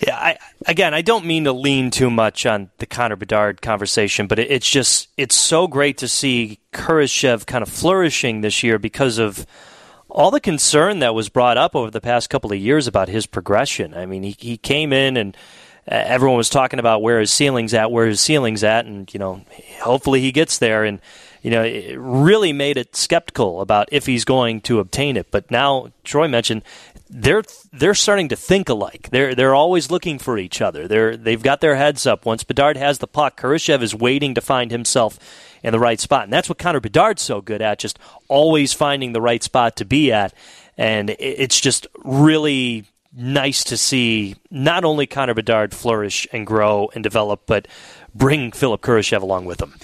Yeah, 0.05 0.15
I, 0.15 0.37
again, 0.65 0.95
I 0.95 1.01
don't 1.03 1.25
mean 1.25 1.43
to 1.43 1.53
lean 1.53 1.91
too 1.91 2.09
much 2.09 2.47
on 2.47 2.71
the 2.79 2.87
Connor 2.87 3.15
Bedard 3.15 3.61
conversation, 3.61 4.25
but 4.25 4.39
it, 4.39 4.49
it's 4.49 4.69
just 4.69 5.09
it's 5.15 5.35
so 5.35 5.67
great 5.67 5.99
to 5.99 6.07
see 6.07 6.59
Kurashev 6.73 7.45
kind 7.45 7.61
of 7.61 7.69
flourishing 7.69 8.41
this 8.41 8.63
year 8.63 8.79
because 8.79 9.19
of 9.19 9.45
all 10.09 10.31
the 10.31 10.39
concern 10.39 10.99
that 10.99 11.13
was 11.13 11.29
brought 11.29 11.57
up 11.57 11.75
over 11.75 11.91
the 11.91 12.01
past 12.01 12.29
couple 12.31 12.51
of 12.51 12.57
years 12.57 12.87
about 12.87 13.09
his 13.09 13.27
progression. 13.27 13.93
I 13.93 14.07
mean, 14.07 14.23
he 14.23 14.35
he 14.39 14.57
came 14.57 14.91
in 14.91 15.17
and 15.17 15.37
uh, 15.89 15.95
everyone 15.95 16.37
was 16.37 16.49
talking 16.49 16.79
about 16.79 17.01
where 17.01 17.19
his 17.19 17.31
ceiling's 17.31 17.73
at, 17.73 17.91
where 17.91 18.07
his 18.07 18.21
ceiling's 18.21 18.63
at, 18.63 18.85
and 18.85 19.11
you 19.13 19.19
know, 19.19 19.43
hopefully 19.81 20.21
he 20.21 20.31
gets 20.31 20.57
there. 20.57 20.83
And 20.83 20.99
you 21.41 21.49
know, 21.49 21.63
it 21.63 21.97
really 21.97 22.53
made 22.53 22.77
it 22.77 22.95
skeptical 22.95 23.61
about 23.61 23.89
if 23.91 24.05
he's 24.05 24.25
going 24.25 24.61
to 24.61 24.79
obtain 24.79 25.17
it. 25.17 25.31
But 25.31 25.49
now 25.49 25.91
Troy 26.03 26.27
mentioned 26.27 26.63
they're 27.13 27.43
they're 27.73 27.93
starting 27.93 28.29
to 28.29 28.35
think 28.37 28.69
alike. 28.69 29.09
They're 29.11 29.35
they're 29.35 29.53
always 29.53 29.91
looking 29.91 30.17
for 30.17 30.37
each 30.37 30.61
other. 30.61 30.87
They're 30.87 31.17
they've 31.17 31.41
got 31.41 31.59
their 31.59 31.75
heads 31.75 32.07
up. 32.07 32.25
Once 32.25 32.43
Bedard 32.43 32.77
has 32.77 32.99
the 32.99 33.07
puck, 33.07 33.39
Kurashev 33.39 33.81
is 33.81 33.93
waiting 33.93 34.33
to 34.35 34.41
find 34.41 34.71
himself 34.71 35.19
in 35.61 35.73
the 35.73 35.79
right 35.79 35.99
spot, 35.99 36.23
and 36.23 36.33
that's 36.33 36.47
what 36.47 36.57
Connor 36.57 36.79
Bedard's 36.79 37.21
so 37.21 37.41
good 37.41 37.61
at, 37.61 37.79
just 37.79 37.99
always 38.29 38.71
finding 38.71 39.11
the 39.11 39.21
right 39.21 39.43
spot 39.43 39.75
to 39.75 39.85
be 39.85 40.11
at. 40.11 40.33
And 40.77 41.15
it's 41.19 41.59
just 41.59 41.85
really 42.03 42.85
nice 43.13 43.65
to 43.65 43.77
see 43.77 44.37
not 44.49 44.85
only 44.85 45.05
Connor 45.05 45.33
Bedard 45.33 45.73
flourish 45.73 46.25
and 46.31 46.47
grow 46.47 46.89
and 46.95 47.03
develop, 47.03 47.41
but 47.45 47.67
bring 48.15 48.53
Philip 48.53 48.81
Kurashev 48.81 49.21
along 49.21 49.45
with 49.45 49.61
him. 49.61 49.75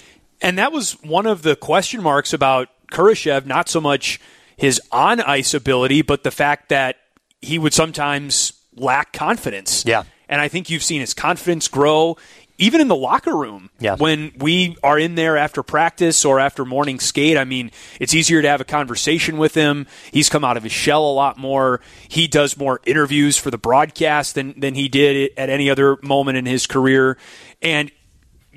And 0.41 0.57
that 0.57 0.71
was 0.71 0.93
one 1.03 1.25
of 1.25 1.41
the 1.41 1.57
question 1.57 2.01
marks 2.01 2.31
about 2.31 2.69
Kurashev, 2.91 3.45
not 3.45 3.67
so 3.67 3.81
much 3.81 4.19
his 4.55 4.81
on 4.91 5.19
ice 5.21 5.53
ability, 5.53 6.01
but 6.01 6.23
the 6.23 6.31
fact 6.31 6.69
that 6.69 6.95
he 7.41 7.59
would 7.59 7.73
sometimes 7.73 8.53
lack 8.75 9.13
confidence. 9.13 9.83
Yeah. 9.85 10.03
And 10.29 10.41
I 10.41 10.47
think 10.47 10.69
you've 10.69 10.83
seen 10.83 11.01
his 11.01 11.13
confidence 11.13 11.67
grow 11.67 12.17
even 12.59 12.81
in 12.81 12.87
the 12.87 12.95
locker 12.95 13.35
room, 13.35 13.69
yeah. 13.79 13.95
when 13.95 14.31
we 14.37 14.77
are 14.81 14.97
in 14.97 15.15
there 15.15 15.37
after 15.37 15.61
practice 15.61 16.25
or 16.25 16.39
after 16.39 16.65
morning 16.65 16.99
skate, 16.99 17.37
I 17.37 17.43
mean, 17.43 17.71
it's 17.99 18.13
easier 18.15 18.41
to 18.41 18.47
have 18.47 18.61
a 18.61 18.65
conversation 18.65 19.37
with 19.37 19.53
him. 19.53 19.85
He's 20.11 20.29
come 20.29 20.43
out 20.43 20.57
of 20.57 20.63
his 20.63 20.71
shell 20.71 21.05
a 21.05 21.13
lot 21.13 21.37
more. 21.37 21.81
He 22.07 22.27
does 22.27 22.57
more 22.57 22.81
interviews 22.85 23.37
for 23.37 23.51
the 23.51 23.59
broadcast 23.59 24.35
than, 24.35 24.59
than 24.59 24.73
he 24.73 24.87
did 24.87 25.31
at 25.37 25.49
any 25.49 25.69
other 25.69 25.97
moment 26.01 26.37
in 26.37 26.45
his 26.45 26.65
career. 26.65 27.17
And 27.61 27.91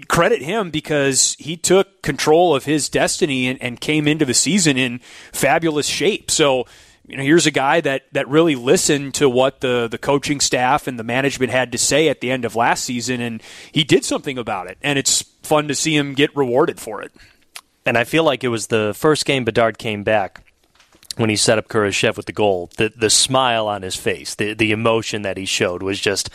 credit 0.09 0.41
him 0.41 0.71
because 0.71 1.37
he 1.39 1.59
took 1.59 2.01
control 2.01 2.55
of 2.55 2.65
his 2.65 2.89
destiny 2.89 3.49
and, 3.49 3.61
and 3.61 3.81
came 3.81 4.09
into 4.09 4.25
the 4.25 4.33
season 4.33 4.79
in 4.79 5.01
fabulous 5.31 5.87
shape. 5.87 6.31
So, 6.31 6.65
you 7.07 7.17
know, 7.17 7.23
here's 7.23 7.47
a 7.47 7.51
guy 7.51 7.81
that, 7.81 8.03
that 8.13 8.29
really 8.29 8.55
listened 8.55 9.15
to 9.15 9.29
what 9.29 9.61
the, 9.61 9.89
the 9.89 9.99
coaching 9.99 10.41
staff 10.41 10.87
and 10.87 10.99
the 10.99 11.05
management 11.05 11.51
had 11.51 11.73
to 11.73 11.79
say 11.79 12.09
at 12.09 12.21
the 12.21 12.31
end 12.31 12.45
of 12.45 12.55
last 12.55 12.85
season, 12.85 13.21
and 13.21 13.43
he 13.73 13.85
did 13.85 14.05
something 14.05 14.39
about 14.39 14.69
it. 14.69 14.79
And 14.83 14.99
it's 14.99 15.23
fun 15.43 15.69
to 15.69 15.75
see 15.75 15.97
him 15.97 16.15
get 16.15 16.35
rewarded 16.37 16.79
for 16.79 17.03
it. 17.03 17.13
And 17.85 17.99
I 17.99 18.05
feel 18.05 18.25
like 18.25 18.45
it 18.45 18.49
was 18.49 18.69
the 18.69 18.93
first 18.95 19.25
game 19.25 19.45
Bedard 19.45 19.79
came 19.79 20.05
back 20.05 20.45
when 21.17 21.31
he 21.31 21.37
set 21.37 21.59
up 21.59 21.69
Kurashev 21.69 22.17
with 22.17 22.27
the 22.27 22.33
goal. 22.33 22.71
The 22.77 22.93
the 22.95 23.11
smile 23.11 23.67
on 23.67 23.83
his 23.83 23.97
face, 23.97 24.35
the 24.35 24.55
the 24.55 24.71
emotion 24.71 25.23
that 25.23 25.37
he 25.37 25.45
showed 25.45 25.83
was 25.83 25.99
just 25.99 26.31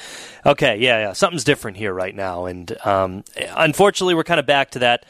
okay. 0.45 0.77
Yeah, 0.77 0.99
yeah, 0.99 1.13
something's 1.13 1.43
different 1.43 1.77
here 1.77 1.93
right 1.93 2.15
now. 2.15 2.45
And 2.45 2.75
um, 2.85 3.23
unfortunately, 3.55 4.15
we're 4.15 4.23
kind 4.23 4.39
of 4.39 4.45
back 4.45 4.71
to 4.71 4.79
that. 4.79 5.05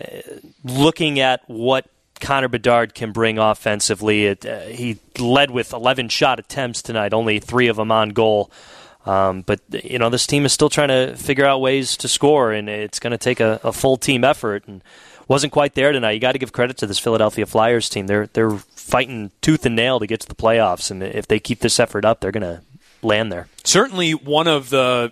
Uh, 0.00 0.20
looking 0.64 1.20
at 1.20 1.42
what 1.48 1.86
Connor 2.22 2.48
Bedard 2.48 2.94
can 2.94 3.12
bring 3.12 3.38
offensively. 3.38 4.26
It, 4.26 4.46
uh, 4.46 4.60
he 4.60 4.98
led 5.18 5.50
with 5.50 5.72
11 5.72 6.08
shot 6.08 6.38
attempts 6.38 6.80
tonight, 6.80 7.12
only 7.12 7.40
three 7.40 7.68
of 7.68 7.76
them 7.76 7.90
on 7.90 8.10
goal. 8.10 8.50
Um, 9.04 9.42
but 9.42 9.60
you 9.70 9.98
know 9.98 10.08
this 10.10 10.28
team 10.28 10.44
is 10.44 10.52
still 10.52 10.70
trying 10.70 10.88
to 10.88 11.16
figure 11.16 11.44
out 11.44 11.60
ways 11.60 11.96
to 11.98 12.08
score, 12.08 12.52
and 12.52 12.68
it's 12.68 13.00
going 13.00 13.10
to 13.10 13.18
take 13.18 13.40
a, 13.40 13.60
a, 13.64 13.72
full 13.72 13.96
team 13.96 14.22
effort. 14.22 14.68
And 14.68 14.80
wasn't 15.26 15.52
quite 15.52 15.74
there 15.74 15.90
tonight. 15.90 16.12
You 16.12 16.20
got 16.20 16.32
to 16.32 16.38
give 16.38 16.52
credit 16.52 16.76
to 16.78 16.86
this 16.86 17.00
Philadelphia 17.00 17.44
Flyers 17.44 17.88
team. 17.88 18.06
They're 18.06 18.28
they're 18.28 18.50
fighting 18.76 19.32
tooth 19.40 19.66
and 19.66 19.74
nail 19.74 19.98
to 19.98 20.06
get 20.06 20.20
to 20.20 20.28
the 20.28 20.36
playoffs, 20.36 20.92
and 20.92 21.02
if 21.02 21.26
they 21.26 21.40
keep 21.40 21.58
this 21.58 21.80
effort 21.80 22.04
up, 22.04 22.20
they're 22.20 22.30
going 22.30 22.42
to 22.42 22.62
land 23.02 23.32
there. 23.32 23.48
Certainly, 23.64 24.12
one 24.12 24.46
of 24.46 24.70
the 24.70 25.10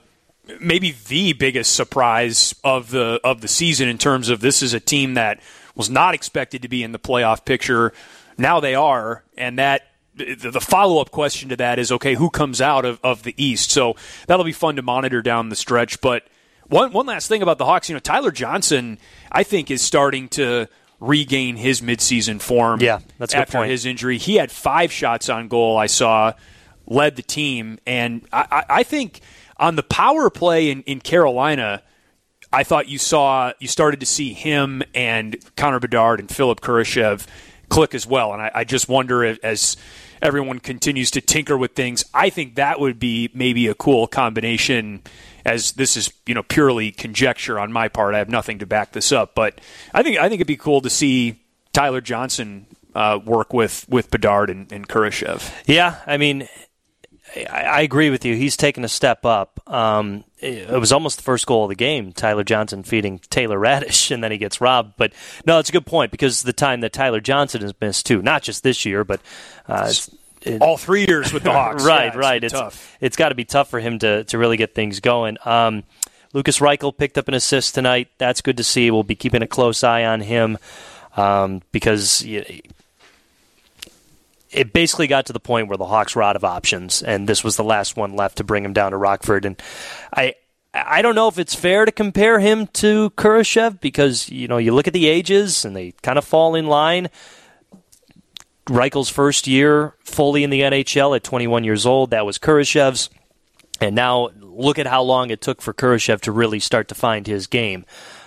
maybe 0.60 0.94
the 1.08 1.32
biggest 1.32 1.74
surprise 1.74 2.54
of 2.62 2.90
the 2.90 3.20
of 3.24 3.40
the 3.40 3.48
season 3.48 3.88
in 3.88 3.98
terms 3.98 4.28
of 4.28 4.40
this 4.40 4.62
is 4.62 4.72
a 4.72 4.80
team 4.80 5.14
that 5.14 5.40
was 5.80 5.88
not 5.88 6.12
expected 6.12 6.60
to 6.60 6.68
be 6.68 6.82
in 6.82 6.92
the 6.92 6.98
playoff 6.98 7.46
picture. 7.46 7.94
Now 8.36 8.60
they 8.60 8.74
are, 8.74 9.24
and 9.38 9.58
that 9.58 9.86
the 10.14 10.60
follow 10.60 11.00
up 11.00 11.10
question 11.10 11.48
to 11.48 11.56
that 11.56 11.78
is 11.78 11.90
okay, 11.90 12.16
who 12.16 12.28
comes 12.28 12.60
out 12.60 12.84
of, 12.84 13.00
of 13.02 13.22
the 13.22 13.34
East? 13.42 13.70
So 13.70 13.96
that'll 14.26 14.44
be 14.44 14.52
fun 14.52 14.76
to 14.76 14.82
monitor 14.82 15.22
down 15.22 15.48
the 15.48 15.56
stretch. 15.56 16.02
But 16.02 16.24
one 16.66 16.92
one 16.92 17.06
last 17.06 17.28
thing 17.28 17.40
about 17.40 17.56
the 17.56 17.64
Hawks, 17.64 17.88
you 17.88 17.94
know, 17.94 18.00
Tyler 18.00 18.30
Johnson, 18.30 18.98
I 19.32 19.42
think, 19.42 19.70
is 19.70 19.80
starting 19.80 20.28
to 20.30 20.68
regain 21.00 21.56
his 21.56 21.80
midseason 21.80 22.42
form. 22.42 22.82
Yeah, 22.82 23.00
that's 23.16 23.32
after 23.32 23.64
his 23.64 23.86
injury. 23.86 24.18
He 24.18 24.34
had 24.34 24.52
five 24.52 24.92
shots 24.92 25.30
on 25.30 25.48
goal. 25.48 25.78
I 25.78 25.86
saw 25.86 26.34
led 26.86 27.16
the 27.16 27.22
team, 27.22 27.78
and 27.86 28.26
I, 28.30 28.64
I 28.68 28.82
think 28.82 29.22
on 29.56 29.76
the 29.76 29.82
power 29.82 30.28
play 30.28 30.70
in, 30.70 30.82
in 30.82 31.00
Carolina 31.00 31.82
I 32.52 32.64
thought 32.64 32.88
you 32.88 32.98
saw 32.98 33.52
you 33.58 33.68
started 33.68 34.00
to 34.00 34.06
see 34.06 34.32
him 34.32 34.82
and 34.94 35.36
Connor 35.56 35.80
Bedard 35.80 36.20
and 36.20 36.30
Philip 36.30 36.60
Kurashev 36.60 37.26
click 37.68 37.94
as 37.94 38.06
well. 38.06 38.32
And 38.32 38.42
I, 38.42 38.50
I 38.54 38.64
just 38.64 38.88
wonder 38.88 39.24
if, 39.24 39.38
as 39.42 39.76
everyone 40.20 40.58
continues 40.58 41.10
to 41.12 41.20
tinker 41.20 41.56
with 41.56 41.72
things, 41.72 42.04
I 42.12 42.28
think 42.28 42.56
that 42.56 42.80
would 42.80 42.98
be 42.98 43.30
maybe 43.32 43.66
a 43.68 43.74
cool 43.74 44.06
combination. 44.06 45.02
As 45.42 45.72
this 45.72 45.96
is 45.96 46.12
you 46.26 46.34
know 46.34 46.42
purely 46.42 46.92
conjecture 46.92 47.58
on 47.58 47.72
my 47.72 47.88
part, 47.88 48.14
I 48.14 48.18
have 48.18 48.28
nothing 48.28 48.58
to 48.58 48.66
back 48.66 48.92
this 48.92 49.10
up, 49.10 49.34
but 49.34 49.58
I 49.94 50.02
think 50.02 50.18
I 50.18 50.28
think 50.28 50.34
it'd 50.40 50.46
be 50.46 50.56
cool 50.58 50.82
to 50.82 50.90
see 50.90 51.40
Tyler 51.72 52.02
Johnson 52.02 52.66
uh, 52.94 53.18
work 53.24 53.54
with 53.54 53.88
with 53.88 54.10
Bedard 54.10 54.50
and, 54.50 54.70
and 54.70 54.86
Kurashev. 54.86 55.50
Yeah, 55.66 56.00
I 56.06 56.18
mean, 56.18 56.46
I, 57.34 57.62
I, 57.62 57.80
agree 57.82 58.10
with 58.10 58.24
you. 58.24 58.34
He's 58.34 58.56
taken 58.56 58.84
a 58.84 58.88
step 58.88 59.24
up. 59.24 59.60
Um, 59.66 60.24
it 60.38 60.70
was 60.70 60.92
almost 60.92 61.18
the 61.18 61.22
first 61.22 61.46
goal 61.46 61.64
of 61.64 61.68
the 61.68 61.74
game. 61.74 62.12
Tyler 62.12 62.44
Johnson 62.44 62.82
feeding 62.82 63.18
Taylor 63.30 63.58
Raddysh, 63.58 64.10
and 64.10 64.22
then 64.22 64.32
he 64.32 64.38
gets 64.38 64.60
robbed. 64.60 64.94
But 64.96 65.12
no, 65.46 65.58
it's 65.58 65.68
a 65.68 65.72
good 65.72 65.86
point 65.86 66.10
because 66.10 66.42
the 66.42 66.52
time 66.52 66.80
that 66.80 66.92
Tyler 66.92 67.20
Johnson 67.20 67.62
has 67.62 67.74
missed 67.80 68.06
too, 68.06 68.22
not 68.22 68.42
just 68.42 68.62
this 68.62 68.84
year, 68.84 69.04
but 69.04 69.20
uh, 69.68 69.92
it, 70.42 70.60
all 70.60 70.76
three 70.76 71.06
years 71.06 71.32
with 71.32 71.42
the 71.42 71.52
Hawks. 71.52 71.84
right, 71.86 72.12
yeah, 72.12 72.18
right. 72.18 72.42
It's 72.42 72.54
it's, 72.54 72.88
it's 73.00 73.16
got 73.16 73.28
to 73.30 73.34
be 73.34 73.44
tough 73.44 73.68
for 73.68 73.80
him 73.80 73.98
to 74.00 74.24
to 74.24 74.38
really 74.38 74.56
get 74.56 74.74
things 74.74 75.00
going. 75.00 75.36
Um, 75.44 75.84
Lukas 76.32 76.58
Reichel 76.58 76.96
picked 76.96 77.18
up 77.18 77.28
an 77.28 77.34
assist 77.34 77.74
tonight. 77.74 78.08
That's 78.18 78.40
good 78.40 78.56
to 78.56 78.64
see. 78.64 78.90
We'll 78.90 79.02
be 79.02 79.16
keeping 79.16 79.42
a 79.42 79.48
close 79.48 79.84
eye 79.84 80.04
on 80.04 80.20
him. 80.20 80.58
um, 81.16 81.62
because. 81.72 82.24
It 84.50 84.72
basically 84.72 85.06
got 85.06 85.26
to 85.26 85.32
the 85.32 85.40
point 85.40 85.68
where 85.68 85.76
the 85.76 85.86
Hawks 85.86 86.14
were 86.16 86.22
out 86.22 86.36
of 86.36 86.44
options, 86.44 87.02
and 87.02 87.28
this 87.28 87.44
was 87.44 87.56
the 87.56 87.64
last 87.64 87.96
one 87.96 88.16
left 88.16 88.38
to 88.38 88.44
bring 88.44 88.64
him 88.64 88.72
down 88.72 88.92
to 88.92 88.96
Rockford. 88.96 89.44
And 89.44 89.60
I, 90.14 90.34
I 90.74 91.02
don't 91.02 91.14
know 91.14 91.28
if 91.28 91.38
it's 91.38 91.54
fair 91.54 91.84
to 91.84 91.92
compare 91.92 92.40
him 92.40 92.66
to 92.74 93.10
Kurashev 93.10 93.80
because 93.80 94.28
you 94.28 94.48
know 94.48 94.58
you 94.58 94.74
look 94.74 94.86
at 94.86 94.92
the 94.92 95.06
ages 95.06 95.64
and 95.64 95.74
they 95.74 95.92
kind 96.02 96.18
of 96.18 96.24
fall 96.24 96.54
in 96.54 96.66
line. 96.66 97.08
Reichel's 98.68 99.08
first 99.08 99.46
year 99.46 99.94
fully 100.04 100.44
in 100.44 100.50
the 100.50 100.60
NHL 100.60 101.16
at 101.16 101.24
21 101.24 101.64
years 101.64 101.86
old. 101.86 102.10
That 102.10 102.24
was 102.24 102.38
Kurashev's. 102.38 103.10
And 103.80 103.96
now 103.96 104.28
look 104.38 104.78
at 104.78 104.86
how 104.86 105.02
long 105.02 105.30
it 105.30 105.40
took 105.40 105.60
for 105.60 105.72
Kurashev 105.72 106.20
to 106.22 106.32
really 106.32 106.60
start 106.60 106.86
to 106.88 106.94
find 106.94 107.26
his 107.26 107.46
game. 107.46 107.84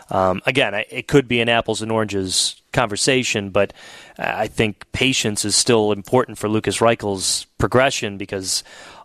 Um, 0.10 0.42
again, 0.46 0.74
it 0.74 1.08
could 1.08 1.28
be 1.28 1.40
an 1.40 1.50
apples 1.50 1.82
and 1.82 1.92
oranges 1.92 2.62
conversation, 2.72 3.50
but 3.50 3.74
I 4.18 4.48
think 4.48 4.92
patience 4.92 5.46
is 5.46 5.56
still 5.56 5.92
important 5.92 6.38
for 6.38 6.50
Lukas 6.50 6.82
Reichel's 6.82 7.46
progression 7.58 8.18
because 8.18 8.64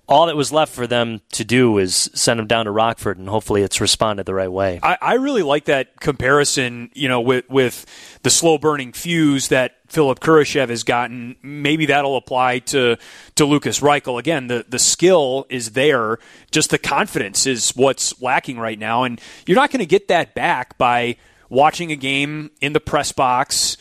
all 0.09 0.27
that 0.27 0.37
was 0.37 0.51
left 0.51 0.75
for 0.75 0.87
them 0.87 1.21
to 1.33 1.45
do 1.45 1.77
is 1.77 2.11
send 2.15 2.41
him 2.41 2.47
down 2.47 2.65
to 2.65 2.71
Rockford, 2.71 3.19
and 3.19 3.29
hopefully 3.29 3.63
it's 3.63 3.81
responded 3.81 4.25
the 4.25 4.35
right 4.35 4.51
way. 4.51 4.81
I, 4.83 4.97
I 5.01 5.15
really 5.15 5.43
like 5.43 5.67
that 5.67 6.01
comparison, 6.01 6.91
you 6.95 7.09
know, 7.09 7.21
with 7.21 7.49
with 7.51 7.85
the 8.23 8.31
slow 8.31 8.57
burning 8.57 8.93
fuse 8.93 9.49
that 9.49 9.77
Philipp 9.89 10.21
Kurashev 10.21 10.71
has 10.71 10.83
gotten. 10.83 11.37
Maybe 11.43 11.87
that'll 11.87 12.17
apply 12.17 12.61
to 12.61 12.97
to 13.35 13.45
Lukas 13.45 13.81
Reichel. 13.81 14.19
Again, 14.19 14.47
the 14.47 14.65
the 14.67 14.79
skill 14.79 15.47
is 15.51 15.73
there, 15.73 16.19
just 16.51 16.71
the 16.71 16.79
confidence 16.79 17.47
is 17.47 17.71
what's 17.77 18.21
lacking 18.23 18.59
right 18.59 18.79
now, 18.79 19.05
and 19.05 19.21
you're 19.47 19.57
not 19.57 19.71
going 19.71 19.81
to 19.81 19.87
get 19.87 20.09
that 20.09 20.35
back 20.35 20.79
by 20.79 21.17
watching 21.51 21.93
a 21.93 21.97
game 21.97 22.51
in 22.61 22.73
the 22.73 22.81
press 22.81 23.13
box 23.13 23.77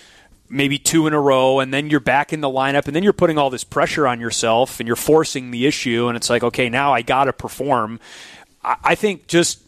maybe 0.50 0.78
two 0.78 1.08
in 1.08 1.14
a 1.14 1.20
row, 1.20 1.60
and 1.60 1.74
then 1.74 1.90
you're 1.90 2.00
back 2.00 2.32
in 2.32 2.42
the 2.42 2.50
lineup, 2.50 2.88
and 2.88 2.96
then 2.96 3.04
you're 3.04 3.14
putting 3.14 3.38
all 3.38 3.50
this 3.50 3.64
pressure 3.64 4.08
on 4.08 4.20
yourself, 4.20 4.80
and 4.80 4.88
you're 4.88 4.96
forcing 4.96 5.52
the 5.52 5.66
issue, 5.66 6.08
and 6.08 6.16
it's 6.16 6.30
like, 6.30 6.44
okay, 6.44 6.70
now 6.70 6.94
I 6.94 7.02
got 7.02 7.26
to 7.26 7.34
perform. 7.34 8.00
I 8.64 8.96
think 8.96 9.28
just 9.28 9.62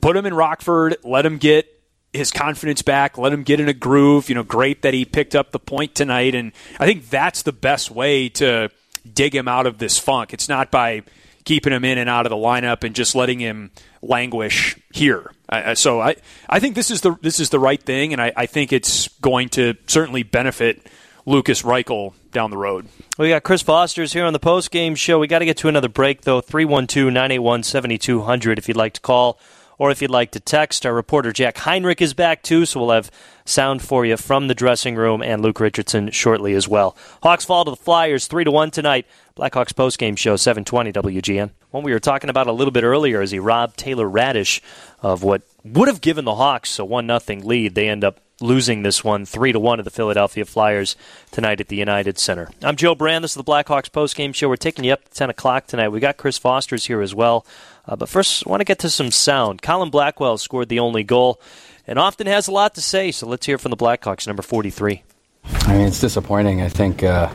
put 0.00 0.16
him 0.16 0.26
in 0.26 0.34
Rockford, 0.34 0.96
let 1.04 1.26
him 1.26 1.38
get 1.38 1.66
his 2.12 2.30
confidence 2.30 2.82
back, 2.82 3.18
let 3.18 3.32
him 3.32 3.42
get 3.42 3.60
in 3.60 3.68
a 3.68 3.74
groove. 3.74 4.28
You 4.28 4.34
know, 4.34 4.42
great 4.42 4.82
that 4.82 4.94
he 4.94 5.04
picked 5.04 5.34
up 5.34 5.52
the 5.52 5.58
point 5.58 5.94
tonight, 5.94 6.34
and 6.34 6.52
I 6.80 6.86
think 6.86 7.10
that's 7.10 7.42
the 7.42 7.52
best 7.52 7.90
way 7.90 8.28
to 8.30 8.70
dig 9.12 9.34
him 9.34 9.48
out 9.48 9.66
of 9.66 9.78
this 9.78 9.98
funk. 9.98 10.32
It's 10.32 10.48
not 10.48 10.70
by 10.70 11.02
keeping 11.46 11.72
him 11.72 11.86
in 11.86 11.96
and 11.96 12.10
out 12.10 12.26
of 12.26 12.30
the 12.30 12.36
lineup 12.36 12.84
and 12.84 12.94
just 12.94 13.14
letting 13.14 13.40
him 13.40 13.70
languish 14.02 14.76
here. 14.92 15.32
So 15.74 16.02
I, 16.02 16.16
I 16.50 16.60
think 16.60 16.74
this 16.74 16.90
is 16.90 17.00
the 17.00 17.16
this 17.22 17.40
is 17.40 17.48
the 17.48 17.60
right 17.60 17.82
thing, 17.82 18.12
and 18.12 18.20
I, 18.20 18.32
I 18.36 18.44
think 18.46 18.72
it's 18.72 19.08
going 19.20 19.48
to 19.50 19.74
certainly 19.86 20.24
benefit 20.24 20.84
Lukas 21.24 21.62
Reichel 21.62 22.12
down 22.32 22.50
the 22.50 22.58
road. 22.58 22.88
We 23.16 23.30
got 23.30 23.44
Chris 23.44 23.62
Vosters 23.62 24.12
here 24.12 24.26
on 24.26 24.32
the 24.32 24.38
post 24.38 24.70
game 24.70 24.94
show. 24.94 25.18
We 25.18 25.26
got 25.26 25.38
to 25.38 25.44
get 25.44 25.56
to 25.58 25.68
another 25.68 25.88
break 25.88 26.22
though. 26.22 26.42
312-981-7200 26.42 28.58
if 28.58 28.68
you'd 28.68 28.76
like 28.76 28.94
to 28.94 29.00
call 29.00 29.38
or 29.78 29.90
if 29.90 30.00
you'd 30.00 30.10
like 30.10 30.30
to 30.32 30.40
text. 30.40 30.86
Our 30.86 30.94
reporter 30.94 31.32
Jack 31.32 31.58
Heinrich 31.58 32.00
is 32.00 32.14
back 32.14 32.42
too, 32.42 32.66
so 32.66 32.80
we'll 32.80 32.90
have 32.90 33.10
sound 33.44 33.82
for 33.82 34.04
you 34.04 34.16
from 34.16 34.48
the 34.48 34.54
dressing 34.54 34.96
room 34.96 35.22
and 35.22 35.42
Luke 35.42 35.60
Richardson 35.60 36.10
shortly 36.10 36.54
as 36.54 36.68
well. 36.68 36.96
Hawks 37.22 37.44
fall 37.44 37.64
to 37.64 37.70
the 37.70 37.76
Flyers 37.76 38.26
3 38.26 38.44
to 38.44 38.50
1 38.50 38.70
tonight. 38.70 39.06
Blackhawks 39.36 39.72
postgame 39.72 40.16
show 40.16 40.36
720 40.36 40.92
WGN. 40.92 41.50
One 41.70 41.84
we 41.84 41.92
were 41.92 42.00
talking 42.00 42.30
about 42.30 42.46
a 42.46 42.52
little 42.52 42.72
bit 42.72 42.84
earlier 42.84 43.20
is 43.20 43.30
he 43.30 43.38
robbed 43.38 43.76
Taylor 43.76 44.08
Raddysh 44.08 44.60
of 45.02 45.22
what 45.22 45.42
would 45.64 45.88
have 45.88 46.00
given 46.00 46.24
the 46.24 46.34
Hawks 46.34 46.78
a 46.78 46.84
1 46.84 47.06
0 47.20 47.40
lead. 47.42 47.74
They 47.74 47.88
end 47.88 48.04
up 48.04 48.20
losing 48.40 48.82
this 48.82 49.02
one 49.02 49.24
3 49.24 49.52
to 49.52 49.60
1 49.60 49.78
to 49.78 49.82
the 49.82 49.90
Philadelphia 49.90 50.44
Flyers 50.44 50.96
tonight 51.30 51.60
at 51.60 51.68
the 51.68 51.76
United 51.76 52.18
Center. 52.18 52.50
I'm 52.62 52.76
Joe 52.76 52.94
Brand. 52.94 53.24
This 53.24 53.32
is 53.32 53.36
the 53.36 53.44
Blackhawks 53.44 53.90
postgame 53.90 54.34
show. 54.34 54.48
We're 54.48 54.56
taking 54.56 54.84
you 54.84 54.92
up 54.92 55.04
to 55.04 55.10
10 55.10 55.30
o'clock 55.30 55.66
tonight. 55.66 55.88
We 55.88 56.00
got 56.00 56.18
Chris 56.18 56.38
Vosters 56.38 56.86
here 56.86 57.00
as 57.00 57.14
well. 57.14 57.46
Uh, 57.86 57.96
but 57.96 58.08
first, 58.08 58.46
I 58.46 58.50
want 58.50 58.60
to 58.60 58.64
get 58.64 58.78
to 58.80 58.90
some 58.90 59.10
sound. 59.10 59.62
Colin 59.62 59.90
Blackwell 59.90 60.36
scored 60.36 60.68
the 60.68 60.80
only 60.80 61.02
goal 61.02 61.40
and 61.86 61.98
often 61.98 62.26
has 62.26 62.48
a 62.48 62.52
lot 62.52 62.74
to 62.74 62.82
say. 62.82 63.10
So 63.10 63.26
let's 63.26 63.46
hear 63.46 63.58
from 63.58 63.70
the 63.70 63.76
Blackhawks, 63.76 64.26
number 64.26 64.42
43. 64.42 65.02
I 65.44 65.72
mean, 65.72 65.86
it's 65.86 66.00
disappointing. 66.00 66.60
I 66.60 66.68
think, 66.68 67.02
uh, 67.02 67.32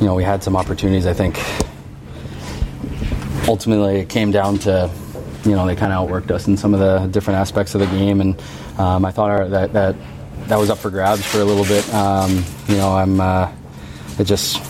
you 0.00 0.06
know, 0.06 0.14
we 0.14 0.24
had 0.24 0.42
some 0.42 0.56
opportunities. 0.56 1.06
I 1.06 1.12
think 1.12 1.38
ultimately 3.46 4.00
it 4.00 4.08
came 4.08 4.30
down 4.30 4.58
to, 4.60 4.90
you 5.44 5.50
know, 5.50 5.66
they 5.66 5.76
kind 5.76 5.92
of 5.92 6.08
outworked 6.08 6.30
us 6.30 6.46
in 6.46 6.56
some 6.56 6.72
of 6.72 6.80
the 6.80 7.08
different 7.08 7.40
aspects 7.40 7.74
of 7.74 7.80
the 7.80 7.86
game. 7.88 8.20
And 8.20 8.40
um, 8.78 9.04
I 9.04 9.10
thought 9.10 9.30
our, 9.30 9.48
that, 9.48 9.72
that 9.74 9.96
that 10.48 10.58
was 10.58 10.70
up 10.70 10.78
for 10.78 10.90
grabs 10.90 11.24
for 11.24 11.40
a 11.40 11.44
little 11.44 11.64
bit. 11.64 11.92
Um, 11.94 12.44
you 12.68 12.76
know, 12.76 12.94
I'm, 12.94 13.20
uh, 13.20 13.50
it 14.18 14.24
just, 14.24 14.60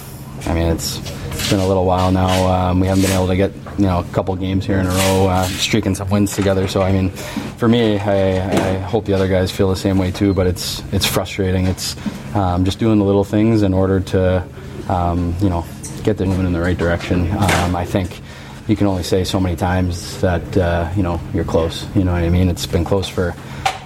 I 0.47 0.55
mean, 0.55 0.69
it's, 0.69 0.99
it's 1.35 1.51
been 1.51 1.61
a 1.61 1.67
little 1.67 1.85
while 1.85 2.11
now. 2.11 2.71
Um, 2.71 2.81
we 2.81 2.87
haven't 2.87 3.03
been 3.03 3.13
able 3.13 3.27
to 3.27 3.37
get 3.37 3.53
you 3.79 3.87
know 3.87 4.01
a 4.01 4.05
couple 4.13 4.35
games 4.37 4.65
here 4.65 4.79
in 4.79 4.87
a 4.87 4.91
row, 4.91 5.27
uh, 5.29 5.45
streaking 5.45 5.95
some 5.95 6.09
wins 6.11 6.35
together. 6.35 6.69
So 6.69 6.83
I 6.83 6.93
mean, 6.93 7.11
for 7.11 7.69
me, 7.69 7.99
I, 7.99 8.77
I, 8.77 8.79
hope 8.79 9.05
the 9.05 9.15
other 9.15 9.29
guys 9.29 9.51
feel 9.51 9.69
the 9.69 9.77
same 9.77 9.99
way 9.99 10.11
too. 10.11 10.33
But 10.35 10.47
it's 10.47 10.83
it's 10.93 11.07
frustrating. 11.07 11.67
It's 11.67 11.97
um, 12.35 12.65
just 12.65 12.79
doing 12.79 12.99
the 12.99 13.05
little 13.05 13.25
things 13.25 13.63
in 13.63 13.75
order 13.75 14.01
to 14.01 14.47
um, 14.89 15.35
you 15.41 15.49
know 15.49 15.65
get 16.03 16.19
them 16.19 16.29
moving 16.29 16.47
in 16.47 16.53
the 16.53 16.61
right 16.61 16.79
direction. 16.79 17.31
Um, 17.33 17.77
I 17.77 17.85
think 17.85 18.21
you 18.69 18.77
can 18.77 18.87
only 18.87 19.03
say 19.03 19.25
so 19.25 19.41
many 19.41 19.57
times 19.57 20.21
that 20.21 20.57
uh, 20.57 20.91
you 20.97 21.03
know 21.03 21.21
you're 21.33 21.45
close. 21.45 21.87
You 21.97 22.05
know 22.05 22.13
what 22.13 22.23
I 22.23 22.31
mean? 22.31 22.49
It's 22.49 22.67
been 22.67 22.85
close 22.85 23.09
for 23.09 23.35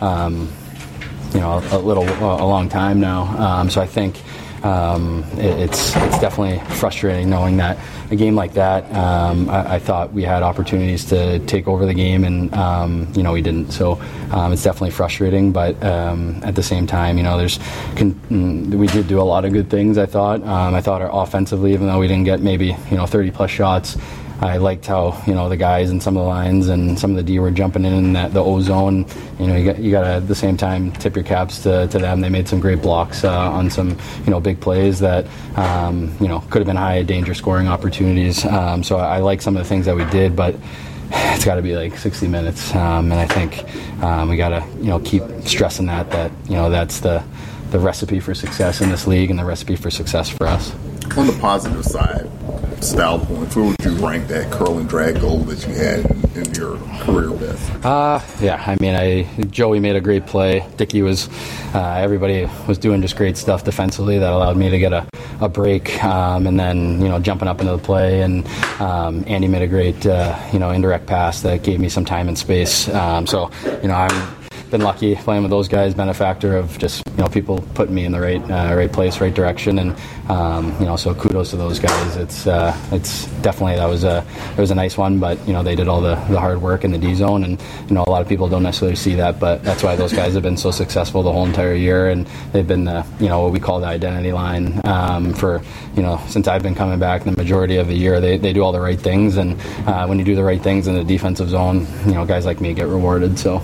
um, 0.00 0.48
you 1.34 1.40
know 1.40 1.62
a, 1.72 1.78
little 1.78 2.04
a 2.04 2.46
long 2.46 2.68
time 2.68 3.00
now. 3.00 3.22
Um, 3.38 3.70
so 3.70 3.80
I 3.80 3.86
think 3.86 4.22
um, 4.64 5.24
it, 5.34 5.60
it's 5.60 5.94
it's 5.96 6.18
definitely 6.18 6.58
frustrating 6.76 7.30
knowing 7.30 7.56
that 7.58 7.78
a 8.10 8.16
game 8.16 8.34
like 8.34 8.54
that, 8.54 8.90
um, 8.94 9.48
I, 9.50 9.74
I, 9.74 9.78
thought 9.78 10.12
we 10.12 10.22
had 10.22 10.42
opportunities 10.42 11.04
to 11.06 11.38
take 11.40 11.68
over 11.68 11.84
the 11.84 11.94
game, 11.94 12.24
and 12.24 12.52
um, 12.54 13.12
you 13.14 13.22
know 13.22 13.32
we 13.32 13.42
didn't. 13.42 13.70
So 13.70 14.00
um, 14.30 14.52
it's 14.52 14.62
definitely 14.62 14.90
frustrating. 14.90 15.52
But 15.52 15.82
um, 15.84 16.40
at 16.42 16.54
the 16.54 16.62
same 16.62 16.86
time, 16.86 17.18
you 17.18 17.22
know, 17.22 17.36
there's 17.36 17.58
con- 17.96 18.70
we 18.70 18.86
did 18.86 19.08
do 19.08 19.20
a 19.20 19.22
lot 19.22 19.44
of 19.44 19.52
good 19.52 19.68
things. 19.70 19.98
I 19.98 20.06
thought. 20.06 20.42
Um, 20.42 20.74
I 20.74 20.80
thought 20.80 21.02
our 21.02 21.10
offensively, 21.12 21.72
even 21.74 21.86
though 21.86 21.98
we 21.98 22.08
didn't 22.08 22.24
get 22.24 22.40
maybe 22.40 22.76
you 22.90 22.96
know 22.96 23.06
30 23.06 23.30
plus 23.30 23.50
shots. 23.50 23.96
I 24.40 24.58
liked 24.58 24.86
how 24.86 25.20
you 25.26 25.34
know 25.34 25.48
the 25.48 25.56
guys 25.56 25.90
and 25.90 26.02
some 26.02 26.16
of 26.16 26.22
the 26.22 26.28
lines 26.28 26.68
and 26.68 26.98
some 26.98 27.10
of 27.10 27.16
the 27.16 27.22
D 27.22 27.38
were 27.40 27.50
jumping 27.50 27.84
in 27.84 27.92
in 27.92 28.12
that, 28.12 28.32
the 28.32 28.42
O 28.42 28.60
zone. 28.60 29.04
You 29.40 29.48
know, 29.48 29.56
you 29.56 29.64
got 29.64 29.78
you 29.80 29.90
got 29.90 30.02
to 30.02 30.08
at 30.08 30.28
the 30.28 30.34
same 30.34 30.56
time 30.56 30.92
tip 30.92 31.16
your 31.16 31.24
caps 31.24 31.62
to, 31.64 31.88
to 31.88 31.98
them. 31.98 32.20
They 32.20 32.28
made 32.28 32.46
some 32.48 32.60
great 32.60 32.80
blocks 32.80 33.24
uh, 33.24 33.50
on 33.50 33.68
some 33.68 33.96
you 34.24 34.30
know 34.30 34.38
big 34.38 34.60
plays 34.60 35.00
that 35.00 35.26
um, 35.56 36.14
you 36.20 36.28
know 36.28 36.40
could 36.50 36.60
have 36.60 36.66
been 36.66 36.76
high 36.76 37.02
danger 37.02 37.34
scoring 37.34 37.66
opportunities. 37.66 38.44
Um, 38.44 38.84
so 38.84 38.98
I, 38.98 39.16
I 39.16 39.20
like 39.20 39.42
some 39.42 39.56
of 39.56 39.62
the 39.62 39.68
things 39.68 39.86
that 39.86 39.96
we 39.96 40.04
did, 40.06 40.36
but 40.36 40.54
it's 41.10 41.44
got 41.44 41.56
to 41.56 41.62
be 41.62 41.74
like 41.74 41.96
60 41.96 42.28
minutes, 42.28 42.74
um, 42.74 43.10
and 43.10 43.20
I 43.20 43.26
think 43.26 43.64
um, 44.02 44.28
we 44.28 44.36
got 44.36 44.50
to 44.50 44.64
you 44.78 44.88
know 44.88 45.00
keep 45.00 45.22
stressing 45.44 45.86
that 45.86 46.10
that 46.10 46.30
you 46.44 46.54
know 46.54 46.70
that's 46.70 47.00
the 47.00 47.24
the 47.70 47.78
recipe 47.78 48.20
for 48.20 48.34
success 48.34 48.80
in 48.80 48.88
this 48.88 49.06
league 49.06 49.30
and 49.30 49.38
the 49.38 49.44
recipe 49.44 49.76
for 49.76 49.90
success 49.90 50.28
for 50.28 50.46
us. 50.46 50.74
On 51.16 51.26
the 51.26 51.36
positive 51.40 51.84
side, 51.84 52.28
style 52.82 53.18
points, 53.18 53.56
where 53.56 53.66
would 53.66 53.84
you 53.84 53.92
rank 54.06 54.28
that 54.28 54.50
curl 54.52 54.78
and 54.78 54.88
drag 54.88 55.20
goal 55.20 55.38
that 55.40 55.66
you 55.66 55.74
had 55.74 56.04
in, 56.10 56.46
in 56.46 56.54
your 56.54 56.76
career 57.00 57.30
best? 57.30 57.84
Uh, 57.84 58.20
yeah, 58.40 58.62
I 58.66 58.76
mean, 58.80 58.94
I 58.94 59.22
Joey 59.46 59.80
made 59.80 59.96
a 59.96 60.00
great 60.00 60.26
play. 60.26 60.66
Dickey 60.76 61.02
was, 61.02 61.28
uh, 61.74 61.94
everybody 61.94 62.48
was 62.66 62.78
doing 62.78 63.02
just 63.02 63.16
great 63.16 63.36
stuff 63.36 63.64
defensively 63.64 64.18
that 64.18 64.32
allowed 64.32 64.56
me 64.56 64.70
to 64.70 64.78
get 64.78 64.92
a, 64.92 65.08
a 65.40 65.48
break, 65.48 66.02
um, 66.04 66.46
and 66.46 66.58
then 66.58 67.00
you 67.00 67.08
know 67.08 67.18
jumping 67.18 67.48
up 67.48 67.60
into 67.60 67.72
the 67.72 67.82
play, 67.82 68.22
and 68.22 68.46
um, 68.80 69.24
Andy 69.26 69.48
made 69.48 69.62
a 69.62 69.68
great 69.68 70.06
uh, 70.06 70.38
you 70.52 70.58
know 70.58 70.70
indirect 70.70 71.06
pass 71.06 71.42
that 71.42 71.62
gave 71.62 71.80
me 71.80 71.88
some 71.88 72.04
time 72.04 72.28
and 72.28 72.38
space. 72.38 72.88
Um, 72.88 73.26
so 73.26 73.50
you 73.82 73.88
know 73.88 73.94
I'm 73.94 74.37
been 74.70 74.82
lucky 74.82 75.14
playing 75.14 75.42
with 75.42 75.50
those 75.50 75.68
guys. 75.68 75.94
Been 75.94 76.08
a 76.08 76.14
factor 76.14 76.56
of 76.56 76.78
just 76.78 77.02
you 77.08 77.16
know 77.16 77.28
people 77.28 77.64
putting 77.74 77.94
me 77.94 78.04
in 78.04 78.12
the 78.12 78.20
right 78.20 78.42
uh, 78.50 78.74
right 78.74 78.92
place, 78.92 79.20
right 79.20 79.32
direction, 79.32 79.78
and 79.78 79.96
um, 80.28 80.74
you 80.78 80.86
know 80.86 80.96
so 80.96 81.14
kudos 81.14 81.50
to 81.50 81.56
those 81.56 81.78
guys. 81.78 82.16
It's 82.16 82.46
uh, 82.46 82.76
it's 82.92 83.26
definitely 83.42 83.76
that 83.76 83.86
was 83.86 84.04
a 84.04 84.24
it 84.52 84.58
was 84.58 84.70
a 84.70 84.74
nice 84.74 84.96
one, 84.96 85.18
but 85.18 85.38
you 85.46 85.52
know 85.52 85.62
they 85.62 85.74
did 85.74 85.88
all 85.88 86.00
the, 86.00 86.14
the 86.30 86.38
hard 86.38 86.60
work 86.60 86.84
in 86.84 86.92
the 86.92 86.98
D 86.98 87.14
zone, 87.14 87.44
and 87.44 87.60
you 87.88 87.94
know 87.94 88.04
a 88.06 88.10
lot 88.10 88.22
of 88.22 88.28
people 88.28 88.48
don't 88.48 88.62
necessarily 88.62 88.96
see 88.96 89.14
that, 89.14 89.40
but 89.40 89.62
that's 89.62 89.82
why 89.82 89.96
those 89.96 90.12
guys 90.12 90.34
have 90.34 90.42
been 90.42 90.56
so 90.56 90.70
successful 90.70 91.22
the 91.22 91.32
whole 91.32 91.46
entire 91.46 91.74
year, 91.74 92.10
and 92.10 92.26
they've 92.52 92.68
been 92.68 92.84
the 92.84 93.06
you 93.18 93.28
know 93.28 93.42
what 93.42 93.52
we 93.52 93.60
call 93.60 93.80
the 93.80 93.86
identity 93.86 94.32
line 94.32 94.80
um, 94.84 95.32
for 95.32 95.62
you 95.96 96.02
know 96.02 96.20
since 96.28 96.46
I've 96.46 96.62
been 96.62 96.74
coming 96.74 96.98
back 96.98 97.24
the 97.24 97.32
majority 97.32 97.76
of 97.76 97.88
the 97.88 97.96
year. 97.96 98.20
They, 98.20 98.36
they 98.36 98.52
do 98.52 98.62
all 98.62 98.72
the 98.72 98.80
right 98.80 99.00
things, 99.00 99.36
and 99.36 99.60
uh, 99.86 100.06
when 100.06 100.18
you 100.18 100.24
do 100.24 100.34
the 100.34 100.44
right 100.44 100.62
things 100.62 100.86
in 100.86 100.94
the 100.94 101.04
defensive 101.04 101.48
zone, 101.48 101.86
you 102.06 102.12
know 102.12 102.24
guys 102.26 102.44
like 102.44 102.60
me 102.60 102.74
get 102.74 102.86
rewarded. 102.86 103.38
So. 103.38 103.62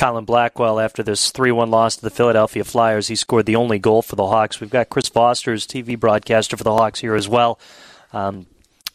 Colin 0.00 0.24
Blackwell 0.24 0.80
after 0.80 1.02
this 1.02 1.30
3 1.30 1.52
1 1.52 1.70
loss 1.70 1.96
to 1.96 2.02
the 2.02 2.08
Philadelphia 2.08 2.64
Flyers. 2.64 3.08
He 3.08 3.16
scored 3.16 3.44
the 3.44 3.56
only 3.56 3.78
goal 3.78 4.00
for 4.00 4.16
the 4.16 4.26
Hawks. 4.26 4.58
We've 4.58 4.70
got 4.70 4.88
Chris 4.88 5.10
Vosters 5.10 5.66
TV 5.66 6.00
broadcaster 6.00 6.56
for 6.56 6.64
the 6.64 6.72
Hawks 6.72 7.00
here 7.00 7.14
as 7.14 7.28
well. 7.28 7.60
Um, 8.14 8.46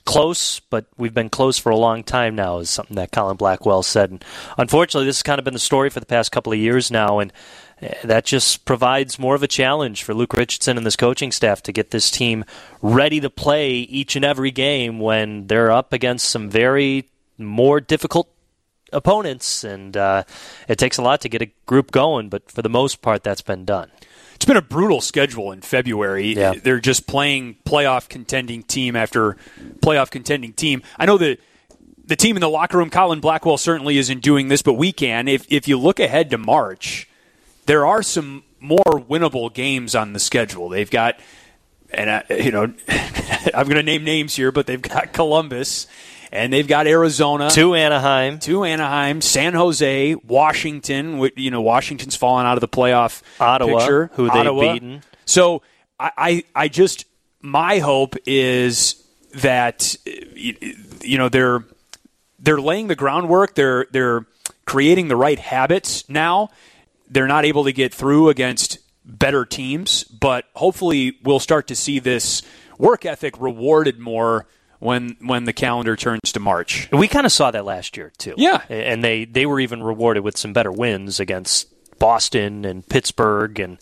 close, 0.06 0.60
but 0.62 0.88
we've 0.98 1.14
been 1.14 1.30
close 1.30 1.60
for 1.60 1.70
a 1.70 1.78
long 1.78 2.04
time 2.04 2.34
now, 2.34 2.58
is 2.58 2.72
something 2.72 2.96
that 2.96 3.12
Colin 3.12 3.38
Blackwell 3.38 3.84
said. 3.84 4.10
And 4.10 4.26
unfortunately, 4.58 5.06
this 5.06 5.18
has 5.18 5.24
kind 5.24 5.38
of 5.38 5.46
been 5.46 5.54
the 5.54 5.60
story 5.60 5.92
for 5.92 6.00
the 6.00 6.08
past 6.08 6.32
couple 6.32 6.52
of 6.52 6.58
years 6.58 6.90
now, 6.90 7.20
and 7.20 7.32
eh, 7.84 7.94
that 8.04 8.26
just 8.26 8.66
provides 8.66 9.20
more 9.20 9.36
of 9.36 9.44
a 9.44 9.48
challenge 9.48 10.02
for 10.02 10.16
Luke 10.16 10.34
Richardson 10.34 10.76
and 10.76 10.88
this 10.88 10.96
coaching 10.96 11.32
staff 11.32 11.62
to 11.64 11.72
get 11.72 11.92
this 11.92 12.10
team 12.10 12.44
ready 12.82 13.20
to 13.20 13.30
play 13.30 13.74
each 13.74 14.16
and 14.16 14.26
every 14.26 14.50
game 14.50 15.00
when 15.00 15.46
they're 15.46 15.72
up 15.72 15.94
against 15.94 16.28
some 16.28 16.50
very 16.50 17.12
more 17.38 17.80
difficult 17.80 18.28
opponents, 18.96 19.64
and 19.64 19.96
uh, 19.96 20.24
it 20.68 20.78
takes 20.78 20.98
a 20.98 21.02
lot 21.02 21.22
to 21.22 21.30
get 21.30 21.42
a 21.42 21.52
group 21.66 21.92
going. 21.92 22.30
But 22.30 22.50
for 22.52 22.62
the 22.62 22.70
most 22.70 23.02
part, 23.02 23.24
that's 23.24 23.42
been 23.42 23.66
done. 23.66 23.92
It's 24.36 24.46
been 24.46 24.58
a 24.58 24.62
brutal 24.62 25.02
schedule 25.02 25.52
in 25.52 25.62
February. 25.62 26.34
Yeah. 26.34 26.54
They're 26.62 26.80
just 26.80 27.08
playing 27.08 27.58
playoff 27.66 28.10
contending 28.10 28.64
team 28.64 28.96
after 28.96 29.38
playoff 29.80 30.10
contending 30.10 30.54
team. 30.54 30.82
I 31.00 31.06
know 31.06 31.18
that 31.18 31.40
the 32.06 32.16
team 32.16 32.36
in 32.36 32.42
the 32.42 32.50
locker 32.50 32.78
room, 32.78 32.90
Colin 32.90 33.20
Blackwell 33.20 33.58
certainly 33.58 33.98
isn't 33.98 34.22
doing 34.22 34.48
this, 34.48 34.62
but 34.62 34.74
we 34.74 34.92
can. 34.92 35.28
If 35.28 35.46
if 35.52 35.68
you 35.68 35.80
look 35.80 36.00
ahead 36.00 36.30
to 36.32 36.38
March, 36.38 37.08
there 37.66 37.86
are 37.86 38.04
some 38.04 38.44
more 38.60 38.84
winnable 38.86 39.54
games 39.54 39.96
on 39.96 40.14
the 40.14 40.20
schedule. 40.20 40.70
They've 40.70 40.90
got, 40.90 41.20
and 41.92 42.10
I, 42.10 42.24
you 42.30 42.52
know, 42.52 42.74
I'm 43.54 43.68
going 43.68 43.78
to 43.78 43.84
name 43.84 44.04
names 44.04 44.36
here, 44.36 44.52
but 44.52 44.68
they've 44.68 44.82
got 44.82 45.14
Columbus 45.14 45.88
and 46.36 46.52
they've 46.54 46.68
got 46.68 46.86
Arizona, 46.88 47.50
To 47.52 47.74
Anaheim, 47.76 48.40
to 48.40 48.64
Anaheim, 48.64 49.22
San 49.22 49.54
Jose, 49.54 50.16
Washington. 50.16 51.30
You 51.36 51.52
know, 51.52 51.62
Washington's 51.62 52.16
fallen 52.16 52.46
out 52.46 52.58
of 52.58 52.62
the 52.62 52.68
playoff 52.68 53.22
Ottawa, 53.40 53.80
picture. 53.80 54.12
who 54.14 54.26
they've 54.26 54.36
Ottawa. 54.38 54.74
beaten. 54.74 55.02
So 55.26 55.62
I, 56.00 56.12
I, 56.18 56.44
I 56.56 56.68
just 56.68 57.06
my 57.42 57.80
hope 57.80 58.16
is 58.26 59.02
that 59.36 59.96
you 60.06 61.18
know 61.18 61.30
they're 61.30 61.64
they're 62.40 62.62
laying 62.62 62.88
the 62.88 62.96
groundwork. 62.96 63.56
They're 63.56 63.88
they're 63.92 64.26
creating 64.66 65.08
the 65.08 65.16
right 65.16 65.40
habits 65.40 66.08
now. 66.10 66.50
They're 67.10 67.28
not 67.28 67.46
able 67.46 67.64
to 67.66 67.72
get 67.72 67.94
through 67.94 68.30
against 68.30 68.80
better 69.06 69.46
teams, 69.46 70.04
but 70.06 70.46
hopefully 70.56 71.18
we'll 71.24 71.40
start 71.40 71.68
to 71.68 71.76
see 71.76 72.00
this 72.00 72.42
work 72.80 73.06
ethic 73.06 73.40
rewarded 73.40 74.00
more 74.00 74.48
when 74.80 75.18
when 75.22 75.46
the 75.46 75.54
calendar 75.54 75.96
turns 75.96 76.32
to 76.34 76.40
March. 76.40 76.90
We 76.92 77.08
kind 77.08 77.26
of 77.26 77.32
saw 77.32 77.52
that 77.52 77.66
last 77.66 77.98
year 77.98 78.12
too. 78.18 78.34
Yeah. 78.38 78.62
and 78.70 79.04
they 79.04 79.26
they 79.26 79.46
were 79.46 79.60
even 79.60 79.84
rewarded 79.84 80.24
with 80.24 80.38
some 80.38 80.54
better 80.54 80.72
wins 80.72 81.20
against 81.20 81.68
Boston 82.00 82.66
and 82.66 82.88
Pittsburgh, 82.88 83.60
and 83.60 83.78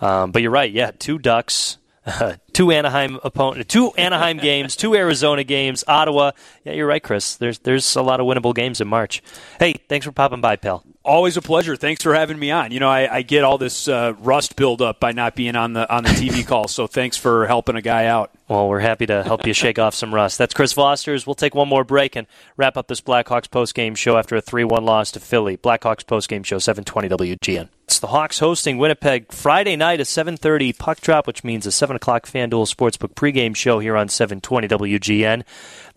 um, 0.00 0.32
but 0.32 0.42
you're 0.42 0.50
right. 0.50 0.70
Yeah, 0.70 0.92
two 0.98 1.18
Ducks. 1.18 1.76
two 2.54 2.70
Anaheim 2.70 3.20
opponent, 3.22 3.68
two 3.68 3.92
Anaheim 3.92 4.38
games, 4.42 4.74
two 4.74 4.94
Arizona 4.94 5.44
games, 5.44 5.84
Ottawa. 5.86 6.32
Yeah, 6.64 6.72
you're 6.72 6.86
right, 6.86 7.02
Chris. 7.02 7.36
There's 7.36 7.58
there's 7.58 7.94
a 7.94 8.02
lot 8.02 8.20
of 8.20 8.26
winnable 8.26 8.54
games 8.54 8.80
in 8.80 8.88
March. 8.88 9.22
Hey, 9.58 9.74
thanks 9.88 10.06
for 10.06 10.12
popping 10.12 10.40
by, 10.40 10.56
pal. 10.56 10.82
Always 11.02 11.38
a 11.38 11.42
pleasure. 11.42 11.76
Thanks 11.76 12.02
for 12.02 12.14
having 12.14 12.38
me 12.38 12.50
on. 12.50 12.72
You 12.72 12.80
know, 12.80 12.90
I, 12.90 13.16
I 13.16 13.22
get 13.22 13.42
all 13.42 13.56
this 13.56 13.88
uh, 13.88 14.12
rust 14.18 14.54
buildup 14.54 15.00
by 15.00 15.12
not 15.12 15.34
being 15.34 15.56
on 15.56 15.72
the 15.72 15.90
on 15.90 16.04
the 16.04 16.10
TV 16.10 16.46
call. 16.46 16.68
So 16.68 16.86
thanks 16.86 17.16
for 17.16 17.46
helping 17.46 17.74
a 17.74 17.80
guy 17.80 18.04
out. 18.04 18.30
Well, 18.48 18.68
we're 18.68 18.80
happy 18.80 19.06
to 19.06 19.22
help 19.22 19.46
you 19.46 19.54
shake 19.54 19.78
off 19.78 19.94
some 19.94 20.14
rust. 20.14 20.36
That's 20.36 20.52
Chris 20.52 20.74
Vosters. 20.74 21.26
We'll 21.26 21.34
take 21.34 21.54
one 21.54 21.68
more 21.68 21.84
break 21.84 22.16
and 22.16 22.26
wrap 22.58 22.76
up 22.76 22.88
this 22.88 23.00
Blackhawks 23.00 23.48
postgame 23.48 23.96
show 23.96 24.18
after 24.18 24.36
a 24.36 24.42
3 24.42 24.64
1 24.64 24.84
loss 24.84 25.10
to 25.12 25.20
Philly. 25.20 25.56
Blackhawks 25.56 26.04
postgame 26.04 26.44
show, 26.44 26.58
720 26.58 27.08
WGN. 27.36 27.68
It's 27.84 27.98
the 27.98 28.08
Hawks 28.08 28.38
hosting 28.38 28.76
Winnipeg 28.76 29.32
Friday 29.32 29.76
night, 29.76 30.00
a 30.00 30.04
7.30 30.04 30.78
puck 30.78 31.00
drop, 31.00 31.26
which 31.26 31.42
means 31.42 31.66
a 31.66 31.72
7 31.72 31.96
o'clock 31.96 32.26
FanDuel 32.26 32.72
Sportsbook 32.72 33.14
pregame 33.14 33.56
show 33.56 33.78
here 33.78 33.96
on 33.96 34.08
720 34.08 34.68
WGN. 34.68 35.44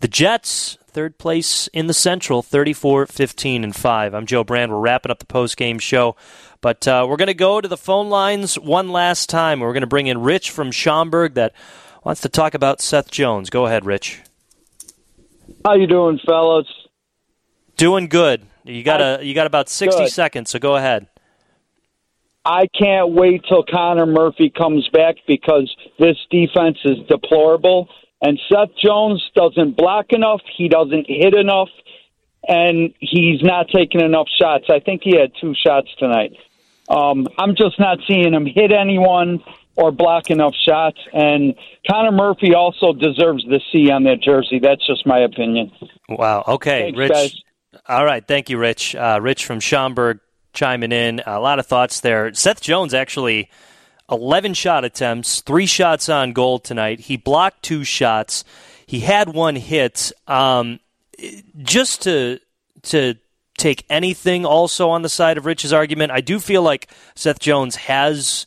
The 0.00 0.08
Jets, 0.08 0.78
third 0.94 1.18
place 1.18 1.68
in 1.72 1.88
the 1.88 1.92
Central, 1.92 2.40
34 2.40 3.06
15 3.06 3.64
and 3.64 3.74
5. 3.74 4.14
I'm 4.14 4.26
Joe 4.26 4.44
Brand. 4.44 4.72
We're 4.72 4.78
wrapping 4.78 5.10
up 5.10 5.18
the 5.18 5.26
post 5.26 5.56
game 5.56 5.80
show. 5.80 6.16
But 6.60 6.88
uh, 6.88 7.04
we're 7.08 7.16
going 7.16 7.26
to 7.26 7.34
go 7.34 7.60
to 7.60 7.68
the 7.68 7.76
phone 7.76 8.08
lines 8.08 8.54
one 8.54 8.88
last 8.88 9.28
time. 9.28 9.60
We're 9.60 9.72
going 9.72 9.82
to 9.82 9.86
bring 9.86 10.06
in 10.06 10.22
Rich 10.22 10.50
from 10.50 10.70
Schaumburg 10.70 11.34
that 11.34 11.52
wants 12.04 12.20
to 12.22 12.28
talk 12.28 12.54
about 12.54 12.80
Seth 12.80 13.10
Jones. 13.10 13.50
Go 13.50 13.66
ahead, 13.66 13.84
Rich. 13.84 14.22
How 15.64 15.74
you 15.74 15.86
doing, 15.86 16.20
fellas? 16.24 16.66
Doing 17.76 18.06
good. 18.06 18.46
You 18.62 18.82
got 18.82 19.00
a 19.00 19.22
you 19.22 19.34
got 19.34 19.46
about 19.46 19.68
60 19.68 20.04
Good. 20.04 20.10
seconds, 20.10 20.50
so 20.50 20.58
go 20.58 20.76
ahead. 20.76 21.08
I 22.46 22.66
can't 22.78 23.10
wait 23.10 23.42
till 23.48 23.64
Connor 23.64 24.06
Murphy 24.06 24.50
comes 24.50 24.88
back 24.90 25.16
because 25.26 25.74
this 25.98 26.16
defense 26.30 26.78
is 26.84 26.98
deplorable. 27.08 27.88
And 28.26 28.40
Seth 28.48 28.70
Jones 28.82 29.22
doesn't 29.34 29.76
block 29.76 30.06
enough. 30.10 30.40
He 30.56 30.68
doesn't 30.68 31.04
hit 31.06 31.34
enough. 31.34 31.68
And 32.48 32.94
he's 32.98 33.42
not 33.42 33.68
taking 33.68 34.00
enough 34.00 34.28
shots. 34.40 34.64
I 34.70 34.80
think 34.80 35.02
he 35.04 35.14
had 35.16 35.32
two 35.40 35.54
shots 35.54 35.88
tonight. 35.98 36.32
Um, 36.88 37.26
I'm 37.38 37.54
just 37.54 37.78
not 37.78 37.98
seeing 38.06 38.32
him 38.32 38.46
hit 38.46 38.72
anyone 38.72 39.42
or 39.76 39.92
block 39.92 40.30
enough 40.30 40.54
shots. 40.54 40.98
And 41.12 41.54
Connor 41.90 42.12
Murphy 42.12 42.54
also 42.54 42.92
deserves 42.94 43.44
the 43.44 43.60
C 43.70 43.90
on 43.90 44.04
that 44.04 44.22
jersey. 44.22 44.58
That's 44.58 44.86
just 44.86 45.06
my 45.06 45.18
opinion. 45.20 45.70
Wow. 46.08 46.44
Okay, 46.48 46.82
Thanks, 46.92 46.98
Rich. 46.98 47.12
guys. 47.12 47.34
All 47.88 48.04
right. 48.04 48.26
Thank 48.26 48.48
you, 48.50 48.56
Rich. 48.58 48.94
Uh, 48.94 49.18
Rich 49.20 49.44
from 49.44 49.60
Schaumburg 49.60 50.20
chiming 50.52 50.92
in. 50.92 51.20
A 51.26 51.40
lot 51.40 51.58
of 51.58 51.66
thoughts 51.66 52.00
there. 52.00 52.32
Seth 52.34 52.60
Jones 52.62 52.94
actually 52.94 53.50
11 54.10 54.54
shot 54.54 54.84
attempts, 54.84 55.40
three 55.40 55.66
shots 55.66 56.08
on 56.08 56.32
goal 56.32 56.58
tonight. 56.58 57.00
He 57.00 57.16
blocked 57.16 57.62
two 57.62 57.84
shots. 57.84 58.44
He 58.86 59.00
had 59.00 59.30
one 59.30 59.56
hit. 59.56 60.12
Um, 60.26 60.80
just 61.58 62.02
to 62.02 62.40
to 62.82 63.14
take 63.56 63.86
anything 63.88 64.44
also 64.44 64.90
on 64.90 65.02
the 65.02 65.08
side 65.08 65.38
of 65.38 65.46
Rich's 65.46 65.72
argument, 65.72 66.12
I 66.12 66.20
do 66.20 66.38
feel 66.38 66.62
like 66.62 66.90
Seth 67.14 67.38
Jones 67.38 67.76
has 67.76 68.46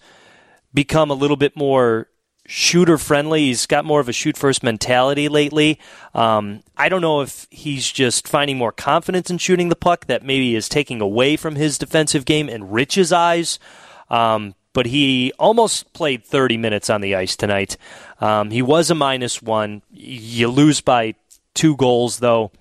become 0.74 1.10
a 1.10 1.16
little 1.16 1.38
bit 1.38 1.56
more 1.56 2.08
shooter 2.46 2.98
friendly. 2.98 3.46
He's 3.48 3.66
got 3.66 3.84
more 3.86 4.00
of 4.00 4.10
a 4.10 4.14
shoot 4.14 4.38
first 4.38 4.64
mentality 4.64 5.28
lately. 5.28 5.80
Um, 6.14 6.64
I 6.78 6.90
don't 6.90 7.02
know 7.02 7.22
if 7.22 7.48
he's 7.50 7.92
just 7.92 8.28
finding 8.28 8.58
more 8.58 8.72
confidence 8.72 9.30
in 9.30 9.38
shooting 9.38 9.70
the 9.70 9.76
puck 9.76 10.06
that 10.06 10.24
maybe 10.24 10.56
is 10.56 10.70
taking 10.70 11.02
away 11.02 11.36
from 11.36 11.56
his 11.56 11.78
defensive 11.78 12.26
game 12.26 12.48
in 12.48 12.70
Rich's 12.70 13.12
eyes. 13.12 13.60
Um, 14.10 14.56
but 14.78 14.86
he 14.86 15.34
almost 15.40 15.92
played 15.94 16.24
30 16.24 16.58
minutes 16.58 16.88
on 16.88 17.02
the 17.02 17.16
ice 17.16 17.36
tonight. 17.36 17.78
Um, 18.22 18.52
he 18.52 18.62
was 18.62 18.92
a 18.92 18.94
minus 18.94 19.42
one. 19.42 19.82
You 19.92 20.50
lose 20.50 20.82
by 20.82 21.16
two 21.56 21.76
goals, 21.76 22.20
though. 22.20 22.52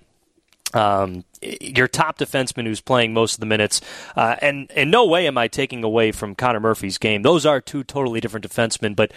Um, 0.72 1.24
your 1.42 1.88
top 1.88 2.16
defenseman 2.16 2.64
who's 2.64 2.80
playing 2.80 3.12
most 3.12 3.34
of 3.34 3.40
the 3.40 3.46
minutes, 3.46 3.82
uh, 4.16 4.36
and 4.40 4.70
in 4.70 4.88
no 4.88 5.04
way 5.04 5.26
am 5.26 5.36
I 5.36 5.46
taking 5.46 5.84
away 5.84 6.10
from 6.10 6.34
Connor 6.34 6.58
Murphy's 6.58 6.96
game. 6.96 7.20
Those 7.20 7.44
are 7.44 7.60
two 7.60 7.84
totally 7.84 8.20
different 8.20 8.48
defensemen, 8.48 8.96
but 8.96 9.12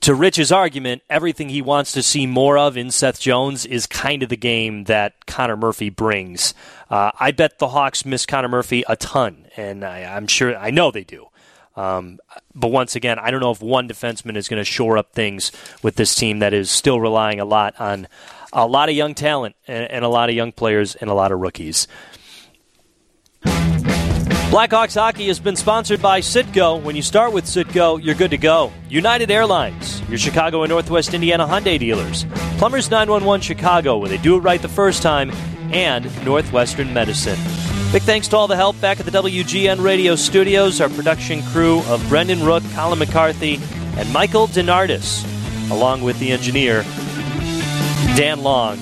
to 0.00 0.12
Rich's 0.12 0.50
argument, 0.50 1.02
everything 1.08 1.48
he 1.48 1.62
wants 1.62 1.92
to 1.92 2.02
see 2.02 2.26
more 2.26 2.58
of 2.58 2.76
in 2.76 2.90
Seth 2.90 3.20
Jones 3.20 3.64
is 3.64 3.86
kind 3.86 4.24
of 4.24 4.30
the 4.30 4.36
game 4.36 4.82
that 4.84 5.26
Connor 5.26 5.56
Murphy 5.56 5.90
brings. 5.90 6.54
Uh, 6.90 7.12
I 7.20 7.30
bet 7.30 7.60
the 7.60 7.68
Hawks 7.68 8.04
miss 8.04 8.26
Connor 8.26 8.48
Murphy 8.48 8.82
a 8.88 8.96
ton, 8.96 9.46
and 9.56 9.84
I, 9.84 10.02
I'm 10.02 10.26
sure 10.26 10.56
I 10.56 10.70
know 10.70 10.90
they 10.90 11.04
do. 11.04 11.28
Um, 11.76 12.18
but 12.54 12.68
once 12.68 12.96
again, 12.96 13.18
I 13.18 13.30
don't 13.30 13.40
know 13.40 13.52
if 13.52 13.62
one 13.62 13.88
defenseman 13.88 14.36
is 14.36 14.48
going 14.48 14.60
to 14.60 14.64
shore 14.64 14.98
up 14.98 15.12
things 15.12 15.52
with 15.82 15.96
this 15.96 16.14
team 16.14 16.40
that 16.40 16.52
is 16.52 16.70
still 16.70 17.00
relying 17.00 17.40
a 17.40 17.44
lot 17.44 17.74
on 17.80 18.08
a 18.52 18.66
lot 18.66 18.88
of 18.88 18.94
young 18.94 19.14
talent 19.14 19.54
and, 19.68 19.90
and 19.90 20.04
a 20.04 20.08
lot 20.08 20.28
of 20.28 20.34
young 20.34 20.52
players 20.52 20.94
and 20.96 21.08
a 21.08 21.14
lot 21.14 21.32
of 21.32 21.38
rookies. 21.38 21.86
Blackhawks 24.50 24.94
hockey 24.94 25.28
has 25.28 25.38
been 25.38 25.54
sponsored 25.54 26.02
by 26.02 26.20
Sitco. 26.20 26.82
When 26.82 26.96
you 26.96 27.02
start 27.02 27.32
with 27.32 27.44
Sitco, 27.44 28.02
you're 28.02 28.16
good 28.16 28.32
to 28.32 28.36
go. 28.36 28.72
United 28.88 29.30
Airlines, 29.30 30.02
your 30.08 30.18
Chicago 30.18 30.64
and 30.64 30.70
Northwest 30.70 31.14
Indiana 31.14 31.46
Hyundai 31.46 31.78
dealers. 31.78 32.26
Plumbers 32.58 32.90
911 32.90 33.42
Chicago, 33.42 33.96
where 33.98 34.08
they 34.08 34.18
do 34.18 34.36
it 34.36 34.40
right 34.40 34.60
the 34.60 34.68
first 34.68 35.02
time, 35.02 35.30
and 35.72 36.04
Northwestern 36.24 36.92
Medicine. 36.92 37.38
Big 37.92 38.02
thanks 38.02 38.28
to 38.28 38.36
all 38.36 38.46
the 38.46 38.54
help 38.54 38.80
back 38.80 39.00
at 39.00 39.06
the 39.06 39.10
WGN 39.10 39.82
Radio 39.82 40.14
Studios, 40.14 40.80
our 40.80 40.88
production 40.90 41.42
crew 41.46 41.80
of 41.86 42.08
Brendan 42.08 42.44
Rook, 42.44 42.62
Colin 42.72 43.00
McCarthy, 43.00 43.58
and 43.96 44.12
Michael 44.12 44.46
Denardis, 44.46 45.24
along 45.72 46.02
with 46.02 46.16
the 46.20 46.30
engineer, 46.30 46.84
Dan 48.14 48.44
Long, 48.44 48.78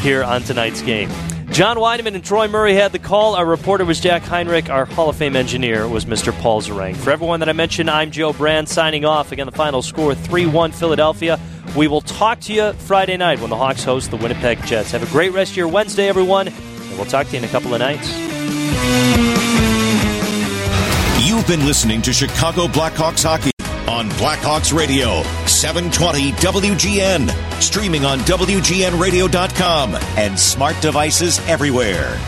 here 0.00 0.22
on 0.22 0.42
tonight's 0.42 0.82
game. 0.82 1.08
John 1.52 1.78
Wiedeman 1.78 2.14
and 2.14 2.22
Troy 2.22 2.48
Murray 2.48 2.74
had 2.74 2.92
the 2.92 2.98
call. 2.98 3.34
Our 3.34 3.46
reporter 3.46 3.86
was 3.86 3.98
Jack 3.98 4.20
Heinrich. 4.24 4.68
Our 4.68 4.84
Hall 4.84 5.08
of 5.08 5.16
Fame 5.16 5.34
engineer 5.34 5.88
was 5.88 6.04
Mr. 6.04 6.38
Paul 6.38 6.60
Zarang. 6.60 6.94
For 6.96 7.12
everyone 7.12 7.40
that 7.40 7.48
I 7.48 7.54
mentioned, 7.54 7.88
I'm 7.88 8.10
Joe 8.10 8.34
Brand 8.34 8.68
signing 8.68 9.06
off. 9.06 9.32
Again, 9.32 9.46
the 9.46 9.52
final 9.52 9.80
score 9.80 10.14
3 10.14 10.44
1 10.44 10.72
Philadelphia. 10.72 11.40
We 11.74 11.88
will 11.88 12.02
talk 12.02 12.40
to 12.40 12.52
you 12.52 12.74
Friday 12.74 13.16
night 13.16 13.40
when 13.40 13.48
the 13.48 13.56
Hawks 13.56 13.84
host 13.84 14.10
the 14.10 14.18
Winnipeg 14.18 14.62
Jets. 14.66 14.90
Have 14.90 15.02
a 15.02 15.10
great 15.10 15.32
rest 15.32 15.52
of 15.52 15.56
your 15.56 15.68
Wednesday, 15.68 16.08
everyone, 16.08 16.48
and 16.92 16.98
we'll 16.98 17.08
talk 17.08 17.26
to 17.28 17.32
you 17.32 17.38
in 17.38 17.44
a 17.44 17.48
couple 17.48 17.72
of 17.72 17.80
nights. 17.80 18.06
You've 21.26 21.46
been 21.46 21.64
listening 21.64 22.02
to 22.02 22.12
Chicago 22.12 22.66
Blackhawks 22.66 23.22
Hockey 23.24 23.50
on 23.88 24.10
Blackhawks 24.10 24.76
Radio, 24.76 25.22
720 25.46 26.32
WGN, 26.32 27.62
streaming 27.62 28.04
on 28.04 28.18
WGNradio.com 28.20 29.94
and 30.18 30.38
smart 30.38 30.78
devices 30.82 31.40
everywhere. 31.48 32.18